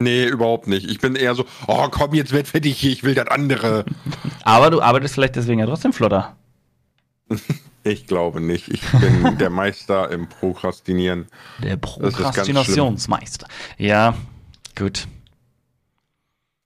Nee, 0.00 0.26
überhaupt 0.26 0.66
nicht. 0.66 0.90
Ich 0.90 0.98
bin 0.98 1.14
eher 1.14 1.34
so, 1.34 1.46
oh 1.68 1.88
komm, 1.88 2.14
jetzt 2.14 2.32
wird 2.32 2.48
fertig 2.48 2.78
hier, 2.78 2.90
ich 2.90 3.04
will 3.04 3.14
das 3.14 3.28
andere. 3.28 3.84
aber 4.42 4.70
du 4.70 4.82
arbeitest 4.82 5.14
vielleicht 5.14 5.36
deswegen 5.36 5.60
ja 5.60 5.66
trotzdem 5.66 5.92
flotter. 5.92 6.36
Ich 7.84 8.06
glaube 8.06 8.40
nicht. 8.40 8.68
Ich 8.68 8.82
bin 8.92 9.38
der 9.38 9.50
Meister 9.50 10.10
im 10.10 10.28
Prokrastinieren. 10.28 11.26
Der 11.62 11.76
Prokrastinationsmeister. 11.76 13.48
Ja, 13.78 14.14
gut. 14.76 15.08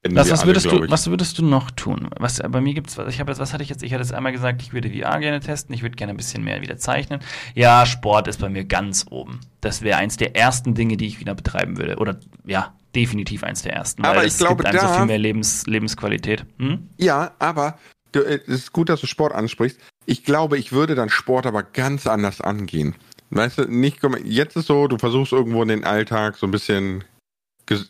Was, 0.08 0.30
was, 0.30 0.46
würdest 0.46 0.68
alle, 0.68 0.82
du, 0.82 0.90
was 0.90 1.08
würdest 1.08 1.38
du 1.38 1.44
noch 1.44 1.70
tun? 1.70 2.08
Was, 2.18 2.40
bei 2.40 2.60
mir 2.60 2.74
gibt's 2.74 2.96
was. 2.96 3.12
Ich 3.12 3.18
habe 3.18 3.30
jetzt, 3.30 3.38
was 3.38 3.52
hatte 3.52 3.62
ich 3.62 3.68
jetzt? 3.68 3.82
Ich 3.82 3.92
hatte 3.92 4.02
jetzt 4.02 4.12
einmal 4.12 4.32
gesagt, 4.32 4.62
ich 4.62 4.72
würde 4.72 4.88
VR 4.88 5.18
gerne 5.18 5.40
testen. 5.40 5.74
Ich 5.74 5.82
würde 5.82 5.96
gerne 5.96 6.12
ein 6.12 6.16
bisschen 6.16 6.44
mehr 6.44 6.60
wieder 6.60 6.76
zeichnen. 6.76 7.20
Ja, 7.54 7.86
Sport 7.86 8.28
ist 8.28 8.40
bei 8.40 8.48
mir 8.48 8.64
ganz 8.64 9.06
oben. 9.10 9.40
Das 9.60 9.82
wäre 9.82 9.98
eins 9.98 10.16
der 10.16 10.36
ersten 10.36 10.74
Dinge, 10.74 10.96
die 10.96 11.06
ich 11.06 11.18
wieder 11.18 11.34
betreiben 11.34 11.76
würde. 11.76 11.96
Oder 11.96 12.20
ja, 12.44 12.74
definitiv 12.94 13.42
eins 13.42 13.62
der 13.62 13.72
ersten. 13.72 14.04
Aber 14.04 14.24
ich 14.24 14.36
glaube, 14.36 14.62
gibt 14.62 14.74
da, 14.74 14.88
so 14.88 14.94
viel 14.94 15.06
mehr 15.06 15.18
Lebens, 15.18 15.66
Lebensqualität. 15.66 16.46
Hm? 16.58 16.88
Ja, 16.98 17.32
aber 17.38 17.78
äh, 18.14 18.38
es 18.46 18.48
ist 18.48 18.72
gut, 18.72 18.88
dass 18.88 19.00
du 19.00 19.06
Sport 19.06 19.34
ansprichst. 19.34 19.80
Ich 20.06 20.24
glaube, 20.24 20.56
ich 20.56 20.72
würde 20.72 20.94
dann 20.94 21.10
Sport 21.10 21.46
aber 21.46 21.64
ganz 21.64 22.06
anders 22.06 22.40
angehen. 22.40 22.94
Weißt 23.30 23.58
du, 23.58 23.64
nicht, 23.64 23.98
jetzt 24.24 24.56
ist 24.56 24.66
so, 24.66 24.86
du 24.86 24.98
versuchst 24.98 25.32
irgendwo 25.32 25.62
in 25.62 25.68
den 25.68 25.84
Alltag 25.84 26.36
so 26.36 26.46
ein 26.46 26.52
bisschen, 26.52 27.04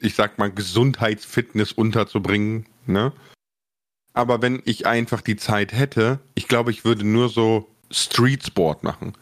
ich 0.00 0.14
sag 0.14 0.38
mal, 0.38 0.50
Gesundheitsfitness 0.50 1.72
unterzubringen, 1.72 2.66
ne? 2.86 3.12
Aber 4.14 4.40
wenn 4.40 4.62
ich 4.64 4.86
einfach 4.86 5.20
die 5.20 5.36
Zeit 5.36 5.74
hätte, 5.74 6.20
ich 6.34 6.48
glaube, 6.48 6.70
ich 6.70 6.86
würde 6.86 7.06
nur 7.06 7.28
so 7.28 7.68
Street 7.90 8.46
Sport 8.46 8.82
machen. 8.82 9.12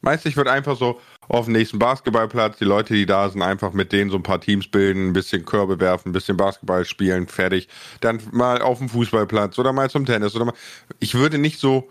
Weißt 0.00 0.24
du, 0.24 0.30
ich 0.30 0.36
würde 0.38 0.50
einfach 0.50 0.78
so 0.78 1.00
auf 1.28 1.44
dem 1.44 1.52
nächsten 1.52 1.78
Basketballplatz, 1.78 2.56
die 2.56 2.64
Leute, 2.64 2.94
die 2.94 3.04
da 3.04 3.28
sind, 3.28 3.42
einfach 3.42 3.74
mit 3.74 3.92
denen 3.92 4.10
so 4.10 4.16
ein 4.16 4.22
paar 4.22 4.40
Teams 4.40 4.68
bilden, 4.68 5.08
ein 5.08 5.12
bisschen 5.12 5.44
Körbe 5.44 5.80
werfen, 5.80 6.08
ein 6.08 6.12
bisschen 6.12 6.38
Basketball 6.38 6.86
spielen, 6.86 7.26
fertig. 7.26 7.68
Dann 8.00 8.22
mal 8.32 8.62
auf 8.62 8.78
dem 8.78 8.88
Fußballplatz 8.88 9.58
oder 9.58 9.74
mal 9.74 9.90
zum 9.90 10.06
Tennis 10.06 10.34
oder 10.34 10.46
mal. 10.46 10.54
Ich 10.98 11.14
würde 11.14 11.36
nicht 11.36 11.60
so 11.60 11.90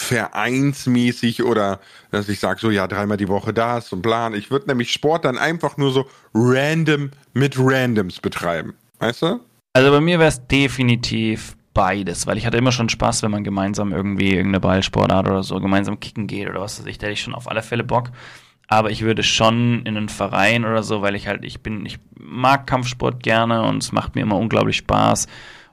vereinsmäßig 0.00 1.42
oder 1.42 1.80
dass 2.10 2.28
ich 2.28 2.38
sage, 2.40 2.60
so 2.60 2.70
ja, 2.70 2.86
dreimal 2.86 3.16
die 3.16 3.28
Woche 3.28 3.52
das 3.52 3.92
und 3.92 4.02
plan. 4.02 4.34
Ich 4.34 4.50
würde 4.50 4.68
nämlich 4.68 4.92
Sport 4.92 5.24
dann 5.24 5.36
einfach 5.36 5.76
nur 5.76 5.92
so 5.92 6.06
random 6.34 7.10
mit 7.34 7.56
Randoms 7.58 8.20
betreiben. 8.20 8.74
Weißt 9.00 9.22
du? 9.22 9.40
Also 9.72 9.90
bei 9.90 10.00
mir 10.00 10.18
wäre 10.18 10.28
es 10.28 10.46
definitiv 10.46 11.56
beides, 11.74 12.26
weil 12.26 12.38
ich 12.38 12.46
hatte 12.46 12.56
immer 12.56 12.72
schon 12.72 12.88
Spaß, 12.88 13.22
wenn 13.22 13.30
man 13.30 13.44
gemeinsam 13.44 13.92
irgendwie 13.92 14.30
irgendeine 14.30 14.60
Ballsportart 14.60 15.28
oder 15.28 15.42
so 15.42 15.60
gemeinsam 15.60 16.00
kicken 16.00 16.26
geht 16.26 16.48
oder 16.48 16.60
was 16.60 16.78
weiß 16.78 16.86
ich, 16.86 16.98
da 16.98 17.06
hätte 17.06 17.14
ich 17.14 17.20
schon 17.20 17.34
auf 17.34 17.48
alle 17.48 17.62
Fälle 17.62 17.84
Bock. 17.84 18.10
Aber 18.68 18.90
ich 18.90 19.02
würde 19.02 19.22
schon 19.22 19.82
in 19.84 19.96
einen 19.96 20.08
Verein 20.08 20.64
oder 20.64 20.82
so, 20.82 21.02
weil 21.02 21.14
ich 21.14 21.26
halt, 21.26 21.44
ich 21.44 21.60
bin, 21.60 21.86
ich 21.86 21.98
mag 22.18 22.66
Kampfsport 22.66 23.22
gerne 23.22 23.62
und 23.62 23.82
es 23.82 23.92
macht 23.92 24.14
mir 24.14 24.22
immer 24.22 24.36
unglaublich 24.36 24.76
Spaß. 24.76 25.26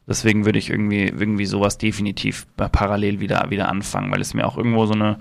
Deswegen 0.08 0.46
würde 0.46 0.60
ich 0.60 0.70
irgendwie, 0.70 1.08
irgendwie 1.08 1.46
sowas 1.46 1.78
definitiv 1.78 2.46
parallel 2.58 3.20
wieder, 3.20 3.50
wieder 3.50 3.70
anfangen, 3.70 4.12
weil 4.12 4.22
es 4.22 4.34
mir 4.34 4.46
auch 4.46 4.58
irgendwo 4.58 4.86
so 4.86 4.94
eine, 4.94 5.18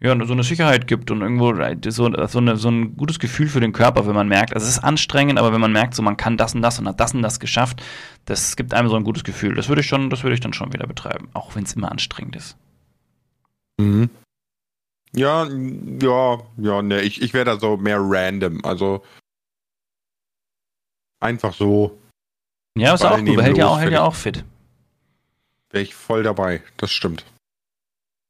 ja, 0.00 0.16
so 0.24 0.32
eine 0.32 0.44
Sicherheit 0.44 0.86
gibt 0.86 1.10
und 1.10 1.20
irgendwo 1.20 1.52
so, 1.90 2.10
so, 2.26 2.38
eine, 2.38 2.56
so 2.56 2.68
ein 2.68 2.96
gutes 2.96 3.18
Gefühl 3.18 3.48
für 3.48 3.60
den 3.60 3.72
Körper, 3.72 4.06
wenn 4.06 4.14
man 4.14 4.28
merkt, 4.28 4.54
also 4.54 4.64
es 4.64 4.76
ist 4.76 4.84
anstrengend, 4.84 5.38
aber 5.38 5.52
wenn 5.52 5.60
man 5.60 5.72
merkt, 5.72 5.94
so 5.94 6.02
man 6.02 6.16
kann 6.16 6.36
das 6.36 6.54
und 6.54 6.62
das 6.62 6.78
und 6.78 6.88
hat 6.88 7.00
das 7.00 7.12
und 7.12 7.22
das 7.22 7.40
geschafft, 7.40 7.82
das 8.24 8.56
gibt 8.56 8.72
einem 8.72 8.88
so 8.88 8.96
ein 8.96 9.04
gutes 9.04 9.24
Gefühl. 9.24 9.54
Das 9.54 9.68
würde 9.68 9.80
ich 9.80 9.88
schon, 9.88 10.10
das 10.10 10.22
würde 10.22 10.34
ich 10.34 10.40
dann 10.40 10.52
schon 10.52 10.72
wieder 10.72 10.86
betreiben, 10.86 11.28
auch 11.34 11.54
wenn 11.56 11.64
es 11.64 11.74
immer 11.74 11.90
anstrengend 11.90 12.36
ist. 12.36 12.56
Mhm. 13.78 14.10
Ja, 15.12 15.48
ja, 16.00 16.38
ja, 16.56 16.82
ne, 16.82 17.00
ich, 17.02 17.20
ich 17.20 17.34
wäre 17.34 17.44
da 17.44 17.58
so 17.58 17.76
mehr 17.76 17.98
random, 18.00 18.64
also 18.64 19.02
einfach 21.20 21.52
so. 21.52 21.99
Ja, 22.80 22.94
ist 22.94 23.04
auch 23.04 23.18
gut, 23.18 23.42
hält 23.42 23.58
ja 23.58 23.66
auch, 23.66 23.78
hält 23.78 23.92
ja 23.92 24.02
auch 24.02 24.14
fit. 24.14 24.44
Wäre 25.70 25.84
ich 25.84 25.94
voll 25.94 26.22
dabei, 26.22 26.62
das 26.78 26.90
stimmt. 26.90 27.24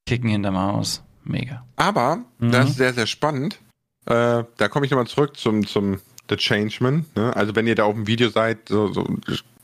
Kicken 0.06 0.28
hinterm 0.28 0.58
Haus. 0.58 1.02
Mega. 1.24 1.64
Aber, 1.76 2.24
mhm. 2.38 2.50
das 2.50 2.70
ist 2.70 2.76
sehr, 2.76 2.92
sehr 2.92 3.06
spannend. 3.06 3.58
Äh, 4.06 4.44
da 4.56 4.68
komme 4.68 4.86
ich 4.86 4.90
nochmal 4.90 5.06
zurück 5.06 5.36
zum, 5.36 5.66
zum 5.66 6.00
The 6.28 6.36
Changeman. 6.36 7.06
Ne? 7.14 7.34
Also 7.36 7.54
wenn 7.54 7.66
ihr 7.66 7.74
da 7.74 7.84
auf 7.84 7.94
dem 7.94 8.06
Video 8.06 8.28
seid, 8.28 8.68
so, 8.68 8.92
so, 8.92 9.06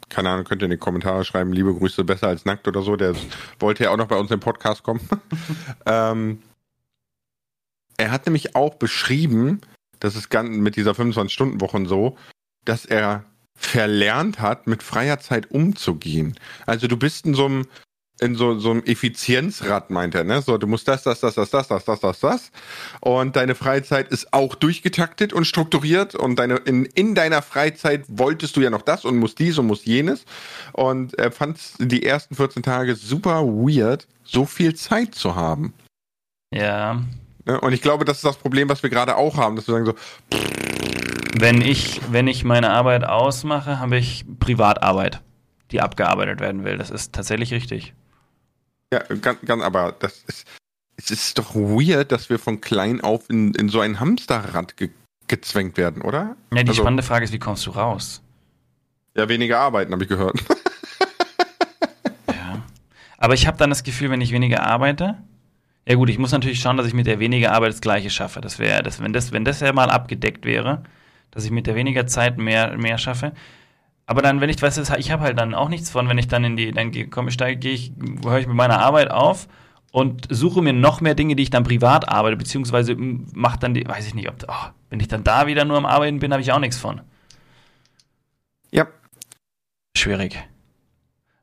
keine 0.09 0.31
Ahnung, 0.31 0.45
könnt 0.45 0.63
ihr 0.63 0.67
in 0.67 0.71
die 0.71 0.77
Kommentare 0.77 1.25
schreiben, 1.25 1.53
liebe 1.53 1.75
Grüße, 1.75 2.05
besser 2.05 2.29
als 2.29 2.45
nackt 2.45 2.69
oder 2.69 2.83
so. 2.83 2.97
Der 2.97 3.15
wollte 3.59 3.85
ja 3.85 3.91
auch 3.91 3.97
noch 3.97 4.09
bei 4.09 4.17
uns 4.17 4.31
im 4.31 4.41
Podcast 4.41 4.83
kommen. 4.83 5.01
ähm, 5.87 6.43
er 7.97 8.11
hat 8.11 8.27
nämlich 8.27 8.55
auch 8.55 8.75
beschrieben, 8.75 9.61
das 10.01 10.17
ist 10.17 10.29
ganz 10.29 10.51
mit 10.51 10.77
dieser 10.77 10.93
25-Stunden-Woche 10.93 11.77
und 11.77 11.87
so, 11.87 12.17
dass 12.65 12.85
er 12.85 13.25
verlernt 13.57 14.41
hat, 14.41 14.67
mit 14.67 14.83
freier 14.83 15.19
Zeit 15.19 15.51
umzugehen. 15.51 16.39
Also 16.67 16.87
du 16.87 16.97
bist 16.97 17.27
in 17.27 17.35
so 17.35 17.47
einem 17.47 17.67
in 18.21 18.35
so, 18.35 18.59
so 18.59 18.71
einem 18.71 18.83
Effizienzrad, 18.85 19.91
meint 19.91 20.15
er, 20.15 20.25
ne? 20.25 20.41
So, 20.41 20.57
du 20.57 20.67
musst 20.67 20.89
das, 20.89 21.03
das, 21.03 21.21
das, 21.21 21.35
das, 21.35 21.51
das, 21.51 21.69
das, 21.69 21.85
das, 21.85 22.01
das, 22.01 22.21
das. 22.21 22.51
Und 23.01 23.37
deine 23.37 23.55
Freizeit 23.55 24.09
ist 24.09 24.33
auch 24.33 24.55
durchgetaktet 24.55 25.33
und 25.33 25.45
strukturiert. 25.45 26.15
Und 26.15 26.39
deine, 26.39 26.57
in, 26.57 26.87
in 26.87 27.15
deiner 27.15 27.43
Freizeit 27.43 28.05
wolltest 28.09 28.57
du 28.57 28.63
ja 28.63 28.71
noch 28.71 28.83
das 28.83 29.05
und 29.05 29.19
musst 29.19 29.39
dies 29.39 29.59
und 29.59 29.67
musst 29.67 29.85
jenes. 29.85 30.25
Und 30.73 31.19
er 31.19 31.31
fand 31.31 31.59
die 31.79 32.05
ersten 32.05 32.35
14 32.35 32.63
Tage 32.63 32.97
super 32.97 33.43
weird, 33.45 34.07
so 34.25 34.47
viel 34.47 34.75
Zeit 34.75 35.15
zu 35.15 35.35
haben. 35.35 35.75
Ja. 36.51 37.03
Ne? 37.45 37.61
Und 37.61 37.75
ich 37.75 37.83
glaube, 37.83 38.07
das 38.07 38.19
ist 38.19 38.25
das 38.25 38.39
Problem, 38.39 38.71
was 38.71 38.83
wir 38.83 38.89
gerade 38.89 39.17
auch 39.17 39.37
haben, 39.37 39.57
dass 39.57 39.69
wir 39.69 39.75
sagen 39.75 39.87
so, 39.87 39.95
wenn 41.41 41.61
ich, 41.61 42.01
wenn 42.11 42.29
ich 42.29 42.45
meine 42.45 42.71
Arbeit 42.71 43.05
ausmache, 43.05 43.79
habe 43.79 43.99
ich 43.99 44.25
Privatarbeit, 44.39 45.23
die 45.71 45.81
abgearbeitet 45.81 46.41
werden 46.41 46.65
will. 46.65 46.79
Das 46.79 46.91
ist 46.91 47.13
tatsächlich 47.13 47.53
richtig. 47.53 47.95
Ja, 48.93 49.01
ganz, 49.21 49.41
ganz 49.45 49.63
aber 49.63 49.93
das 49.99 50.25
ist, 50.27 50.47
es 50.97 51.11
ist 51.11 51.39
doch 51.39 51.55
weird, 51.55 52.13
dass 52.13 52.31
wir 52.31 52.39
von 52.39 52.61
klein 52.61 53.01
auf 53.01 53.29
in, 53.29 53.53
in 53.55 53.69
so 53.69 53.81
ein 53.81 54.01
Hamsterrad 54.01 54.77
ge 54.77 54.91
gezwängt 55.29 55.77
werden, 55.77 56.03
oder? 56.03 56.37
Ja, 56.53 56.63
die 56.63 56.69
also, 56.69 56.83
spannende 56.83 57.03
Frage 57.03 57.25
ist, 57.25 57.33
wie 57.33 57.41
kommst 57.41 57.67
du 57.67 57.73
raus? 57.73 58.23
Ja, 59.17 59.29
weniger 59.29 59.59
arbeiten, 59.59 59.91
habe 59.91 60.05
ich 60.05 60.09
gehört. 60.09 60.39
ja. 62.29 62.63
Aber 63.19 63.35
ich 63.35 63.49
habe 63.49 63.59
dann 63.59 63.71
das 63.71 63.83
Gefühl, 63.83 64.11
wenn 64.11 64.21
ich 64.21 64.31
weniger 64.31 64.63
arbeite, 64.63 65.17
ja 65.85 65.97
gut, 65.97 66.11
ich 66.11 66.19
muss 66.19 66.31
natürlich 66.31 66.61
schauen, 66.61 66.77
dass 66.77 66.87
ich 66.87 66.95
mit 66.95 67.09
der 67.09 67.19
weniger 67.19 67.51
Arbeit 67.51 67.73
das 67.73 67.81
Gleiche 67.81 68.11
schaffe. 68.11 68.41
Das 68.41 68.61
wäre, 68.61 68.85
das, 68.85 69.03
wenn 69.03 69.13
das, 69.13 69.33
wenn 69.33 69.45
das 69.45 69.59
ja 69.59 69.73
mal 69.73 69.91
abgedeckt 69.91 70.45
wäre, 70.45 70.85
dass 71.37 71.45
ich 71.45 71.51
mit 71.51 71.67
der 71.67 71.75
weniger 71.75 72.07
Zeit 72.07 72.39
mehr, 72.39 72.79
mehr 72.79 72.97
schaffe. 72.97 73.33
Aber 74.07 74.23
dann, 74.23 74.41
wenn 74.41 74.49
ich, 74.49 74.61
weißt 74.61 74.79
du, 74.79 74.97
ich 74.97 75.11
habe 75.11 75.23
halt 75.23 75.39
dann 75.39 75.55
auch 75.55 75.69
nichts 75.69 75.91
von, 75.91 76.09
wenn 76.09 76.17
ich 76.17 76.29
dann 76.29 76.45
in 76.45 76.57
die, 76.57 76.73
dann 76.73 77.11
komme, 77.11 77.31
steige, 77.31 77.61
gehe 77.61 77.75
ich, 77.75 77.93
höre 78.25 78.39
ich 78.39 78.47
mit 78.47 78.57
meiner 78.57 78.79
Arbeit 78.79 79.11
auf 79.11 79.47
und 79.93 80.29
suche 80.31 80.63
mir 80.63 80.73
noch 80.73 81.03
mehr 81.03 81.15
Dinge, 81.15 81.37
die 81.37 81.43
ich 81.43 81.51
dann 81.51 81.63
privat 81.63 82.09
arbeite, 82.09 82.39
beziehungsweise 82.39 82.97
mache 82.97 83.59
dann 83.59 83.75
die, 83.75 83.87
weiß 83.87 84.07
ich 84.07 84.15
nicht, 84.15 84.31
ob, 84.31 84.37
oh, 84.49 84.71
wenn 84.89 84.99
ich 84.99 85.09
dann 85.09 85.25
da 85.25 85.47
wieder 85.47 85.67
nur 85.67 85.77
am 85.77 85.85
Arbeiten 85.85 86.21
bin, 86.21 86.33
habe 86.33 86.41
ich 86.41 86.53
auch 86.53 86.59
nichts 86.59 86.79
von. 86.79 87.03
Ja. 88.71 88.87
Schwierig. 89.95 90.43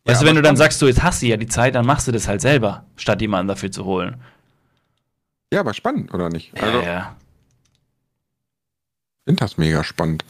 Weißt 0.05 0.21
ja, 0.21 0.25
du, 0.25 0.29
wenn 0.29 0.35
du 0.37 0.41
dann 0.41 0.57
sagst, 0.57 0.79
so, 0.79 0.87
jetzt 0.87 1.03
hast 1.03 1.21
du 1.21 1.27
ja 1.27 1.37
die 1.37 1.45
Zeit, 1.45 1.75
dann 1.75 1.85
machst 1.85 2.07
du 2.07 2.11
das 2.11 2.27
halt 2.27 2.41
selber, 2.41 2.85
statt 2.95 3.21
jemanden 3.21 3.47
dafür 3.47 3.69
zu 3.69 3.85
holen. 3.85 4.23
Ja, 5.53 5.59
aber 5.59 5.75
spannend, 5.75 6.11
oder 6.15 6.29
nicht? 6.29 6.59
Also, 6.59 6.79
ja, 6.79 6.83
ja. 6.83 7.15
Ich 9.23 9.31
finde 9.31 9.39
das 9.39 9.57
mega 9.57 9.85
spannend. 9.85 10.25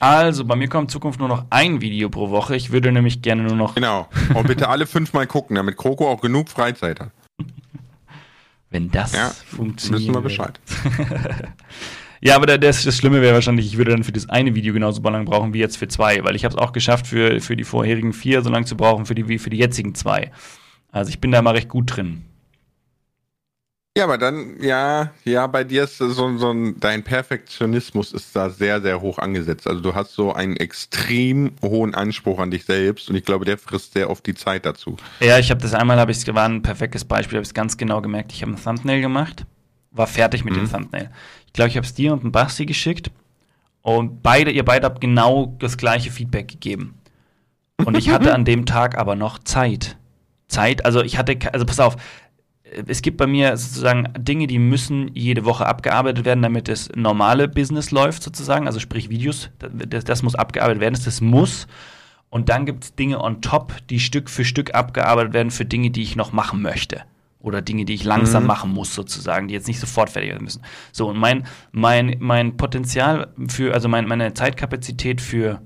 Also, 0.00 0.46
bei 0.46 0.56
mir 0.56 0.68
kommt 0.68 0.84
in 0.84 0.88
Zukunft 0.88 1.20
nur 1.20 1.28
noch 1.28 1.44
ein 1.50 1.82
Video 1.82 2.08
pro 2.08 2.30
Woche. 2.30 2.56
Ich 2.56 2.72
würde 2.72 2.90
nämlich 2.90 3.20
gerne 3.20 3.42
nur 3.42 3.56
noch. 3.56 3.74
Genau. 3.74 4.08
Und 4.32 4.46
bitte 4.46 4.70
alle 4.70 4.86
fünfmal 4.86 5.26
gucken, 5.26 5.56
damit 5.56 5.76
Kroko 5.76 6.08
auch 6.08 6.22
genug 6.22 6.48
Freizeit 6.48 7.00
hat. 7.00 7.10
Wenn 8.70 8.90
das 8.90 9.12
ja, 9.12 9.28
funktioniert. 9.28 10.00
Wissen 10.00 10.14
wir 10.14 10.22
Bescheid. 10.22 10.58
ja, 12.22 12.36
aber 12.36 12.46
das, 12.46 12.84
das 12.84 12.96
Schlimme 12.96 13.20
wäre 13.20 13.34
wahrscheinlich, 13.34 13.66
ich 13.66 13.76
würde 13.76 13.90
dann 13.90 14.04
für 14.04 14.12
das 14.12 14.30
eine 14.30 14.54
Video 14.54 14.72
genauso 14.72 15.02
lang 15.02 15.26
brauchen 15.26 15.52
wie 15.52 15.58
jetzt 15.58 15.76
für 15.76 15.88
zwei, 15.88 16.24
weil 16.24 16.36
ich 16.36 16.46
habe 16.46 16.54
es 16.54 16.58
auch 16.58 16.72
geschafft, 16.72 17.06
für, 17.06 17.42
für 17.42 17.56
die 17.56 17.64
vorherigen 17.64 18.14
vier 18.14 18.40
so 18.40 18.48
lange 18.48 18.64
zu 18.64 18.78
brauchen 18.78 19.04
für 19.04 19.14
die, 19.14 19.28
wie 19.28 19.38
für 19.38 19.50
die 19.50 19.58
jetzigen 19.58 19.94
zwei. 19.94 20.30
Also 20.90 21.10
ich 21.10 21.20
bin 21.20 21.30
da 21.30 21.42
mal 21.42 21.54
recht 21.54 21.68
gut 21.68 21.94
drin. 21.94 22.24
Ja, 23.98 24.04
aber 24.04 24.18
dann, 24.18 24.62
ja, 24.62 25.10
ja, 25.24 25.48
bei 25.48 25.64
dir 25.64 25.82
ist 25.82 25.98
so, 25.98 26.12
so 26.12 26.50
ein, 26.52 26.78
dein 26.78 27.02
Perfektionismus 27.02 28.12
ist 28.12 28.36
da 28.36 28.48
sehr, 28.48 28.80
sehr 28.80 29.00
hoch 29.00 29.18
angesetzt. 29.18 29.66
Also 29.66 29.80
du 29.80 29.96
hast 29.96 30.12
so 30.12 30.32
einen 30.32 30.56
extrem 30.56 31.56
hohen 31.60 31.96
Anspruch 31.96 32.38
an 32.38 32.52
dich 32.52 32.64
selbst 32.64 33.10
und 33.10 33.16
ich 33.16 33.24
glaube, 33.24 33.44
der 33.44 33.58
frisst 33.58 33.94
sehr 33.94 34.08
oft 34.08 34.24
die 34.26 34.34
Zeit 34.34 34.64
dazu. 34.64 34.96
Ja, 35.18 35.40
ich 35.40 35.50
habe 35.50 35.60
das 35.60 35.74
einmal, 35.74 35.98
habe 35.98 36.12
ich 36.12 36.24
war 36.32 36.48
ein 36.48 36.62
perfektes 36.62 37.04
Beispiel, 37.04 37.38
habe 37.38 37.44
ich 37.44 37.52
ganz 37.52 37.76
genau 37.76 38.00
gemerkt. 38.00 38.32
Ich 38.32 38.42
habe 38.42 38.52
ein 38.52 38.62
Thumbnail 38.62 39.00
gemacht, 39.00 39.44
war 39.90 40.06
fertig 40.06 40.44
mit 40.44 40.54
mhm. 40.54 40.66
dem 40.66 40.70
Thumbnail. 40.70 41.10
Ich 41.46 41.52
glaube, 41.52 41.70
ich 41.70 41.76
habe 41.76 41.86
es 41.86 41.92
dir 41.92 42.12
und 42.12 42.22
ein 42.22 42.30
Basti 42.30 42.66
geschickt 42.66 43.10
und 43.82 44.22
beide, 44.22 44.52
ihr 44.52 44.64
beide 44.64 44.86
habt 44.86 45.00
genau 45.00 45.56
das 45.58 45.76
gleiche 45.76 46.12
Feedback 46.12 46.46
gegeben. 46.46 46.94
Und 47.84 47.96
ich 47.96 48.10
hatte 48.10 48.34
an 48.36 48.44
dem 48.44 48.66
Tag 48.66 48.96
aber 48.96 49.16
noch 49.16 49.40
Zeit. 49.40 49.96
Zeit, 50.46 50.84
also 50.84 51.02
ich 51.02 51.18
hatte, 51.18 51.36
also 51.52 51.66
pass 51.66 51.80
auf, 51.80 51.96
es 52.86 53.02
gibt 53.02 53.16
bei 53.16 53.26
mir 53.26 53.56
sozusagen 53.56 54.12
Dinge, 54.18 54.46
die 54.46 54.58
müssen 54.58 55.10
jede 55.14 55.44
Woche 55.44 55.66
abgearbeitet 55.66 56.24
werden, 56.24 56.42
damit 56.42 56.68
das 56.68 56.90
normale 56.94 57.48
Business 57.48 57.90
läuft, 57.90 58.22
sozusagen. 58.22 58.66
Also 58.66 58.80
sprich 58.80 59.10
Videos, 59.10 59.50
das, 59.58 60.04
das 60.04 60.22
muss 60.22 60.34
abgearbeitet 60.34 60.80
werden, 60.80 60.98
das 61.04 61.20
muss. 61.20 61.66
Und 62.28 62.48
dann 62.48 62.66
gibt 62.66 62.84
es 62.84 62.94
Dinge 62.94 63.20
on 63.20 63.42
top, 63.42 63.74
die 63.88 63.98
Stück 63.98 64.30
für 64.30 64.44
Stück 64.44 64.74
abgearbeitet 64.74 65.32
werden 65.32 65.50
für 65.50 65.64
Dinge, 65.64 65.90
die 65.90 66.02
ich 66.02 66.14
noch 66.14 66.32
machen 66.32 66.62
möchte. 66.62 67.02
Oder 67.40 67.62
Dinge, 67.62 67.84
die 67.84 67.94
ich 67.94 68.04
langsam 68.04 68.44
mhm. 68.44 68.48
machen 68.48 68.72
muss, 68.72 68.94
sozusagen, 68.94 69.48
die 69.48 69.54
jetzt 69.54 69.66
nicht 69.66 69.80
sofort 69.80 70.10
fertig 70.10 70.30
werden 70.30 70.44
müssen. 70.44 70.62
So, 70.92 71.08
und 71.08 71.18
mein, 71.18 71.46
mein, 71.72 72.16
mein 72.20 72.56
Potenzial 72.56 73.32
für, 73.48 73.74
also 73.74 73.88
mein, 73.88 74.06
meine 74.06 74.34
Zeitkapazität 74.34 75.20
für 75.20 75.60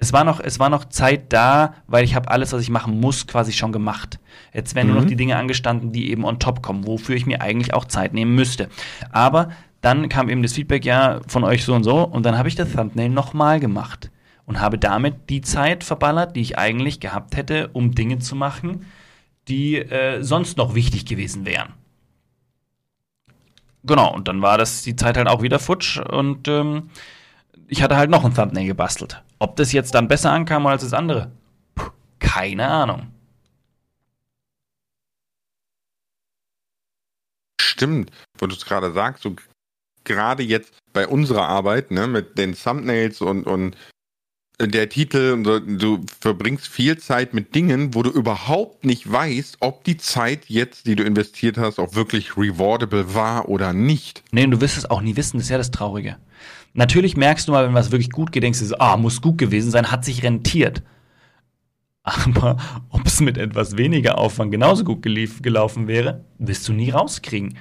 es 0.00 0.14
war 0.14 0.24
noch, 0.24 0.40
es 0.40 0.58
war 0.58 0.70
noch 0.70 0.86
Zeit 0.86 1.32
da, 1.32 1.74
weil 1.86 2.04
ich 2.04 2.14
habe 2.14 2.30
alles, 2.30 2.52
was 2.52 2.62
ich 2.62 2.70
machen 2.70 2.98
muss, 3.00 3.26
quasi 3.26 3.52
schon 3.52 3.70
gemacht. 3.70 4.18
Jetzt 4.54 4.74
werden 4.74 4.88
mhm. 4.88 4.94
nur 4.94 5.02
noch 5.02 5.06
mhm. 5.06 5.10
die 5.10 5.16
Dinge 5.16 5.36
angestanden, 5.36 5.92
die 5.92 6.10
eben 6.10 6.24
on 6.24 6.38
top 6.38 6.62
kommen, 6.62 6.86
wofür 6.86 7.16
ich 7.16 7.26
mir 7.26 7.42
eigentlich 7.42 7.74
auch 7.74 7.84
Zeit 7.84 8.14
nehmen 8.14 8.34
müsste. 8.34 8.70
Aber 9.12 9.50
dann 9.82 10.08
kam 10.08 10.30
eben 10.30 10.42
das 10.42 10.54
Feedback, 10.54 10.86
ja, 10.86 11.20
von 11.28 11.44
euch 11.44 11.64
so 11.64 11.74
und 11.74 11.84
so, 11.84 12.02
und 12.02 12.24
dann 12.24 12.38
habe 12.38 12.48
ich 12.48 12.54
das 12.54 12.72
Thumbnail 12.72 13.10
nochmal 13.10 13.60
gemacht 13.60 14.10
und 14.46 14.60
habe 14.60 14.78
damit 14.78 15.28
die 15.28 15.42
Zeit 15.42 15.84
verballert, 15.84 16.34
die 16.34 16.40
ich 16.40 16.58
eigentlich 16.58 17.00
gehabt 17.00 17.36
hätte, 17.36 17.68
um 17.74 17.94
Dinge 17.94 18.18
zu 18.18 18.34
machen, 18.34 18.86
die 19.48 19.76
äh, 19.76 20.22
sonst 20.22 20.56
noch 20.56 20.74
wichtig 20.74 21.04
gewesen 21.04 21.44
wären. 21.44 21.74
Genau, 23.84 24.14
und 24.14 24.28
dann 24.28 24.40
war 24.40 24.56
das 24.56 24.82
die 24.82 24.96
Zeit 24.96 25.16
halt 25.16 25.28
auch 25.28 25.42
wieder 25.42 25.58
futsch 25.58 25.98
und 25.98 26.48
ähm, 26.48 26.90
ich 27.68 27.82
hatte 27.82 27.96
halt 27.96 28.10
noch 28.10 28.24
ein 28.24 28.34
Thumbnail 28.34 28.66
gebastelt. 28.66 29.22
Ob 29.38 29.56
das 29.56 29.72
jetzt 29.72 29.94
dann 29.94 30.08
besser 30.08 30.32
ankam 30.32 30.66
als 30.66 30.82
das 30.82 30.92
andere? 30.92 31.32
Puh, 31.74 31.90
keine 32.18 32.66
Ahnung. 32.66 33.08
Stimmt, 37.60 38.10
wo 38.38 38.46
du 38.46 38.54
es 38.54 38.64
gerade 38.64 38.92
sagst, 38.92 39.22
so 39.22 39.36
gerade 40.04 40.42
jetzt 40.42 40.72
bei 40.92 41.06
unserer 41.06 41.48
Arbeit, 41.48 41.90
ne, 41.90 42.06
mit 42.06 42.36
den 42.36 42.54
Thumbnails 42.54 43.20
und, 43.20 43.44
und 43.44 43.76
der 44.60 44.88
Titel, 44.90 45.42
du 45.42 46.04
verbringst 46.20 46.68
viel 46.68 46.98
Zeit 46.98 47.32
mit 47.32 47.54
Dingen, 47.54 47.94
wo 47.94 48.02
du 48.02 48.10
überhaupt 48.10 48.84
nicht 48.84 49.10
weißt, 49.10 49.58
ob 49.60 49.84
die 49.84 49.96
Zeit 49.96 50.46
jetzt, 50.48 50.86
die 50.86 50.96
du 50.96 51.04
investiert 51.04 51.56
hast, 51.56 51.78
auch 51.78 51.94
wirklich 51.94 52.36
rewardable 52.36 53.14
war 53.14 53.48
oder 53.48 53.72
nicht. 53.72 54.22
Nee, 54.32 54.44
und 54.44 54.50
du 54.50 54.60
wirst 54.60 54.76
es 54.76 54.90
auch 54.90 55.00
nie 55.00 55.16
wissen, 55.16 55.38
das 55.38 55.46
ist 55.46 55.50
ja 55.50 55.58
das 55.58 55.70
Traurige. 55.70 56.16
Natürlich 56.72 57.16
merkst 57.16 57.48
du 57.48 57.52
mal, 57.52 57.66
wenn 57.66 57.74
was 57.74 57.90
wirklich 57.90 58.10
gut 58.10 58.32
geht, 58.32 58.42
denkst 58.42 58.60
du 58.60 58.64
so, 58.64 58.78
ah, 58.78 58.96
muss 58.96 59.20
gut 59.20 59.38
gewesen 59.38 59.70
sein, 59.70 59.90
hat 59.90 60.04
sich 60.04 60.22
rentiert. 60.22 60.82
Aber 62.02 62.56
ob 62.90 63.06
es 63.06 63.20
mit 63.20 63.36
etwas 63.36 63.76
weniger 63.76 64.18
Aufwand 64.18 64.50
genauso 64.50 64.84
gut 64.84 65.02
gelaufen 65.02 65.86
wäre, 65.86 66.24
wirst 66.38 66.66
du 66.68 66.72
nie 66.72 66.90
rauskriegen. 66.90 67.58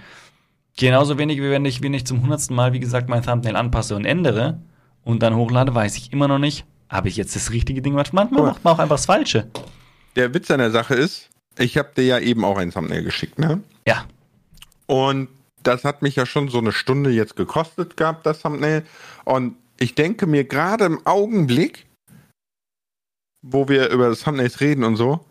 Genauso 0.78 1.18
wenig, 1.18 1.40
wie 1.40 1.50
wenn 1.50 1.66
ich, 1.66 1.82
wenn 1.82 1.94
ich 1.94 2.06
zum 2.06 2.22
hundertsten 2.22 2.56
Mal, 2.56 2.72
wie 2.72 2.80
gesagt, 2.80 3.10
mein 3.10 3.22
Thumbnail 3.22 3.56
anpasse 3.56 3.96
und 3.96 4.06
ändere 4.06 4.62
und 5.04 5.22
dann 5.24 5.36
hochlade, 5.36 5.76
weiß 5.76 5.98
ich 5.98 6.14
immer 6.14 6.28
noch 6.28 6.40
nicht, 6.40 6.66
habe 6.88 7.10
ich 7.10 7.18
jetzt 7.18 7.36
das 7.36 7.52
richtige 7.52 7.82
Ding 7.82 7.94
gemacht. 7.94 8.14
Manchmal 8.14 8.44
macht 8.44 8.64
man 8.64 8.76
auch 8.76 8.80
einfach 8.80 8.96
das 8.96 9.06
Falsche. 9.06 9.48
Der 10.16 10.34
Witz 10.34 10.50
an 10.52 10.60
der 10.60 10.72
Sache 10.72 10.96
ist, 10.96 11.30
ich 11.58 11.78
habe 11.78 11.90
dir 11.96 12.06
ja 12.06 12.20
eben 12.20 12.46
auch 12.46 12.58
ein 12.58 12.72
Thumbnail 12.72 13.04
geschickt, 13.04 13.38
ne? 13.40 13.62
Ja. 13.86 14.06
Und 14.86 15.28
das 15.64 15.84
hat 15.84 16.02
mich 16.02 16.16
ja 16.16 16.26
schon 16.26 16.50
so 16.50 16.58
eine 16.60 16.72
Stunde 16.72 17.12
jetzt 17.12 17.36
gekostet 17.36 17.98
gehabt, 17.98 18.26
das 18.26 18.42
Thumbnail. 18.42 18.84
Und 19.26 19.56
ich 19.80 19.96
denke 19.96 20.28
mir 20.28 20.44
gerade 20.44 20.86
im 20.86 21.06
Augenblick, 21.06 21.88
wo 23.42 23.70
wir 23.70 23.90
über 23.90 24.10
das 24.10 24.22
Thumbnails 24.22 24.60
reden 24.62 24.84
und 24.84 24.96
so, 24.96 25.26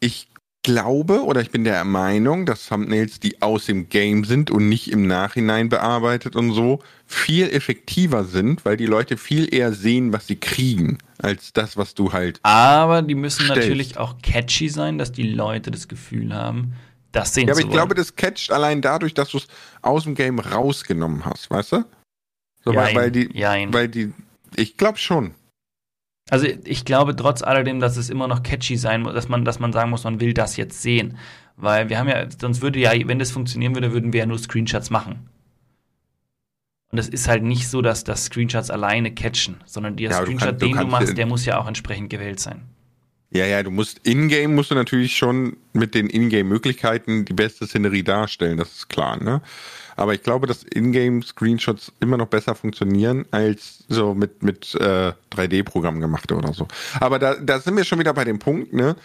ich 0.00 0.28
glaube 0.62 1.24
oder 1.24 1.40
ich 1.40 1.50
bin 1.50 1.64
der 1.64 1.84
Meinung, 1.84 2.46
dass 2.46 2.68
Thumbnails, 2.68 3.18
die 3.18 3.42
aus 3.42 3.66
dem 3.66 3.88
Game 3.88 4.24
sind 4.24 4.50
und 4.50 4.68
nicht 4.68 4.90
im 4.92 5.06
Nachhinein 5.06 5.68
bearbeitet 5.68 6.36
und 6.36 6.52
so, 6.52 6.80
viel 7.06 7.50
effektiver 7.50 8.24
sind, 8.24 8.64
weil 8.64 8.76
die 8.76 8.86
Leute 8.86 9.16
viel 9.16 9.52
eher 9.52 9.72
sehen, 9.72 10.12
was 10.12 10.26
sie 10.28 10.36
kriegen, 10.36 10.98
als 11.18 11.52
das, 11.52 11.76
was 11.76 11.94
du 11.94 12.12
halt. 12.12 12.38
Aber 12.42 13.02
die 13.02 13.16
müssen 13.16 13.44
stellst. 13.44 13.62
natürlich 13.62 13.96
auch 13.98 14.18
catchy 14.22 14.68
sein, 14.68 14.98
dass 14.98 15.10
die 15.10 15.28
Leute 15.28 15.70
das 15.70 15.88
Gefühl 15.88 16.32
haben, 16.32 16.74
das 17.12 17.32
sehen 17.34 17.46
Ja, 17.48 17.52
aber 17.54 17.60
ich 17.60 17.66
wollen. 17.66 17.72
glaube, 17.74 17.94
das 17.94 18.16
catcht 18.16 18.50
allein 18.50 18.80
dadurch, 18.82 19.14
dass 19.14 19.30
du 19.30 19.38
es 19.38 19.46
aus 19.82 20.04
dem 20.04 20.14
Game 20.14 20.38
rausgenommen 20.38 21.24
hast, 21.24 21.50
weißt 21.50 21.72
du? 21.72 21.84
So, 22.64 22.74
weil, 22.74 22.86
Jein, 22.88 22.96
weil 22.96 23.10
die, 23.10 23.30
jein. 23.36 23.72
weil 23.72 23.88
die, 23.88 24.12
ich 24.56 24.76
glaube 24.76 24.98
schon. 24.98 25.34
Also 26.30 26.46
ich 26.46 26.84
glaube 26.84 27.14
trotz 27.16 27.42
alledem, 27.42 27.80
dass 27.80 27.96
es 27.96 28.08
immer 28.08 28.28
noch 28.28 28.42
catchy 28.42 28.76
sein 28.76 29.02
muss, 29.02 29.12
dass 29.14 29.28
man, 29.28 29.44
dass 29.44 29.58
man 29.58 29.72
sagen 29.72 29.90
muss, 29.90 30.04
man 30.04 30.20
will 30.20 30.32
das 30.34 30.56
jetzt 30.56 30.80
sehen. 30.80 31.18
Weil 31.56 31.88
wir 31.90 31.98
haben 31.98 32.08
ja, 32.08 32.26
sonst 32.40 32.62
würde 32.62 32.78
ja, 32.78 32.92
wenn 33.06 33.18
das 33.18 33.30
funktionieren 33.32 33.74
würde, 33.74 33.92
würden 33.92 34.12
wir 34.12 34.20
ja 34.20 34.26
nur 34.26 34.38
Screenshots 34.38 34.90
machen. 34.90 35.28
Und 36.90 36.98
es 36.98 37.08
ist 37.08 37.26
halt 37.28 37.42
nicht 37.42 37.68
so, 37.68 37.82
dass 37.82 38.04
das 38.04 38.26
Screenshots 38.26 38.70
alleine 38.70 39.12
catchen, 39.12 39.56
sondern 39.64 39.96
der 39.96 40.10
Ja, 40.10 40.16
Screenshot, 40.22 40.48
kann- 40.50 40.58
du 40.58 40.66
den 40.66 40.72
du 40.72 40.76
kannst 40.78 40.90
machst, 40.92 41.18
der 41.18 41.26
muss 41.26 41.44
ja 41.44 41.58
auch 41.58 41.66
entsprechend 41.66 42.10
gewählt 42.10 42.38
sein. 42.38 42.62
Ja, 43.34 43.46
ja, 43.46 43.62
du 43.62 43.70
musst 43.70 43.98
in-game 44.02 44.54
musst 44.54 44.70
du 44.70 44.74
natürlich 44.74 45.16
schon 45.16 45.56
mit 45.72 45.94
den 45.94 46.08
In-game-Möglichkeiten 46.08 47.24
die 47.24 47.32
beste 47.32 47.66
Szenerie 47.66 48.02
darstellen, 48.02 48.58
das 48.58 48.72
ist 48.72 48.88
klar, 48.88 49.22
ne? 49.22 49.40
Aber 49.96 50.14
ich 50.14 50.22
glaube, 50.22 50.46
dass 50.46 50.62
In-game-Screenshots 50.62 51.92
immer 52.00 52.16
noch 52.16 52.26
besser 52.26 52.54
funktionieren 52.54 53.26
als 53.30 53.84
so 53.88 54.14
mit, 54.14 54.42
mit 54.42 54.74
äh, 54.74 55.12
3D-Programm 55.30 56.00
gemachte 56.00 56.34
oder 56.34 56.52
so. 56.52 56.66
Aber 57.00 57.18
da, 57.18 57.34
da 57.36 57.60
sind 57.60 57.76
wir 57.76 57.84
schon 57.84 57.98
wieder 57.98 58.12
bei 58.12 58.24
dem 58.24 58.38
Punkt, 58.38 58.72
ne? 58.72 58.96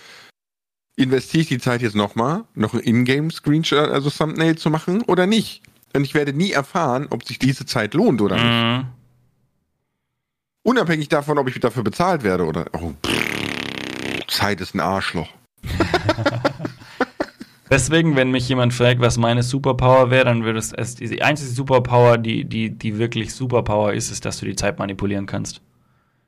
Investiere 0.98 1.42
ich 1.44 1.48
die 1.48 1.60
Zeit 1.60 1.82
jetzt 1.82 1.96
nochmal, 1.96 2.44
noch 2.54 2.74
ein 2.74 2.80
In-game-Screenshot, 2.80 3.90
also 3.90 4.10
Thumbnail 4.10 4.58
zu 4.58 4.70
machen 4.70 5.04
oder 5.04 5.26
nicht? 5.26 5.62
Und 5.94 6.04
ich 6.04 6.14
werde 6.14 6.34
nie 6.34 6.52
erfahren, 6.52 7.08
ob 7.12 7.24
sich 7.24 7.40
diese 7.40 7.66
Zeit 7.66 7.94
lohnt 7.94 8.22
oder 8.22 8.36
nicht. 8.36 8.46
Mhm. 8.46 8.88
Unabhängig 10.64 11.08
davon, 11.08 11.38
ob 11.38 11.48
ich 11.48 11.60
dafür 11.62 11.84
bezahlt 11.84 12.24
werde 12.24 12.46
oder. 12.46 12.66
Oh, 12.74 12.94
pff, 13.06 13.17
Zeit 14.38 14.62
ist 14.62 14.76
ein 14.76 14.80
Arschloch. 14.80 15.30
Deswegen, 17.70 18.16
wenn 18.16 18.32
mich 18.32 18.48
jemand 18.48 18.74
fragt, 18.74 19.02
was 19.02 19.18
meine 19.18 19.44
Superpower 19.44 20.10
wäre, 20.10 20.24
dann 20.26 20.46
würde 20.46 20.58
es, 20.60 20.72
es 20.72 20.96
die 20.96 21.22
einzige 21.22 21.50
Superpower, 21.50 22.18
die, 22.18 22.46
die, 22.46 22.70
die 22.70 22.98
wirklich 22.98 23.34
Superpower 23.34 23.92
ist, 23.94 24.10
ist, 24.10 24.24
dass 24.24 24.40
du 24.40 24.46
die 24.46 24.56
Zeit 24.56 24.80
manipulieren 24.80 25.26
kannst. 25.26 25.60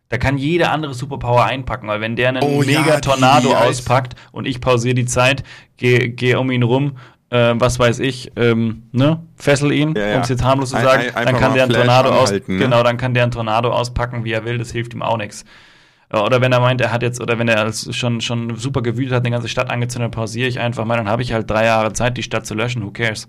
Da 0.09 0.17
kann 0.17 0.37
jede 0.37 0.69
andere 0.69 0.93
Superpower 0.93 1.45
einpacken, 1.45 1.87
weil 1.87 2.01
wenn 2.01 2.15
der 2.17 2.29
einen 2.29 2.43
Oh 2.43 2.61
ja, 2.61 2.79
mega 2.81 2.95
die- 2.95 3.01
Tornado 3.01 3.49
die 3.49 3.55
als- 3.55 3.79
auspackt 3.79 4.15
und 4.33 4.47
ich 4.47 4.59
pausiere 4.59 4.95
die 4.95 5.05
Zeit, 5.05 5.43
gehe 5.77 6.09
geh 6.09 6.35
um 6.35 6.51
ihn 6.51 6.63
rum, 6.63 6.97
äh, 7.29 7.53
was 7.55 7.79
weiß 7.79 7.99
ich, 7.99 8.31
ähm, 8.35 8.83
ne, 8.91 9.23
fessel 9.37 9.71
ihn, 9.71 9.93
Ja, 9.95 10.07
ja. 10.07 10.15
um 10.17 10.21
es 10.23 10.29
jetzt 10.29 10.43
harmlos 10.43 10.71
zu 10.71 10.77
Ein- 10.77 10.83
sagen, 10.83 11.03
ein- 11.03 11.13
dann 11.13 11.27
einfach 11.27 11.39
kann 11.39 11.53
der 11.53 11.63
einen 11.63 11.73
Tornado 11.73 12.09
aus, 12.09 12.31
ne? 12.31 12.41
genau, 12.47 12.83
dann 12.83 12.97
kann 12.97 13.13
der 13.13 13.23
einen 13.23 13.31
Tornado 13.31 13.69
auspacken, 13.69 14.25
wie 14.25 14.31
er 14.33 14.43
will, 14.43 14.57
das 14.57 14.71
hilft 14.71 14.93
ihm 14.93 15.03
auch 15.03 15.17
nichts. 15.17 15.45
Oder 16.11 16.41
wenn 16.41 16.51
er 16.51 16.59
meint, 16.59 16.81
er 16.81 16.91
hat 16.91 17.03
jetzt, 17.03 17.21
oder 17.21 17.37
wenn 17.37 17.47
er 17.47 17.71
schon, 17.71 18.19
schon 18.21 18.55
super 18.55 18.81
gewütet 18.81 19.13
hat, 19.13 19.25
eine 19.25 19.31
ganze 19.31 19.47
Stadt 19.47 19.69
angezündet, 19.69 20.11
pausiere 20.11 20.47
ich 20.47 20.59
einfach 20.59 20.85
mal, 20.85 20.97
dann 20.97 21.07
habe 21.07 21.21
ich 21.21 21.33
halt 21.33 21.49
drei 21.49 21.65
Jahre 21.65 21.93
Zeit, 21.93 22.17
die 22.17 22.23
Stadt 22.23 22.47
zu 22.47 22.55
löschen, 22.55 22.83
who 22.83 22.91
cares? 22.91 23.27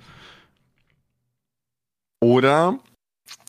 Oder 2.21 2.79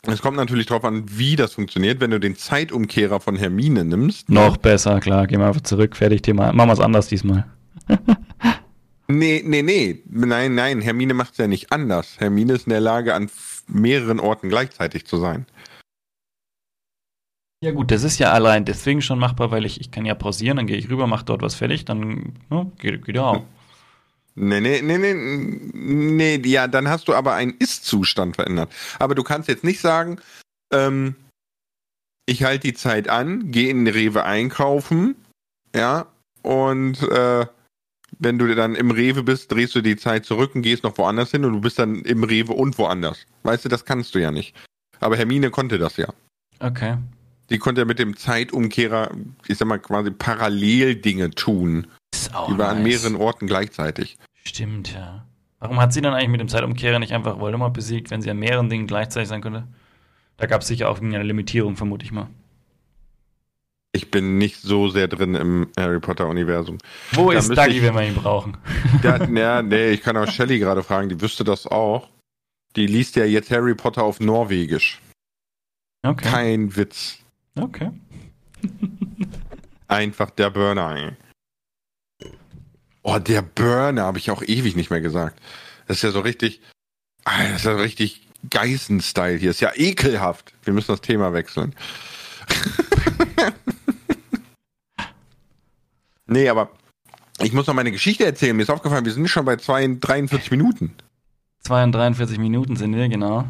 es 0.06 0.20
kommt 0.20 0.36
natürlich 0.36 0.66
darauf 0.66 0.84
an, 0.84 1.04
wie 1.06 1.36
das 1.36 1.54
funktioniert. 1.54 2.00
Wenn 2.00 2.10
du 2.10 2.18
den 2.18 2.36
Zeitumkehrer 2.36 3.20
von 3.20 3.36
Hermine 3.36 3.84
nimmst. 3.84 4.28
Noch 4.28 4.56
besser, 4.56 5.00
klar, 5.00 5.26
gehen 5.26 5.40
wir 5.40 5.46
einfach 5.46 5.60
zurück, 5.62 5.96
fertig, 5.96 6.22
Thema. 6.22 6.52
Machen 6.52 6.68
wir 6.68 6.74
es 6.74 6.80
anders 6.80 7.08
diesmal. 7.08 7.46
Nee, 9.08 9.42
nee, 9.44 9.62
nee. 9.62 10.02
Nein, 10.08 10.54
nein. 10.54 10.80
Hermine 10.80 11.12
macht 11.12 11.32
es 11.32 11.38
ja 11.38 11.46
nicht 11.46 11.70
anders. 11.70 12.16
Hermine 12.18 12.54
ist 12.54 12.66
in 12.66 12.70
der 12.70 12.80
Lage, 12.80 13.14
an 13.14 13.30
mehreren 13.66 14.20
Orten 14.20 14.48
gleichzeitig 14.48 15.06
zu 15.06 15.18
sein. 15.18 15.46
Ja 17.62 17.70
gut, 17.70 17.92
das 17.92 18.02
ist 18.02 18.18
ja 18.18 18.32
allein 18.32 18.64
deswegen 18.64 19.02
schon 19.02 19.20
machbar, 19.20 19.52
weil 19.52 19.64
ich, 19.64 19.80
ich 19.80 19.92
kann 19.92 20.04
ja 20.04 20.16
pausieren, 20.16 20.56
dann 20.56 20.66
gehe 20.66 20.76
ich 20.76 20.90
rüber, 20.90 21.06
mache 21.06 21.24
dort 21.24 21.42
was 21.42 21.54
fertig, 21.54 21.84
dann 21.84 22.32
ne, 22.50 22.72
geht, 22.80 23.04
geht 23.04 23.14
ja 23.14 23.22
auch. 23.22 23.44
Nee, 24.34 24.60
nee, 24.60 24.82
nee, 24.82 24.98
nee, 24.98 25.14
nee, 25.72 26.42
ja, 26.44 26.66
dann 26.66 26.88
hast 26.88 27.06
du 27.06 27.14
aber 27.14 27.34
einen 27.34 27.54
Ist-Zustand 27.56 28.34
verändert. 28.34 28.72
Aber 28.98 29.14
du 29.14 29.22
kannst 29.22 29.48
jetzt 29.48 29.62
nicht 29.62 29.80
sagen, 29.80 30.18
ähm, 30.72 31.14
ich 32.26 32.42
halte 32.42 32.66
die 32.66 32.74
Zeit 32.74 33.08
an, 33.08 33.52
gehe 33.52 33.70
in 33.70 33.84
den 33.84 33.94
Rewe 33.94 34.24
einkaufen, 34.24 35.14
ja, 35.72 36.06
und 36.42 37.00
äh, 37.10 37.46
wenn 38.18 38.38
du 38.40 38.52
dann 38.56 38.74
im 38.74 38.90
Rewe 38.90 39.22
bist, 39.22 39.52
drehst 39.52 39.76
du 39.76 39.82
die 39.82 39.96
Zeit 39.96 40.24
zurück 40.24 40.56
und 40.56 40.62
gehst 40.62 40.82
noch 40.82 40.98
woanders 40.98 41.30
hin 41.30 41.44
und 41.44 41.52
du 41.52 41.60
bist 41.60 41.78
dann 41.78 42.02
im 42.02 42.24
Rewe 42.24 42.54
und 42.54 42.76
woanders. 42.76 43.24
Weißt 43.44 43.64
du, 43.64 43.68
das 43.68 43.84
kannst 43.84 44.16
du 44.16 44.18
ja 44.18 44.32
nicht. 44.32 44.56
Aber 44.98 45.16
Hermine 45.16 45.50
konnte 45.50 45.78
das 45.78 45.96
ja. 45.96 46.12
Okay. 46.58 46.96
Die 47.50 47.58
konnte 47.58 47.82
ja 47.82 47.84
mit 47.84 47.98
dem 47.98 48.16
Zeitumkehrer, 48.16 49.10
ich 49.46 49.58
sag 49.58 49.68
mal, 49.68 49.78
quasi 49.78 50.10
parallel 50.10 50.96
Dinge 50.96 51.30
tun. 51.30 51.86
Ist 52.14 52.34
auch 52.34 52.48
Die 52.50 52.56
war 52.58 52.70
an 52.70 52.82
nice. 52.82 53.02
mehreren 53.02 53.16
Orten 53.20 53.46
gleichzeitig. 53.46 54.16
Stimmt, 54.44 54.92
ja. 54.94 55.26
Warum 55.58 55.80
hat 55.80 55.92
sie 55.92 56.00
dann 56.00 56.14
eigentlich 56.14 56.28
mit 56.30 56.40
dem 56.40 56.48
Zeitumkehrer 56.48 56.98
nicht 56.98 57.12
einfach 57.12 57.38
Voldemort 57.38 57.72
besiegt, 57.74 58.10
wenn 58.10 58.22
sie 58.22 58.30
an 58.30 58.38
mehreren 58.38 58.68
Dingen 58.68 58.86
gleichzeitig 58.86 59.28
sein 59.28 59.42
könnte? 59.42 59.66
Da 60.36 60.46
gab 60.46 60.62
es 60.62 60.68
sicher 60.68 60.88
auch 60.88 61.00
eine 61.00 61.22
Limitierung, 61.22 61.76
vermute 61.76 62.04
ich 62.04 62.10
mal. 62.12 62.28
Ich 63.94 64.10
bin 64.10 64.38
nicht 64.38 64.56
so 64.62 64.88
sehr 64.88 65.06
drin 65.06 65.34
im 65.34 65.68
Harry 65.78 66.00
Potter-Universum. 66.00 66.78
Wo 67.12 67.30
Da 67.30 67.38
ist 67.38 67.50
ich- 67.50 67.82
wenn 67.82 67.94
wir 67.94 68.06
ihn 68.08 68.14
brauchen? 68.14 68.56
Ja, 69.02 69.60
nee, 69.62 69.90
ich 69.90 70.00
kann 70.02 70.16
auch 70.16 70.26
Shelley 70.30 70.58
gerade 70.58 70.82
fragen, 70.82 71.10
die 71.10 71.20
wüsste 71.20 71.44
das 71.44 71.66
auch. 71.66 72.08
Die 72.74 72.86
liest 72.86 73.16
ja 73.16 73.26
jetzt 73.26 73.50
Harry 73.50 73.74
Potter 73.74 74.02
auf 74.02 74.18
Norwegisch. 74.18 75.00
Okay. 76.02 76.26
Kein 76.28 76.74
Witz. 76.74 77.18
Okay. 77.54 77.90
Einfach 79.88 80.30
der 80.30 80.50
Burner. 80.50 80.96
ey. 80.96 82.30
Oh, 83.02 83.18
der 83.18 83.42
Burner 83.42 84.04
habe 84.04 84.18
ich 84.18 84.30
auch 84.30 84.42
ewig 84.42 84.76
nicht 84.76 84.90
mehr 84.90 85.00
gesagt. 85.00 85.40
Das 85.86 85.98
ist 85.98 86.02
ja 86.02 86.10
so 86.12 86.20
richtig, 86.20 86.60
ah, 87.24 87.42
das 87.42 87.56
ist 87.56 87.64
ja 87.64 87.74
so 87.74 87.82
richtig 87.82 88.28
Geißen-Style 88.48 89.36
hier. 89.36 89.50
Ist 89.50 89.60
ja 89.60 89.72
ekelhaft. 89.74 90.52
Wir 90.64 90.72
müssen 90.72 90.92
das 90.92 91.00
Thema 91.00 91.32
wechseln. 91.32 91.74
nee, 96.26 96.48
aber 96.48 96.70
ich 97.40 97.52
muss 97.52 97.66
noch 97.66 97.74
meine 97.74 97.92
Geschichte 97.92 98.24
erzählen. 98.24 98.56
Mir 98.56 98.62
ist 98.62 98.70
aufgefallen, 98.70 99.04
wir 99.04 99.12
sind 99.12 99.28
schon 99.28 99.44
bei 99.44 99.56
zwei, 99.56 99.86
43 99.86 100.50
Minuten. 100.50 100.94
42 101.64 102.38
Minuten 102.38 102.76
sind 102.76 102.94
wir, 102.94 103.08
genau. 103.08 103.48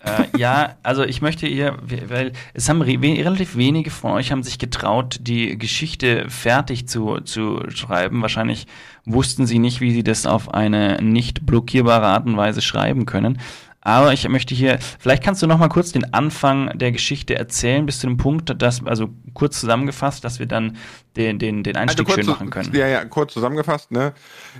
Äh, 0.00 0.38
ja, 0.38 0.76
also 0.82 1.02
ich 1.02 1.22
möchte 1.22 1.46
ihr, 1.46 1.76
weil 2.08 2.32
es 2.54 2.68
haben 2.68 2.82
re 2.82 2.98
relativ 3.00 3.56
wenige 3.56 3.90
von 3.90 4.12
euch 4.12 4.30
haben 4.30 4.44
sich 4.44 4.58
getraut, 4.58 5.18
die 5.22 5.58
Geschichte 5.58 6.26
fertig 6.28 6.88
zu, 6.88 7.20
zu 7.20 7.62
schreiben. 7.68 8.22
Wahrscheinlich 8.22 8.66
wussten 9.04 9.46
sie 9.46 9.58
nicht, 9.58 9.80
wie 9.80 9.92
sie 9.92 10.04
das 10.04 10.26
auf 10.26 10.54
eine 10.54 11.02
nicht 11.02 11.46
blockierbare 11.46 12.06
Art 12.06 12.26
und 12.26 12.36
Weise 12.36 12.60
schreiben 12.60 13.06
können. 13.06 13.38
Aber 13.80 14.12
ich 14.12 14.28
möchte 14.28 14.54
hier, 14.54 14.78
vielleicht 14.98 15.22
kannst 15.22 15.40
du 15.42 15.46
noch 15.46 15.58
mal 15.58 15.68
kurz 15.68 15.92
den 15.92 16.12
Anfang 16.12 16.76
der 16.76 16.90
Geschichte 16.90 17.36
erzählen, 17.36 17.86
bis 17.86 18.00
zu 18.00 18.08
dem 18.08 18.16
Punkt, 18.16 18.60
dass, 18.60 18.84
also 18.84 19.08
kurz 19.34 19.60
zusammengefasst, 19.60 20.24
dass 20.24 20.40
wir 20.40 20.46
dann 20.46 20.76
den, 21.16 21.38
den, 21.38 21.62
den 21.62 21.76
Einstieg 21.76 22.06
kurz 22.06 22.16
schön 22.16 22.26
machen 22.26 22.50
können. 22.50 22.74
Ja, 22.74 22.88
ja, 22.88 23.04
kurz 23.04 23.32
zusammengefasst, 23.32 23.92
ne? 23.92 24.14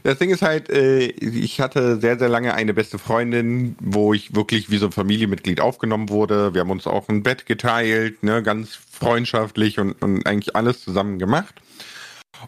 Das 0.05 0.19
Ding 0.19 0.31
ist 0.31 0.43
halt, 0.43 0.71
äh, 0.71 1.07
ich 1.07 1.61
hatte 1.61 2.01
sehr, 2.01 2.19
sehr 2.19 2.29
lange 2.29 2.55
eine 2.55 2.73
beste 2.75 2.99
Freundin, 2.99 3.77
wo 3.81 4.15
ich 4.15 4.35
wirklich 4.35 4.71
wie 4.71 4.79
so 4.79 4.87
ein 4.87 4.93
Familienmitglied 4.93 5.61
aufgenommen 5.61 6.09
wurde. 6.11 6.55
Wir 6.55 6.61
haben 6.61 6.71
uns 6.71 6.87
auch 6.87 7.09
ein 7.09 7.23
Bett 7.25 7.47
geteilt, 7.47 8.23
ne? 8.23 8.43
Ganz 8.43 8.79
freundschaftlich 8.91 9.79
und, 9.81 10.01
und 10.01 10.27
eigentlich 10.27 10.55
alles 10.55 10.83
zusammen 10.83 11.19
gemacht. 11.19 11.55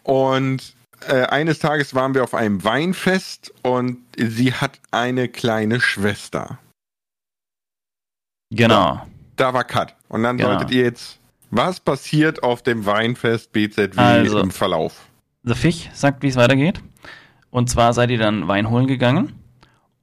Und 0.03 0.73
äh, 1.07 1.23
eines 1.27 1.59
Tages 1.59 1.93
waren 1.95 2.13
wir 2.13 2.23
auf 2.23 2.33
einem 2.33 2.63
Weinfest 2.63 3.53
und 3.63 3.97
sie 4.17 4.53
hat 4.53 4.79
eine 4.91 5.27
kleine 5.29 5.79
Schwester. 5.81 6.59
Genau. 8.51 9.01
Da 9.35 9.53
war 9.53 9.63
Cut. 9.63 9.95
Und 10.09 10.23
dann 10.23 10.37
Genau. 10.37 10.49
solltet 10.51 10.71
ihr 10.71 10.83
jetzt, 10.83 11.19
was 11.49 11.79
passiert 11.79 12.43
auf 12.43 12.61
dem 12.63 12.85
Weinfest 12.85 13.51
BZW 13.51 13.97
Also. 13.99 14.39
im 14.39 14.51
Verlauf? 14.51 15.07
The 15.43 15.55
Fisch 15.55 15.89
sagt, 15.93 16.21
wie 16.21 16.27
es 16.27 16.35
weitergeht. 16.35 16.81
Und 17.49 17.69
zwar 17.69 17.93
seid 17.93 18.11
ihr 18.11 18.19
dann 18.19 18.47
Wein 18.47 18.69
holen 18.69 18.87
gegangen. 18.87 19.33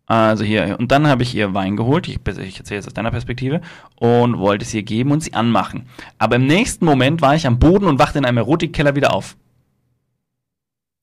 Also 0.07 0.43
hier, 0.43 0.77
und 0.79 0.91
dann 0.91 1.07
habe 1.07 1.23
ich 1.23 1.35
ihr 1.35 1.53
Wein 1.53 1.77
geholt, 1.77 2.09
ich, 2.09 2.19
ich 2.27 2.59
erzähle 2.59 2.79
jetzt 2.79 2.87
aus 2.87 2.95
deiner 2.95 3.11
Perspektive, 3.11 3.61
und 3.97 4.39
wollte 4.39 4.65
es 4.65 4.73
ihr 4.73 4.83
geben 4.83 5.13
und 5.13 5.23
sie 5.23 5.35
anmachen. 5.35 5.87
Aber 6.17 6.37
im 6.37 6.47
nächsten 6.47 6.87
Moment 6.87 7.21
war 7.21 7.35
ich 7.35 7.47
am 7.47 7.59
Boden 7.59 7.85
und 7.87 7.99
wachte 7.99 8.17
in 8.19 8.25
einem 8.25 8.39
Erotikkeller 8.39 8.97
wieder 8.97 9.13
auf. 9.13 9.37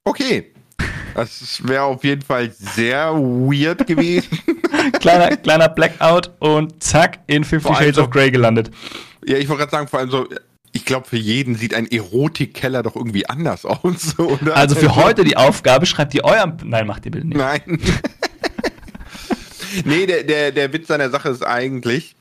Okay. 0.06 0.52
Das 1.16 1.66
wäre 1.66 1.84
auf 1.84 2.04
jeden 2.04 2.22
Fall 2.22 2.52
sehr 2.52 3.14
weird 3.14 3.88
gewesen. 3.88 4.38
Kleiner, 5.00 5.36
kleiner 5.38 5.70
Blackout 5.70 6.32
und 6.40 6.84
zack, 6.84 7.20
in 7.28 7.44
Fifty 7.44 7.68
Vor 7.68 7.76
allem 7.78 7.86
Shades 7.86 7.96
so- 7.96 8.04
of 8.04 8.10
Grey 8.12 8.30
gelandet. 8.30 8.70
ja, 9.26 9.38
ich 9.38 9.48
wollte 9.48 9.62
gerade 9.62 9.72
sagen, 9.72 9.88
vor 9.88 10.00
allem 10.00 10.12
so, 10.12 10.28
ich 10.74 10.86
glaube, 10.86 11.08
für 11.08 11.18
jeden 11.18 11.56
sieht 11.56 11.74
ein 11.74 11.90
Erotikkeller 11.90 12.84
doch 12.84 12.96
irgendwie 12.96 13.26
anders 13.28 13.66
aus, 13.66 14.20
oder? 14.20 14.56
Also 14.58 14.76
für 14.76 14.96
heute 14.96 15.24
die 15.24 15.38
Aufgabe, 15.38 15.86
schreibt 15.86 16.14
ihr 16.14 16.24
euer. 16.26 16.56
Nein, 16.64 16.86
macht 16.86 17.06
ihr 17.06 17.12
bitte 17.12 17.26
nicht. 17.28 17.38
Nein. 17.38 17.62
nee, 19.86 20.06
der, 20.06 20.24
der, 20.24 20.52
der 20.52 20.72
Witz 20.74 20.92
an 20.92 21.00
der 21.00 21.10
Sache 21.10 21.30
ist 21.30 21.44
eigentlich, 21.44 22.16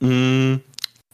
mh, 0.00 0.60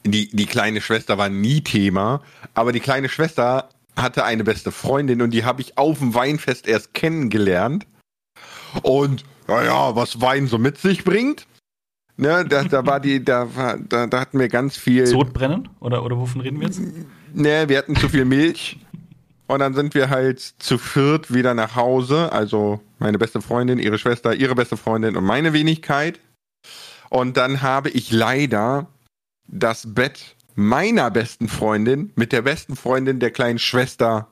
die, 0.05 0.29
die 0.31 0.47
kleine 0.47 0.81
Schwester 0.81 1.17
war 1.17 1.29
nie 1.29 1.63
Thema, 1.63 2.23
aber 2.55 2.73
die 2.73 2.81
kleine 2.81 3.09
Schwester 3.09 3.71
hatte 3.97 4.25
eine 4.25 4.45
beste 4.45 4.73
Freundin 4.73 5.23
und 5.23 5.31
die 5.31 5.45
habe 5.45 5.61
ich 5.61 5.79
auf 5.79 5.99
dem 5.99 6.15
Weinfest 6.15 6.67
erst 6.67 6.95
kennengelernt. 6.95 7.87
Und 8.83 9.25
naja, 9.49 9.95
was 9.95 10.21
Wein 10.21 10.47
so 10.47 10.59
mit 10.59 10.79
sich 10.79 11.05
bringt. 11.05 11.47
Ne, 12.17 12.45
da, 12.45 12.63
da 12.65 12.87
war 12.87 13.01
die, 13.01 13.25
da 13.25 13.55
war, 13.57 13.79
da, 13.79 14.07
da 14.07 14.21
hatten 14.21 14.39
wir 14.39 14.49
ganz 14.49 14.77
viel. 14.77 15.07
Sodbrennen? 15.07 15.69
Oder, 15.81 16.05
oder 16.05 16.19
wovon 16.19 16.43
reden 16.43 16.61
wir 16.61 16.69
jetzt? 16.69 16.81
Ne, 17.33 17.69
wir 17.69 17.79
hatten 17.79 17.97
zu 17.97 18.09
viel 18.09 18.25
Milch. 18.25 18.79
Und 19.47 19.59
dann 19.59 19.75
sind 19.75 19.95
wir 19.95 20.09
halt 20.09 20.41
zu 20.41 20.79
viert 20.79 21.33
wieder 21.35 21.55
nach 21.55 21.75
Hause. 21.75 22.33
Also 22.33 22.81
meine 22.99 23.19
beste 23.19 23.41
Freundin, 23.41 23.79
ihre 23.79 23.99
Schwester, 23.99 24.35
ihre 24.35 24.55
beste 24.55 24.77
Freundin 24.77 25.17
und 25.17 25.25
meine 25.25 25.53
Wenigkeit. 25.53 26.21
Und 27.11 27.37
dann 27.37 27.61
habe 27.61 27.91
ich 27.91 28.13
leider 28.13 28.87
das 29.49 29.95
Bett 29.95 30.37
meiner 30.55 31.11
besten 31.11 31.49
Freundin 31.49 32.13
mit 32.15 32.33
der 32.33 32.43
besten 32.43 32.77
Freundin 32.77 33.21
der 33.21 33.31
kleinen 33.31 33.59
Schwester 33.59 34.29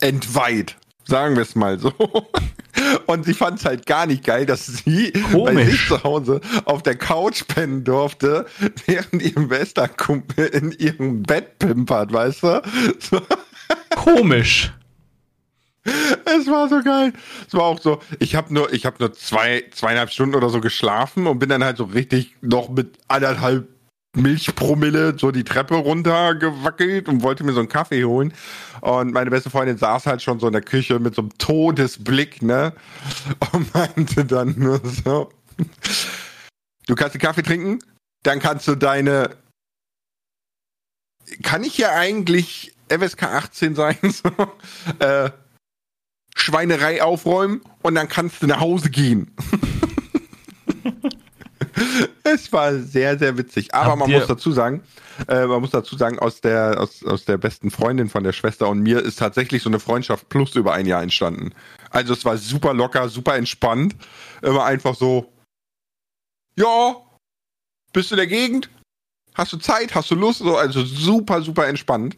entweiht. 0.00 0.76
Sagen 1.04 1.34
wir 1.34 1.42
es 1.42 1.54
mal 1.54 1.78
so. 1.78 1.92
Und 3.06 3.24
sie 3.24 3.34
fand 3.34 3.58
es 3.58 3.64
halt 3.64 3.86
gar 3.86 4.06
nicht 4.06 4.24
geil, 4.24 4.46
dass 4.46 4.66
sie 4.66 5.12
Komisch. 5.12 5.54
bei 5.54 5.64
sich 5.64 5.88
zu 5.88 6.02
Hause 6.02 6.40
auf 6.64 6.82
der 6.82 6.96
Couch 6.96 7.46
pennen 7.46 7.84
durfte, 7.84 8.46
während 8.86 9.22
ihr 9.22 9.48
bester 9.48 9.88
Kumpel 9.88 10.46
in 10.46 10.72
ihrem 10.72 11.22
Bett 11.22 11.58
pimpert, 11.58 12.12
weißt 12.12 12.42
du? 12.42 12.62
So. 12.98 13.20
Komisch. 13.94 14.72
Es 15.84 16.46
war 16.46 16.68
so 16.68 16.80
geil. 16.82 17.12
Es 17.46 17.54
war 17.54 17.64
auch 17.64 17.80
so, 17.80 18.00
ich 18.20 18.36
habe 18.36 18.54
nur, 18.54 18.72
ich 18.72 18.86
habe 18.86 18.96
nur 19.00 19.12
zwei, 19.12 19.64
zweieinhalb 19.72 20.10
Stunden 20.10 20.36
oder 20.36 20.48
so 20.48 20.60
geschlafen 20.60 21.26
und 21.26 21.38
bin 21.38 21.48
dann 21.48 21.64
halt 21.64 21.76
so 21.76 21.84
richtig 21.84 22.36
noch 22.40 22.68
mit 22.68 22.98
anderthalb 23.08 23.68
Milchpromille 24.14 25.18
so 25.18 25.30
die 25.30 25.44
Treppe 25.44 25.74
runtergewackelt 25.74 27.08
und 27.08 27.22
wollte 27.22 27.44
mir 27.44 27.52
so 27.52 27.60
einen 27.60 27.68
Kaffee 27.68 28.04
holen. 28.04 28.34
Und 28.80 29.12
meine 29.12 29.30
beste 29.30 29.50
Freundin 29.50 29.78
saß 29.78 30.06
halt 30.06 30.22
schon 30.22 30.38
so 30.38 30.46
in 30.46 30.52
der 30.52 30.62
Küche 30.62 30.98
mit 30.98 31.14
so 31.14 31.22
einem 31.22 31.38
Todesblick, 31.38 32.42
ne? 32.42 32.74
Und 33.52 33.74
meinte 33.74 34.24
dann 34.24 34.54
nur 34.58 34.80
so, 34.84 35.30
du 36.86 36.94
kannst 36.94 37.14
den 37.14 37.22
Kaffee 37.22 37.42
trinken, 37.42 37.78
dann 38.22 38.38
kannst 38.38 38.68
du 38.68 38.74
deine, 38.74 39.30
kann 41.42 41.64
ich 41.64 41.78
ja 41.78 41.92
eigentlich 41.92 42.74
FSK 42.88 43.22
18 43.22 43.74
sein, 43.74 43.96
so, 44.02 44.30
äh, 44.98 45.30
Schweinerei 46.34 47.02
aufräumen 47.02 47.62
und 47.82 47.94
dann 47.94 48.08
kannst 48.08 48.42
du 48.42 48.46
nach 48.46 48.60
Hause 48.60 48.90
gehen. 48.90 49.30
es 52.24 52.52
war 52.52 52.74
sehr, 52.74 53.18
sehr 53.18 53.36
witzig. 53.38 53.74
Aber 53.74 53.90
Habt 53.90 53.98
man 53.98 54.10
muss 54.10 54.26
dazu 54.26 54.52
sagen, 54.52 54.82
äh, 55.28 55.46
man 55.46 55.60
muss 55.60 55.70
dazu 55.70 55.96
sagen, 55.96 56.18
aus 56.18 56.40
der, 56.40 56.80
aus, 56.80 57.04
aus 57.04 57.24
der 57.24 57.38
besten 57.38 57.70
Freundin 57.70 58.08
von 58.08 58.24
der 58.24 58.32
Schwester 58.32 58.68
und 58.68 58.80
mir 58.80 59.00
ist 59.00 59.18
tatsächlich 59.18 59.62
so 59.62 59.70
eine 59.70 59.80
Freundschaft 59.80 60.28
plus 60.28 60.54
über 60.54 60.72
ein 60.72 60.86
Jahr 60.86 61.02
entstanden. 61.02 61.52
Also 61.90 62.12
es 62.12 62.24
war 62.24 62.36
super 62.36 62.74
locker, 62.74 63.08
super 63.08 63.36
entspannt. 63.36 63.94
Immer 64.40 64.64
einfach 64.64 64.94
so, 64.94 65.32
ja, 66.56 66.96
bist 67.92 68.10
du 68.10 68.14
in 68.14 68.18
der 68.18 68.26
Gegend? 68.26 68.70
Hast 69.34 69.52
du 69.52 69.56
Zeit? 69.56 69.94
Hast 69.94 70.10
du 70.10 70.14
Lust? 70.14 70.40
So, 70.40 70.56
also 70.56 70.84
super, 70.84 71.42
super 71.42 71.66
entspannt. 71.66 72.16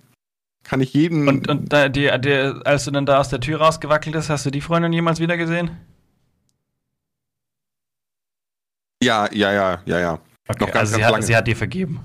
Kann 0.65 0.81
ich 0.81 0.95
jedem. 0.95 1.29
Und, 1.29 1.49
und 1.49 1.73
da, 1.73 1.89
die, 1.89 2.11
die, 2.21 2.33
als 2.65 2.87
du 2.87 2.91
dann 2.91 3.07
da 3.07 3.21
aus 3.21 3.29
der 3.29 3.41
Tür 3.41 3.61
rausgewackelt 3.61 4.15
bist, 4.15 4.31
hast 4.31 4.47
du 4.47 4.51
die 4.51 4.63
Freundin 4.63 4.93
jemals 4.93 5.21
wieder 5.21 5.37
gesehen? 5.37 5.71
Ja, 9.05 9.29
ja, 9.33 9.53
ja, 9.53 9.83
ja, 9.87 10.01
ja. 10.01 10.19
Okay, 10.49 10.59
Noch 10.61 10.67
ganz, 10.73 10.77
also 10.77 10.95
sie 10.95 11.01
ganz 11.01 11.07
hat, 11.07 11.13
lange. 11.13 11.27
sie 11.27 11.37
hat 11.37 11.47
dir 11.47 11.57
vergeben. 11.57 12.01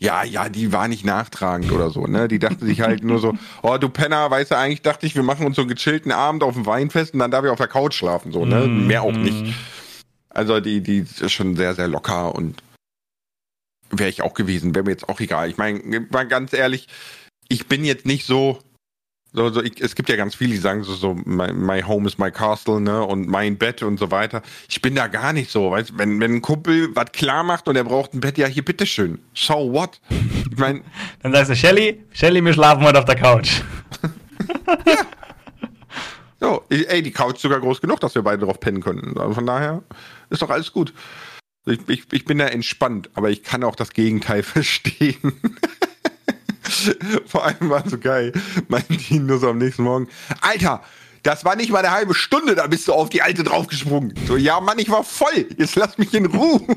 Ja, 0.00 0.22
ja, 0.22 0.48
die 0.48 0.72
war 0.72 0.86
nicht 0.86 1.04
nachtragend 1.04 1.72
oder 1.72 1.90
so, 1.90 2.06
ne? 2.06 2.28
Die 2.28 2.38
dachte 2.38 2.64
sich 2.64 2.80
halt 2.82 3.02
nur 3.02 3.18
so, 3.18 3.34
oh 3.62 3.76
du 3.78 3.88
Penner, 3.88 4.30
weißt 4.30 4.52
du, 4.52 4.56
eigentlich 4.56 4.82
dachte 4.82 5.06
ich, 5.06 5.16
wir 5.16 5.24
machen 5.24 5.44
uns 5.44 5.56
so 5.56 5.62
einen 5.62 5.68
gechillten 5.70 6.12
Abend 6.12 6.44
auf 6.44 6.54
dem 6.54 6.66
Weinfest 6.66 7.14
und 7.14 7.18
dann 7.20 7.32
darf 7.32 7.44
ich 7.44 7.50
auf 7.50 7.58
der 7.58 7.66
Couch 7.66 7.94
schlafen, 7.94 8.30
so, 8.32 8.44
ne? 8.46 8.66
Mm, 8.68 8.86
Mehr 8.86 9.02
auch 9.02 9.12
nicht. 9.12 9.54
Also 10.28 10.60
die, 10.60 10.82
die 10.82 10.98
ist 10.98 11.32
schon 11.32 11.56
sehr, 11.56 11.74
sehr 11.74 11.88
locker 11.88 12.34
und 12.34 12.62
wäre 13.90 14.08
ich 14.08 14.22
auch 14.22 14.34
gewesen, 14.34 14.74
wäre 14.74 14.84
mir 14.84 14.92
jetzt 14.92 15.08
auch 15.08 15.18
egal. 15.18 15.50
Ich 15.50 15.56
meine, 15.56 15.80
mal 16.10 16.28
ganz 16.28 16.52
ehrlich, 16.52 16.86
ich 17.48 17.66
bin 17.66 17.84
jetzt 17.84 18.06
nicht 18.06 18.24
so, 18.24 18.60
so, 19.32 19.50
so 19.50 19.62
ich, 19.62 19.80
es 19.80 19.94
gibt 19.94 20.08
ja 20.08 20.16
ganz 20.16 20.34
viele, 20.34 20.52
die 20.52 20.58
sagen 20.58 20.84
so, 20.84 20.94
so 20.94 21.14
my, 21.14 21.52
my 21.52 21.82
home 21.82 22.06
is 22.06 22.18
my 22.18 22.30
castle, 22.30 22.80
ne, 22.80 23.04
und 23.04 23.28
mein 23.28 23.58
Bett 23.58 23.82
und 23.82 23.98
so 23.98 24.10
weiter. 24.10 24.42
Ich 24.68 24.80
bin 24.80 24.94
da 24.94 25.06
gar 25.06 25.32
nicht 25.32 25.50
so, 25.50 25.70
weißt, 25.70 25.98
wenn, 25.98 26.20
wenn 26.20 26.36
ein 26.36 26.42
Kumpel 26.42 26.94
was 26.94 27.12
klar 27.12 27.42
macht 27.42 27.68
und 27.68 27.76
er 27.76 27.84
braucht 27.84 28.14
ein 28.14 28.20
Bett, 28.20 28.38
ja, 28.38 28.46
hier, 28.46 28.64
bitteschön. 28.64 29.18
So 29.34 29.72
what? 29.72 30.00
Ich 30.50 30.56
meine, 30.56 30.82
Dann 31.22 31.32
sagst 31.32 31.50
du, 31.50 31.56
Shelly, 31.56 32.04
Shelly, 32.12 32.44
wir 32.44 32.52
schlafen 32.52 32.84
heute 32.84 32.98
auf 32.98 33.04
der 33.04 33.16
Couch. 33.16 33.62
so, 36.40 36.64
ey, 36.70 37.02
die 37.02 37.12
Couch 37.12 37.36
ist 37.36 37.42
sogar 37.42 37.60
groß 37.60 37.80
genug, 37.80 38.00
dass 38.00 38.14
wir 38.14 38.22
beide 38.22 38.44
drauf 38.44 38.60
pennen 38.60 38.82
können. 38.82 39.16
Also 39.18 39.34
von 39.34 39.46
daher 39.46 39.82
ist 40.30 40.42
doch 40.42 40.50
alles 40.50 40.72
gut. 40.72 40.92
Ich, 41.66 41.80
ich, 41.88 42.04
ich 42.12 42.24
bin 42.24 42.38
da 42.38 42.46
entspannt, 42.46 43.10
aber 43.14 43.30
ich 43.30 43.42
kann 43.42 43.62
auch 43.62 43.76
das 43.76 43.90
Gegenteil 43.90 44.42
verstehen. 44.42 45.34
Vor 47.26 47.44
allem 47.44 47.70
war 47.70 47.88
so 47.88 47.98
geil, 47.98 48.32
meinte 48.68 48.94
ihn 49.14 49.26
nur 49.26 49.38
so 49.38 49.48
am 49.50 49.58
nächsten 49.58 49.82
Morgen, 49.82 50.08
Alter, 50.40 50.82
das 51.22 51.44
war 51.44 51.56
nicht 51.56 51.70
mal 51.70 51.78
eine 51.80 51.90
halbe 51.90 52.14
Stunde, 52.14 52.54
da 52.54 52.66
bist 52.66 52.86
du 52.88 52.92
auf 52.92 53.08
die 53.10 53.22
Alte 53.22 53.42
draufgesprungen. 53.42 54.14
So, 54.26 54.36
ja 54.36 54.60
Mann, 54.60 54.78
ich 54.78 54.88
war 54.90 55.04
voll, 55.04 55.46
jetzt 55.58 55.76
lass 55.76 55.98
mich 55.98 56.12
in 56.14 56.26
Ruhe. 56.26 56.60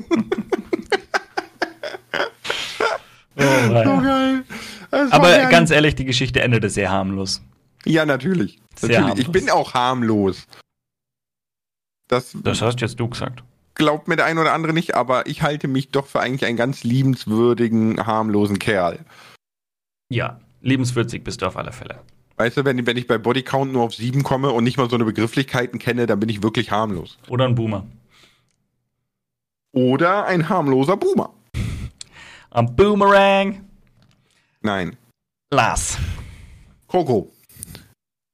Oh, 3.34 3.42
So 3.42 4.00
geil. 4.02 4.44
Aber 4.90 5.28
geil. 5.28 5.48
ganz 5.50 5.70
ehrlich, 5.70 5.94
die 5.94 6.04
Geschichte 6.04 6.42
endete 6.42 6.68
sehr 6.68 6.90
harmlos. 6.90 7.40
Ja, 7.86 8.04
natürlich. 8.04 8.58
Sehr 8.76 9.00
natürlich. 9.00 9.20
Ich 9.20 9.26
harmlos. 9.26 9.42
bin 9.42 9.50
auch 9.50 9.74
harmlos. 9.74 10.46
Das, 12.08 12.36
Das 12.42 12.60
hast 12.60 12.80
jetzt 12.82 13.00
du 13.00 13.08
gesagt. 13.08 13.42
glaubt 13.74 14.06
mir 14.06 14.16
der 14.16 14.26
ein 14.26 14.36
oder 14.38 14.52
andere 14.52 14.74
nicht, 14.74 14.94
aber 14.94 15.26
ich 15.26 15.40
halte 15.42 15.66
mich 15.66 15.88
doch 15.88 16.06
für 16.06 16.20
eigentlich 16.20 16.44
einen 16.44 16.58
ganz 16.58 16.84
liebenswürdigen, 16.84 18.04
harmlosen 18.06 18.58
Kerl. 18.58 18.98
Ja, 20.12 20.38
lebenswürzig 20.60 21.24
bist 21.24 21.40
du 21.40 21.46
auf 21.46 21.56
alle 21.56 21.72
Fälle. 21.72 21.98
Weißt 22.36 22.58
du, 22.58 22.66
wenn, 22.66 22.86
wenn 22.86 22.98
ich 22.98 23.06
bei 23.06 23.16
Bodycount 23.16 23.72
nur 23.72 23.82
auf 23.82 23.94
sieben 23.94 24.22
komme 24.22 24.50
und 24.50 24.62
nicht 24.62 24.76
mal 24.76 24.90
so 24.90 24.96
eine 24.96 25.06
Begrifflichkeiten 25.06 25.78
kenne, 25.78 26.04
dann 26.04 26.20
bin 26.20 26.28
ich 26.28 26.42
wirklich 26.42 26.70
harmlos. 26.70 27.16
Oder 27.28 27.46
ein 27.46 27.54
Boomer. 27.54 27.86
Oder 29.72 30.26
ein 30.26 30.50
harmloser 30.50 30.98
Boomer. 30.98 31.32
Am 32.50 32.76
Boomerang. 32.76 33.64
Nein. 34.60 34.96
Lars. 35.50 35.96
Coco. 36.88 37.32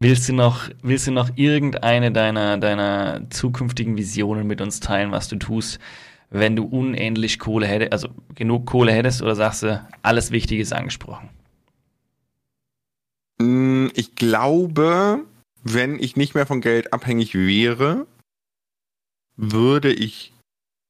Willst 0.01 0.29
du 0.29 0.33
noch, 0.33 0.68
willst 0.83 1.07
du 1.07 1.12
noch 1.12 1.31
irgendeine 1.37 2.11
deiner, 2.11 2.59
deiner 2.59 3.31
zukünftigen 3.31 3.97
Visionen 3.97 4.49
mit 4.49 4.61
uns 4.61 4.81
teilen, 4.81 5.12
was 5.12 5.29
du 5.29 5.37
tust, 5.37 5.79
wenn 6.31 6.57
du 6.57 6.64
unendlich 6.64 7.39
Kohle 7.39 7.68
hättest, 7.68 7.93
also 7.93 8.09
genug 8.35 8.66
Kohle 8.66 8.91
hättest, 8.91 9.22
oder 9.22 9.37
sagst 9.37 9.62
du, 9.62 9.89
alles 10.03 10.33
Wichtige 10.33 10.61
ist 10.61 10.72
angesprochen? 10.72 11.29
Mm, 13.39 13.89
Ich 13.95 14.14
glaube, 14.16 15.24
wenn 15.62 15.99
ich 15.99 16.16
nicht 16.16 16.34
mehr 16.34 16.47
von 16.47 16.61
Geld 16.61 16.93
abhängig 16.93 17.34
wäre, 17.34 18.07
würde 19.36 19.93
ich 19.93 20.32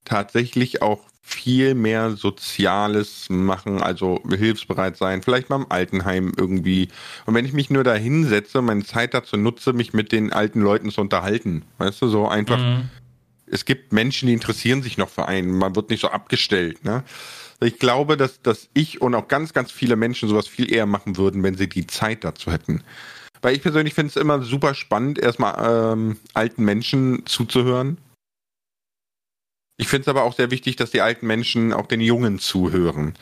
tatsächlich 0.05 0.81
auch 0.83 1.01
viel 1.21 1.75
mehr 1.75 2.13
Soziales 2.13 3.29
machen, 3.29 3.83
also 3.83 4.23
hilfsbereit 4.31 4.97
sein, 4.97 5.23
vielleicht 5.23 5.51
mal 5.51 5.57
im 5.57 5.71
Altenheim 5.71 6.33
irgendwie. 6.39 6.89
Und 7.27 7.35
wenn 7.35 7.45
ich 7.45 7.53
mich 7.53 7.69
nur 7.69 7.85
da 7.85 7.95
hinsetze, 7.95 8.63
meine 8.63 8.85
Zeit 8.85 9.13
dazu 9.13 9.37
nutze, 9.37 9.75
mich 9.75 9.93
mit 9.93 10.11
den 10.11 10.33
alten 10.33 10.63
Leuten 10.63 10.91
zu 10.91 11.03
unterhalten, 11.03 11.65
weißt 11.77 12.01
du, 12.01 12.09
so 12.09 12.27
einfach 12.29 12.59
Mhm. 12.59 12.89
es 13.45 13.67
gibt 13.67 13.93
Menschen, 13.93 14.27
die 14.29 14.33
interessieren 14.35 14.83
sich 14.83 14.97
noch 14.97 15.11
für 15.11 15.27
einen. 15.29 15.51
Man 15.57 15.77
wird 15.77 15.91
nicht 15.91 16.01
so 16.01 16.09
abgestellt. 16.09 16.83
Ne? 16.85 17.03
Ich 17.61 17.79
glaube, 17.79 18.17
dass, 18.17 18.41
dass 18.41 18.69
ich 18.73 19.01
und 19.01 19.15
auch 19.15 19.29
ganz, 19.29 19.53
ganz 19.53 19.73
viele 19.73 19.97
Menschen 19.97 20.29
sowas 20.29 20.47
viel 20.47 20.73
eher 20.73 20.87
machen 20.87 21.17
würden, 21.17 21.43
wenn 21.43 21.57
sie 21.57 21.69
die 21.69 21.87
Zeit 21.87 22.23
dazu 22.25 22.53
hätten. 22.53 22.85
Weil 23.43 23.55
ich 23.55 23.63
persönlich 23.63 23.95
finde 23.95 24.11
es 24.11 24.17
immer 24.17 24.43
super 24.43 24.75
spannend, 24.75 25.19
erstmal 25.19 25.93
ähm, 25.93 26.19
alten 26.35 26.65
Menschen 26.65 27.27
zuzuhören. 27.27 27.99
Ich 29.77 29.89
finde 29.89 30.03
es 30.03 30.09
aber 30.09 30.25
auch 30.25 30.35
sehr 30.35 30.51
wichtig, 30.51 30.77
dass 30.77 30.91
die 30.91 31.01
alten 31.01 31.27
Menschen 31.27 31.73
auch 31.73 31.87
den 31.87 32.01
Jungen 32.01 32.39
zuhören. 32.39 33.15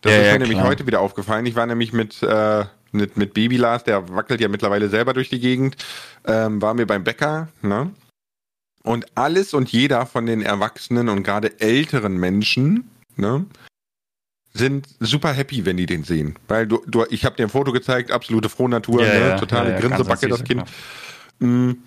Das 0.00 0.12
Ja, 0.12 0.18
ist 0.18 0.26
ja, 0.26 0.32
mir 0.32 0.38
nämlich 0.40 0.58
klar. 0.58 0.68
heute 0.68 0.86
wieder 0.86 1.00
aufgefallen. 1.00 1.46
Ich 1.46 1.56
war 1.56 1.66
nämlich 1.66 1.92
mit, 1.92 2.22
äh, 2.22 2.64
mit, 2.92 3.16
mit 3.16 3.34
Baby 3.34 3.56
Lars, 3.56 3.84
der 3.84 4.08
wackelt 4.10 4.40
ja 4.40 4.48
mittlerweile 4.48 4.88
selber 4.88 5.12
durch 5.12 5.28
die 5.28 5.40
Gegend, 5.40 5.76
ähm, 6.24 6.62
war 6.62 6.74
mir 6.74 6.86
beim 6.86 7.04
Bäcker, 7.04 7.48
ne? 7.62 7.92
Und 8.84 9.06
alles 9.16 9.54
und 9.54 9.70
jeder 9.70 10.06
von 10.06 10.26
den 10.26 10.42
Erwachsenen 10.42 11.08
und 11.08 11.22
gerade 11.22 11.60
älteren 11.60 12.16
Menschen, 12.16 12.90
ne, 13.16 13.46
sind 14.54 14.86
super 15.00 15.32
happy, 15.32 15.64
wenn 15.64 15.76
die 15.76 15.86
den 15.86 16.04
sehen. 16.04 16.38
Weil 16.48 16.66
du, 16.66 16.82
du 16.86 17.04
ich 17.10 17.24
habe 17.24 17.36
dir 17.36 17.44
ein 17.44 17.50
Foto 17.50 17.72
gezeigt, 17.72 18.10
absolute 18.10 18.48
Frohnatur, 18.48 19.04
Ja, 19.04 19.12
ne, 19.12 19.28
ja, 19.28 19.38
totale 19.38 19.70
ja, 19.70 19.80
Grinsebacke, 19.80 20.28
das 20.28 20.44
Kind. 20.44 20.64
genau. 21.40 21.62
Mm. 21.70 21.82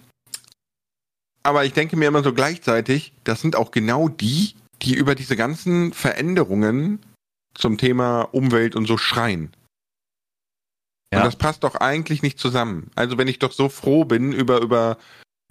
Aber 1.43 1.63
ich 1.63 1.73
denke 1.73 1.95
mir 1.95 2.07
immer 2.07 2.23
so 2.23 2.33
gleichzeitig, 2.33 3.13
das 3.23 3.41
sind 3.41 3.55
auch 3.55 3.69
genau 3.69 4.09
die, 4.09 4.55
die 4.81 4.95
über 4.95 5.13
diese 5.13 5.35
ganzen 5.35 5.93
Veränderungen 5.93 6.99
zum 7.53 7.77
Thema 7.77 8.21
Umwelt 8.21 8.75
und 8.75 8.87
so 8.87 8.97
schreien. 8.97 9.51
Ja. 11.13 11.19
Und 11.19 11.25
das 11.25 11.35
passt 11.35 11.63
doch 11.63 11.75
eigentlich 11.75 12.23
nicht 12.23 12.39
zusammen. 12.39 12.89
Also 12.95 13.19
wenn 13.19 13.27
ich 13.27 13.37
doch 13.37 13.51
so 13.51 13.69
froh 13.69 14.05
bin 14.05 14.31
über, 14.33 14.61
über 14.61 14.97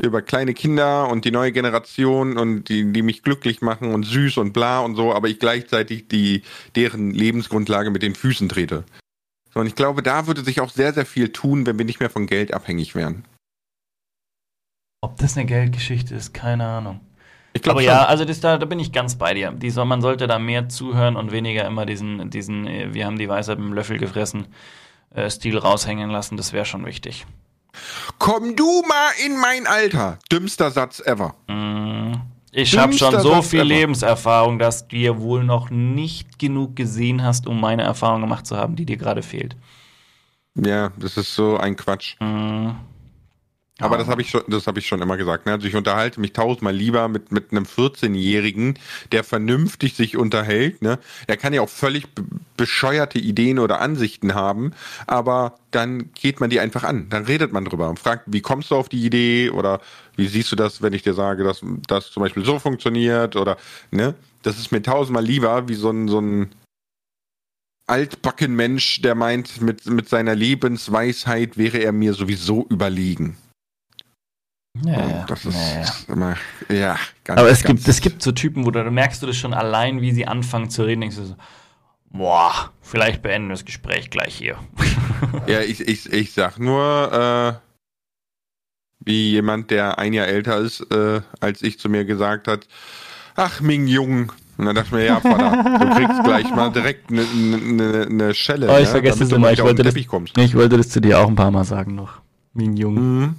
über 0.03 0.22
kleine 0.22 0.55
Kinder 0.55 1.09
und 1.09 1.24
die 1.24 1.30
neue 1.30 1.53
Generation 1.53 2.36
und 2.36 2.68
die, 2.68 2.92
die 2.92 3.03
mich 3.03 3.22
glücklich 3.22 3.61
machen 3.62 3.95
und 3.95 4.05
süß 4.05 4.38
und 4.38 4.53
bla 4.53 4.80
und 4.80 4.97
so, 4.97 5.14
aber 5.14 5.28
ich 5.28 5.38
gleichzeitig 5.38 6.09
die, 6.09 6.42
deren 6.74 7.12
Lebensgrundlage 7.12 7.90
mit 7.90 8.03
den 8.03 8.14
Füßen 8.14 8.49
trete. 8.49 8.84
So, 9.53 9.61
und 9.61 9.66
ich 9.66 9.76
glaube, 9.76 10.03
da 10.03 10.26
würde 10.26 10.42
sich 10.42 10.61
auch 10.61 10.70
sehr, 10.70 10.92
sehr 10.92 11.07
viel 11.07 11.32
tun, 11.32 11.64
wenn 11.66 11.78
wir 11.78 11.84
nicht 11.84 12.01
mehr 12.01 12.11
von 12.11 12.26
Geld 12.26 12.53
abhängig 12.53 12.97
wären. 12.97 13.24
Ob 15.01 15.16
das 15.18 15.36
eine 15.36 15.47
Geldgeschichte 15.47 16.14
ist, 16.14 16.34
keine 16.34 16.66
Ahnung. 16.66 17.01
Ich 17.53 17.62
glaube 17.62 17.84
ja, 17.84 18.05
also 18.07 18.24
das, 18.24 18.40
da, 18.40 18.59
da 18.59 18.66
bin 18.66 18.80
ich 18.80 18.90
ganz 18.90 19.14
bei 19.14 19.32
dir. 19.32 19.53
Die 19.53 19.70
soll, 19.70 19.84
man 19.84 20.01
sollte 20.01 20.26
da 20.26 20.40
mehr 20.40 20.68
zuhören 20.68 21.14
und 21.14 21.30
weniger 21.30 21.64
immer 21.66 21.86
diesen, 21.86 22.30
diesen 22.30 22.66
äh, 22.66 22.92
wir 22.92 23.07
haben 23.07 23.16
die 23.16 23.28
Weisheit 23.28 23.59
mit 23.59 23.68
dem 23.68 23.74
Löffel 23.74 23.99
gefressen, 23.99 24.49
äh, 25.11 25.30
Stil 25.30 25.57
raushängen 25.57 26.11
lassen. 26.11 26.36
Das 26.36 26.53
wäre 26.53 26.64
schon 26.64 26.84
wichtig. 26.84 27.26
Komm 28.18 28.56
du 28.56 28.82
mal 28.88 29.10
in 29.24 29.38
mein 29.38 29.66
Alter. 29.66 30.18
Dümmster 30.30 30.70
Satz 30.70 31.00
ever. 31.00 31.34
Mm. 31.48 32.14
Ich 32.52 32.78
habe 32.78 32.92
schon 32.92 33.18
so 33.20 33.34
Satz 33.34 33.48
viel 33.48 33.60
ever. 33.60 33.68
Lebenserfahrung, 33.68 34.58
dass 34.58 34.86
du 34.86 34.96
dir 34.96 35.20
wohl 35.20 35.44
noch 35.44 35.70
nicht 35.70 36.38
genug 36.38 36.76
gesehen 36.76 37.22
hast, 37.22 37.46
um 37.46 37.60
meine 37.60 37.82
Erfahrung 37.82 38.20
gemacht 38.20 38.46
zu 38.46 38.56
haben, 38.56 38.76
die 38.76 38.86
dir 38.86 38.96
gerade 38.96 39.22
fehlt. 39.22 39.56
Ja, 40.54 40.92
das 40.96 41.16
ist 41.16 41.34
so 41.34 41.56
ein 41.56 41.76
Quatsch. 41.76 42.16
Mm. 42.20 42.70
Aber 43.80 43.98
das 43.98 44.06
habe 44.06 44.22
ich 44.22 44.30
schon, 44.30 44.44
das 44.46 44.68
habe 44.68 44.78
ich 44.78 44.86
schon 44.86 45.02
immer 45.02 45.16
gesagt. 45.16 45.46
Ne? 45.46 45.52
Also 45.52 45.66
ich 45.66 45.74
unterhalte 45.74 46.20
mich 46.20 46.32
tausendmal 46.32 46.74
lieber 46.74 47.08
mit 47.08 47.32
mit 47.32 47.50
einem 47.50 47.64
14-Jährigen, 47.64 48.78
der 49.10 49.24
vernünftig 49.24 49.94
sich 49.94 50.16
unterhält. 50.16 50.80
Ne? 50.80 51.00
Der 51.26 51.36
kann 51.36 51.52
ja 51.52 51.60
auch 51.60 51.68
völlig 51.68 52.06
be- 52.14 52.22
bescheuerte 52.56 53.18
Ideen 53.18 53.58
oder 53.58 53.80
Ansichten 53.80 54.34
haben, 54.34 54.72
aber 55.08 55.58
dann 55.72 56.12
geht 56.14 56.38
man 56.38 56.50
die 56.50 56.60
einfach 56.60 56.84
an. 56.84 57.08
Dann 57.08 57.24
redet 57.24 57.52
man 57.52 57.64
drüber 57.64 57.90
und 57.90 57.98
fragt, 57.98 58.24
wie 58.26 58.42
kommst 58.42 58.70
du 58.70 58.76
auf 58.76 58.88
die 58.88 59.04
Idee 59.04 59.50
oder 59.50 59.80
wie 60.14 60.28
siehst 60.28 60.52
du 60.52 60.56
das, 60.56 60.80
wenn 60.80 60.92
ich 60.92 61.02
dir 61.02 61.14
sage, 61.14 61.42
dass 61.42 61.60
das 61.88 62.12
zum 62.12 62.22
Beispiel 62.22 62.44
so 62.44 62.60
funktioniert 62.60 63.34
oder 63.34 63.56
ne? 63.90 64.14
Das 64.42 64.56
ist 64.56 64.70
mir 64.70 64.82
tausendmal 64.82 65.24
lieber 65.24 65.68
wie 65.68 65.74
so 65.74 65.90
ein 65.90 66.06
so 66.06 66.20
ein 66.20 66.54
altbacken 67.86 68.54
Mensch, 68.54 69.02
der 69.02 69.14
meint, 69.14 69.60
mit, 69.60 69.86
mit 69.86 70.08
seiner 70.08 70.34
Lebensweisheit 70.34 71.58
wäre 71.58 71.78
er 71.78 71.92
mir 71.92 72.14
sowieso 72.14 72.66
überlegen. 72.70 73.36
Ja, 74.82 75.24
Das 75.28 75.44
ist 75.44 75.54
ja, 75.54 75.82
ja. 75.82 76.12
immer, 76.12 76.36
ja, 76.68 76.98
ganz, 77.22 77.40
Aber 77.40 77.48
es 77.48 77.62
ganz, 77.62 77.84
gibt, 77.84 77.88
es 77.88 78.00
gibt 78.00 78.22
so 78.22 78.32
Typen, 78.32 78.66
wo 78.66 78.70
du, 78.70 78.82
da 78.82 78.90
merkst 78.90 79.22
du 79.22 79.26
das 79.26 79.36
schon 79.36 79.54
allein, 79.54 80.00
wie 80.00 80.12
sie 80.12 80.26
anfangen 80.26 80.68
zu 80.68 80.82
reden, 80.82 81.02
denkst 81.02 81.16
du 81.16 81.24
so, 81.26 81.36
boah, 82.10 82.72
vielleicht 82.80 83.22
beenden 83.22 83.48
wir 83.48 83.54
das 83.54 83.64
Gespräch 83.64 84.10
gleich 84.10 84.34
hier. 84.34 84.56
Ja, 85.46 85.60
ich, 85.60 85.80
ich, 85.80 86.12
ich 86.12 86.32
sag 86.32 86.58
nur, 86.58 87.12
äh, 87.12 87.52
wie 89.00 89.30
jemand, 89.30 89.70
der 89.70 89.98
ein 89.98 90.12
Jahr 90.12 90.26
älter 90.26 90.58
ist, 90.58 90.80
äh, 90.92 91.22
als 91.40 91.62
ich 91.62 91.78
zu 91.78 91.88
mir 91.88 92.04
gesagt 92.04 92.46
hat, 92.46 92.68
ach, 93.34 93.60
Ming 93.60 93.86
Jung. 93.86 94.32
Und 94.56 94.66
dann 94.66 94.74
dachte 94.74 94.88
ich 94.88 94.92
mir, 94.92 95.04
ja, 95.04 95.20
Vater, 95.20 95.78
du 95.80 95.94
kriegst 95.96 96.24
gleich 96.24 96.50
mal 96.54 96.70
direkt 96.70 97.10
eine 97.10 97.24
ne, 97.24 98.06
ne 98.08 98.34
Schelle. 98.34 98.68
Oh, 98.68 98.76
ich 98.76 98.84
ne, 98.84 98.86
vergesse 98.86 99.24
es 99.24 99.32
immer, 99.32 99.50
ich 99.50 99.62
wollte 99.62 99.82
das-. 99.82 99.96
Ich 99.96 100.54
wollte 100.54 100.76
das 100.76 100.90
zu 100.90 101.00
dir 101.00 101.18
auch 101.18 101.28
ein 101.28 101.34
paar 101.34 101.50
Mal 101.50 101.64
sagen 101.64 101.94
noch. 101.94 102.20
Min 102.52 102.76
Jung. 102.76 102.94
Mhm. 102.94 103.34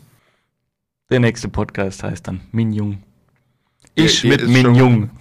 Der 1.10 1.20
nächste 1.20 1.50
Podcast 1.50 2.04
heißt 2.04 2.28
dann 2.28 2.42
Min 2.52 2.74
Jung. 2.74 3.04
Ich 3.94 4.22
dir 4.22 4.30
mit 4.30 4.48
Min 4.48 4.62
schon- 4.64 4.76
Jung. 4.76 5.10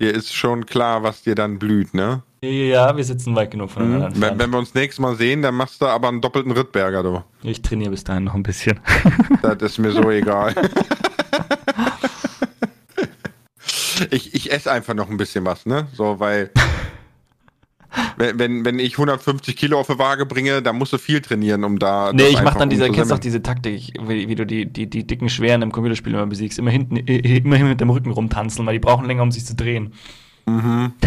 Dir 0.00 0.12
ist 0.12 0.34
schon 0.34 0.66
klar, 0.66 1.04
was 1.04 1.22
dir 1.22 1.36
dann 1.36 1.60
blüht, 1.60 1.94
ne? 1.94 2.22
Ja, 2.42 2.96
wir 2.96 3.04
sitzen 3.04 3.36
weit 3.36 3.52
genug 3.52 3.70
voneinander 3.70 4.08
Mhm. 4.10 4.20
Wenn, 4.20 4.38
wenn 4.40 4.50
wir 4.50 4.58
uns 4.58 4.74
nächstes 4.74 4.98
Mal 5.00 5.14
sehen, 5.14 5.42
dann 5.42 5.54
machst 5.54 5.80
du 5.80 5.86
aber 5.86 6.08
einen 6.08 6.20
doppelten 6.20 6.50
Rittberger, 6.50 7.02
du. 7.04 7.22
Ich 7.44 7.62
trainiere 7.62 7.90
bis 7.90 8.02
dahin 8.02 8.24
noch 8.24 8.34
ein 8.34 8.42
bisschen. 8.42 8.80
Das 9.42 9.62
ist 9.62 9.78
mir 9.78 9.92
so 9.92 10.10
egal. 10.10 10.54
Ich, 14.10 14.34
ich 14.34 14.50
esse 14.50 14.72
einfach 14.72 14.94
noch 14.94 15.08
ein 15.10 15.16
bisschen 15.16 15.44
was, 15.44 15.64
ne? 15.64 15.86
So, 15.92 16.18
weil 16.18 16.50
wenn, 18.16 18.38
wenn, 18.38 18.64
wenn 18.64 18.78
ich 18.78 18.94
150 18.94 19.56
Kilo 19.56 19.78
auf 19.78 19.86
die 19.88 19.98
Waage 19.98 20.26
bringe, 20.26 20.62
dann 20.62 20.76
musst 20.76 20.92
du 20.92 20.98
viel 20.98 21.20
trainieren, 21.20 21.64
um 21.64 21.78
da. 21.78 22.12
Nee, 22.12 22.28
ich 22.28 22.42
mach 22.42 22.56
dann 22.56 22.70
diese, 22.70 22.88
kennst 22.90 23.12
auch 23.12 23.18
diese 23.18 23.42
Taktik, 23.42 23.94
wie, 24.06 24.28
wie 24.28 24.34
du 24.34 24.46
die, 24.46 24.66
die, 24.66 24.88
die 24.88 25.06
dicken 25.06 25.28
Schweren 25.28 25.62
im 25.62 25.72
Computerspiel 25.72 26.14
immer 26.14 26.26
besiegst. 26.26 26.58
Immer 26.58 26.70
hinten, 26.70 26.96
immer 26.96 27.58
mit 27.58 27.80
dem 27.80 27.90
Rücken 27.90 28.10
rumtanzeln, 28.10 28.66
weil 28.66 28.74
die 28.74 28.80
brauchen 28.80 29.06
länger, 29.06 29.22
um 29.22 29.32
sich 29.32 29.44
zu 29.44 29.54
drehen. 29.54 29.92
Mhm. 30.46 30.92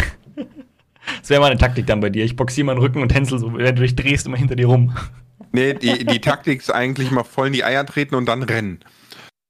Das 1.20 1.30
wäre 1.30 1.40
meine 1.40 1.56
Taktik 1.56 1.86
dann 1.86 2.00
bei 2.00 2.10
dir. 2.10 2.24
Ich 2.24 2.34
boxiere 2.34 2.66
meinen 2.66 2.78
Rücken 2.78 3.00
und 3.00 3.10
tänzel 3.10 3.38
so, 3.38 3.54
wenn 3.54 3.76
du 3.76 3.82
dich 3.82 3.94
drehst, 3.94 4.26
immer 4.26 4.36
hinter 4.36 4.56
dir 4.56 4.66
rum. 4.66 4.92
Nee, 5.52 5.74
die, 5.74 6.04
die 6.04 6.20
Taktik 6.20 6.60
ist 6.60 6.74
eigentlich 6.74 7.12
mal 7.12 7.22
voll 7.22 7.46
in 7.46 7.52
die 7.52 7.62
Eier 7.64 7.86
treten 7.86 8.16
und 8.16 8.26
dann 8.26 8.42
rennen. 8.42 8.80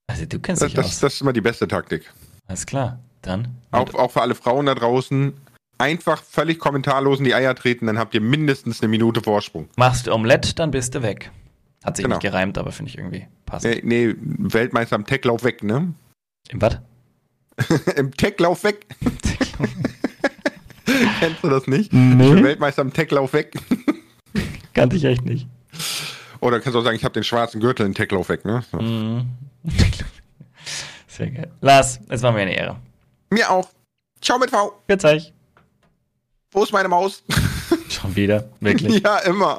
Also 0.06 0.26
du 0.26 0.38
kennst 0.38 0.60
Das, 0.60 0.68
dich 0.68 0.76
das, 0.76 0.86
aus. 0.86 1.00
das 1.00 1.14
ist 1.14 1.22
immer 1.22 1.32
die 1.32 1.40
beste 1.40 1.66
Taktik. 1.66 2.12
Alles 2.46 2.66
klar. 2.66 3.00
Dann. 3.22 3.48
Auch, 3.70 3.92
auch 3.94 4.10
für 4.12 4.22
alle 4.22 4.34
Frauen 4.34 4.66
da 4.66 4.74
draußen. 4.74 5.32
Einfach 5.78 6.22
völlig 6.22 6.58
kommentarlos 6.58 7.18
in 7.18 7.24
die 7.24 7.34
Eier 7.34 7.54
treten, 7.54 7.86
dann 7.86 7.98
habt 7.98 8.14
ihr 8.14 8.20
mindestens 8.22 8.80
eine 8.80 8.88
Minute 8.88 9.20
Vorsprung. 9.20 9.68
Machst 9.76 10.06
du 10.06 10.12
Omelette, 10.14 10.54
dann 10.54 10.70
bist 10.70 10.94
du 10.94 11.02
weg. 11.02 11.30
Hat 11.84 11.96
sich 11.96 12.04
Genau. 12.04 12.16
nicht 12.16 12.22
gereimt, 12.22 12.56
aber 12.58 12.72
finde 12.72 12.90
ich 12.90 12.98
irgendwie 12.98 13.26
passend. 13.44 13.84
Nee, 13.84 14.08
nee, 14.08 14.14
Weltmeister 14.18 14.96
im 14.96 15.04
Techlauf 15.06 15.44
weg, 15.44 15.62
ne? 15.62 15.92
Im 16.48 16.60
was? 16.62 16.78
Im 17.96 18.10
Techlauf 18.12 18.64
weg. 18.64 18.86
Kennst 21.20 21.42
du 21.42 21.48
das 21.48 21.66
nicht? 21.66 21.92
Nee. 21.92 22.24
Ich 22.28 22.34
bin 22.34 22.44
Weltmeister 22.44 22.82
im 22.82 22.92
Techlauf 22.92 23.32
weg. 23.32 23.52
Kannte 24.74 24.96
ich 24.96 25.04
echt 25.04 25.24
nicht. 25.24 25.48
Oder 26.40 26.60
kannst 26.60 26.74
du 26.74 26.80
auch 26.80 26.84
sagen, 26.84 26.96
ich 26.96 27.04
habe 27.04 27.14
den 27.14 27.24
schwarzen 27.24 27.60
Gürtel 27.60 27.86
im 27.86 27.94
Techlauf 27.94 28.28
weg, 28.28 28.44
ne? 28.44 28.62
So. 28.70 28.78
Mhm. 28.78 29.26
Sehr 31.08 31.30
geil. 31.30 31.50
Lars, 31.60 31.98
es 32.08 32.22
war 32.22 32.32
mir 32.32 32.40
eine 32.40 32.54
Ehre. 32.56 32.76
Mir 33.30 33.50
auch. 33.50 33.68
Ciao 34.20 34.38
mit 34.38 34.50
V. 34.50 34.80
Jetzt 34.88 35.04
euch. 35.04 35.32
Wo 36.56 36.62
ist 36.62 36.72
meine 36.72 36.88
Maus? 36.88 37.22
Schon 37.90 38.16
wieder. 38.16 38.48
Wirklich. 38.60 39.02
ja, 39.04 39.18
immer. 39.18 39.58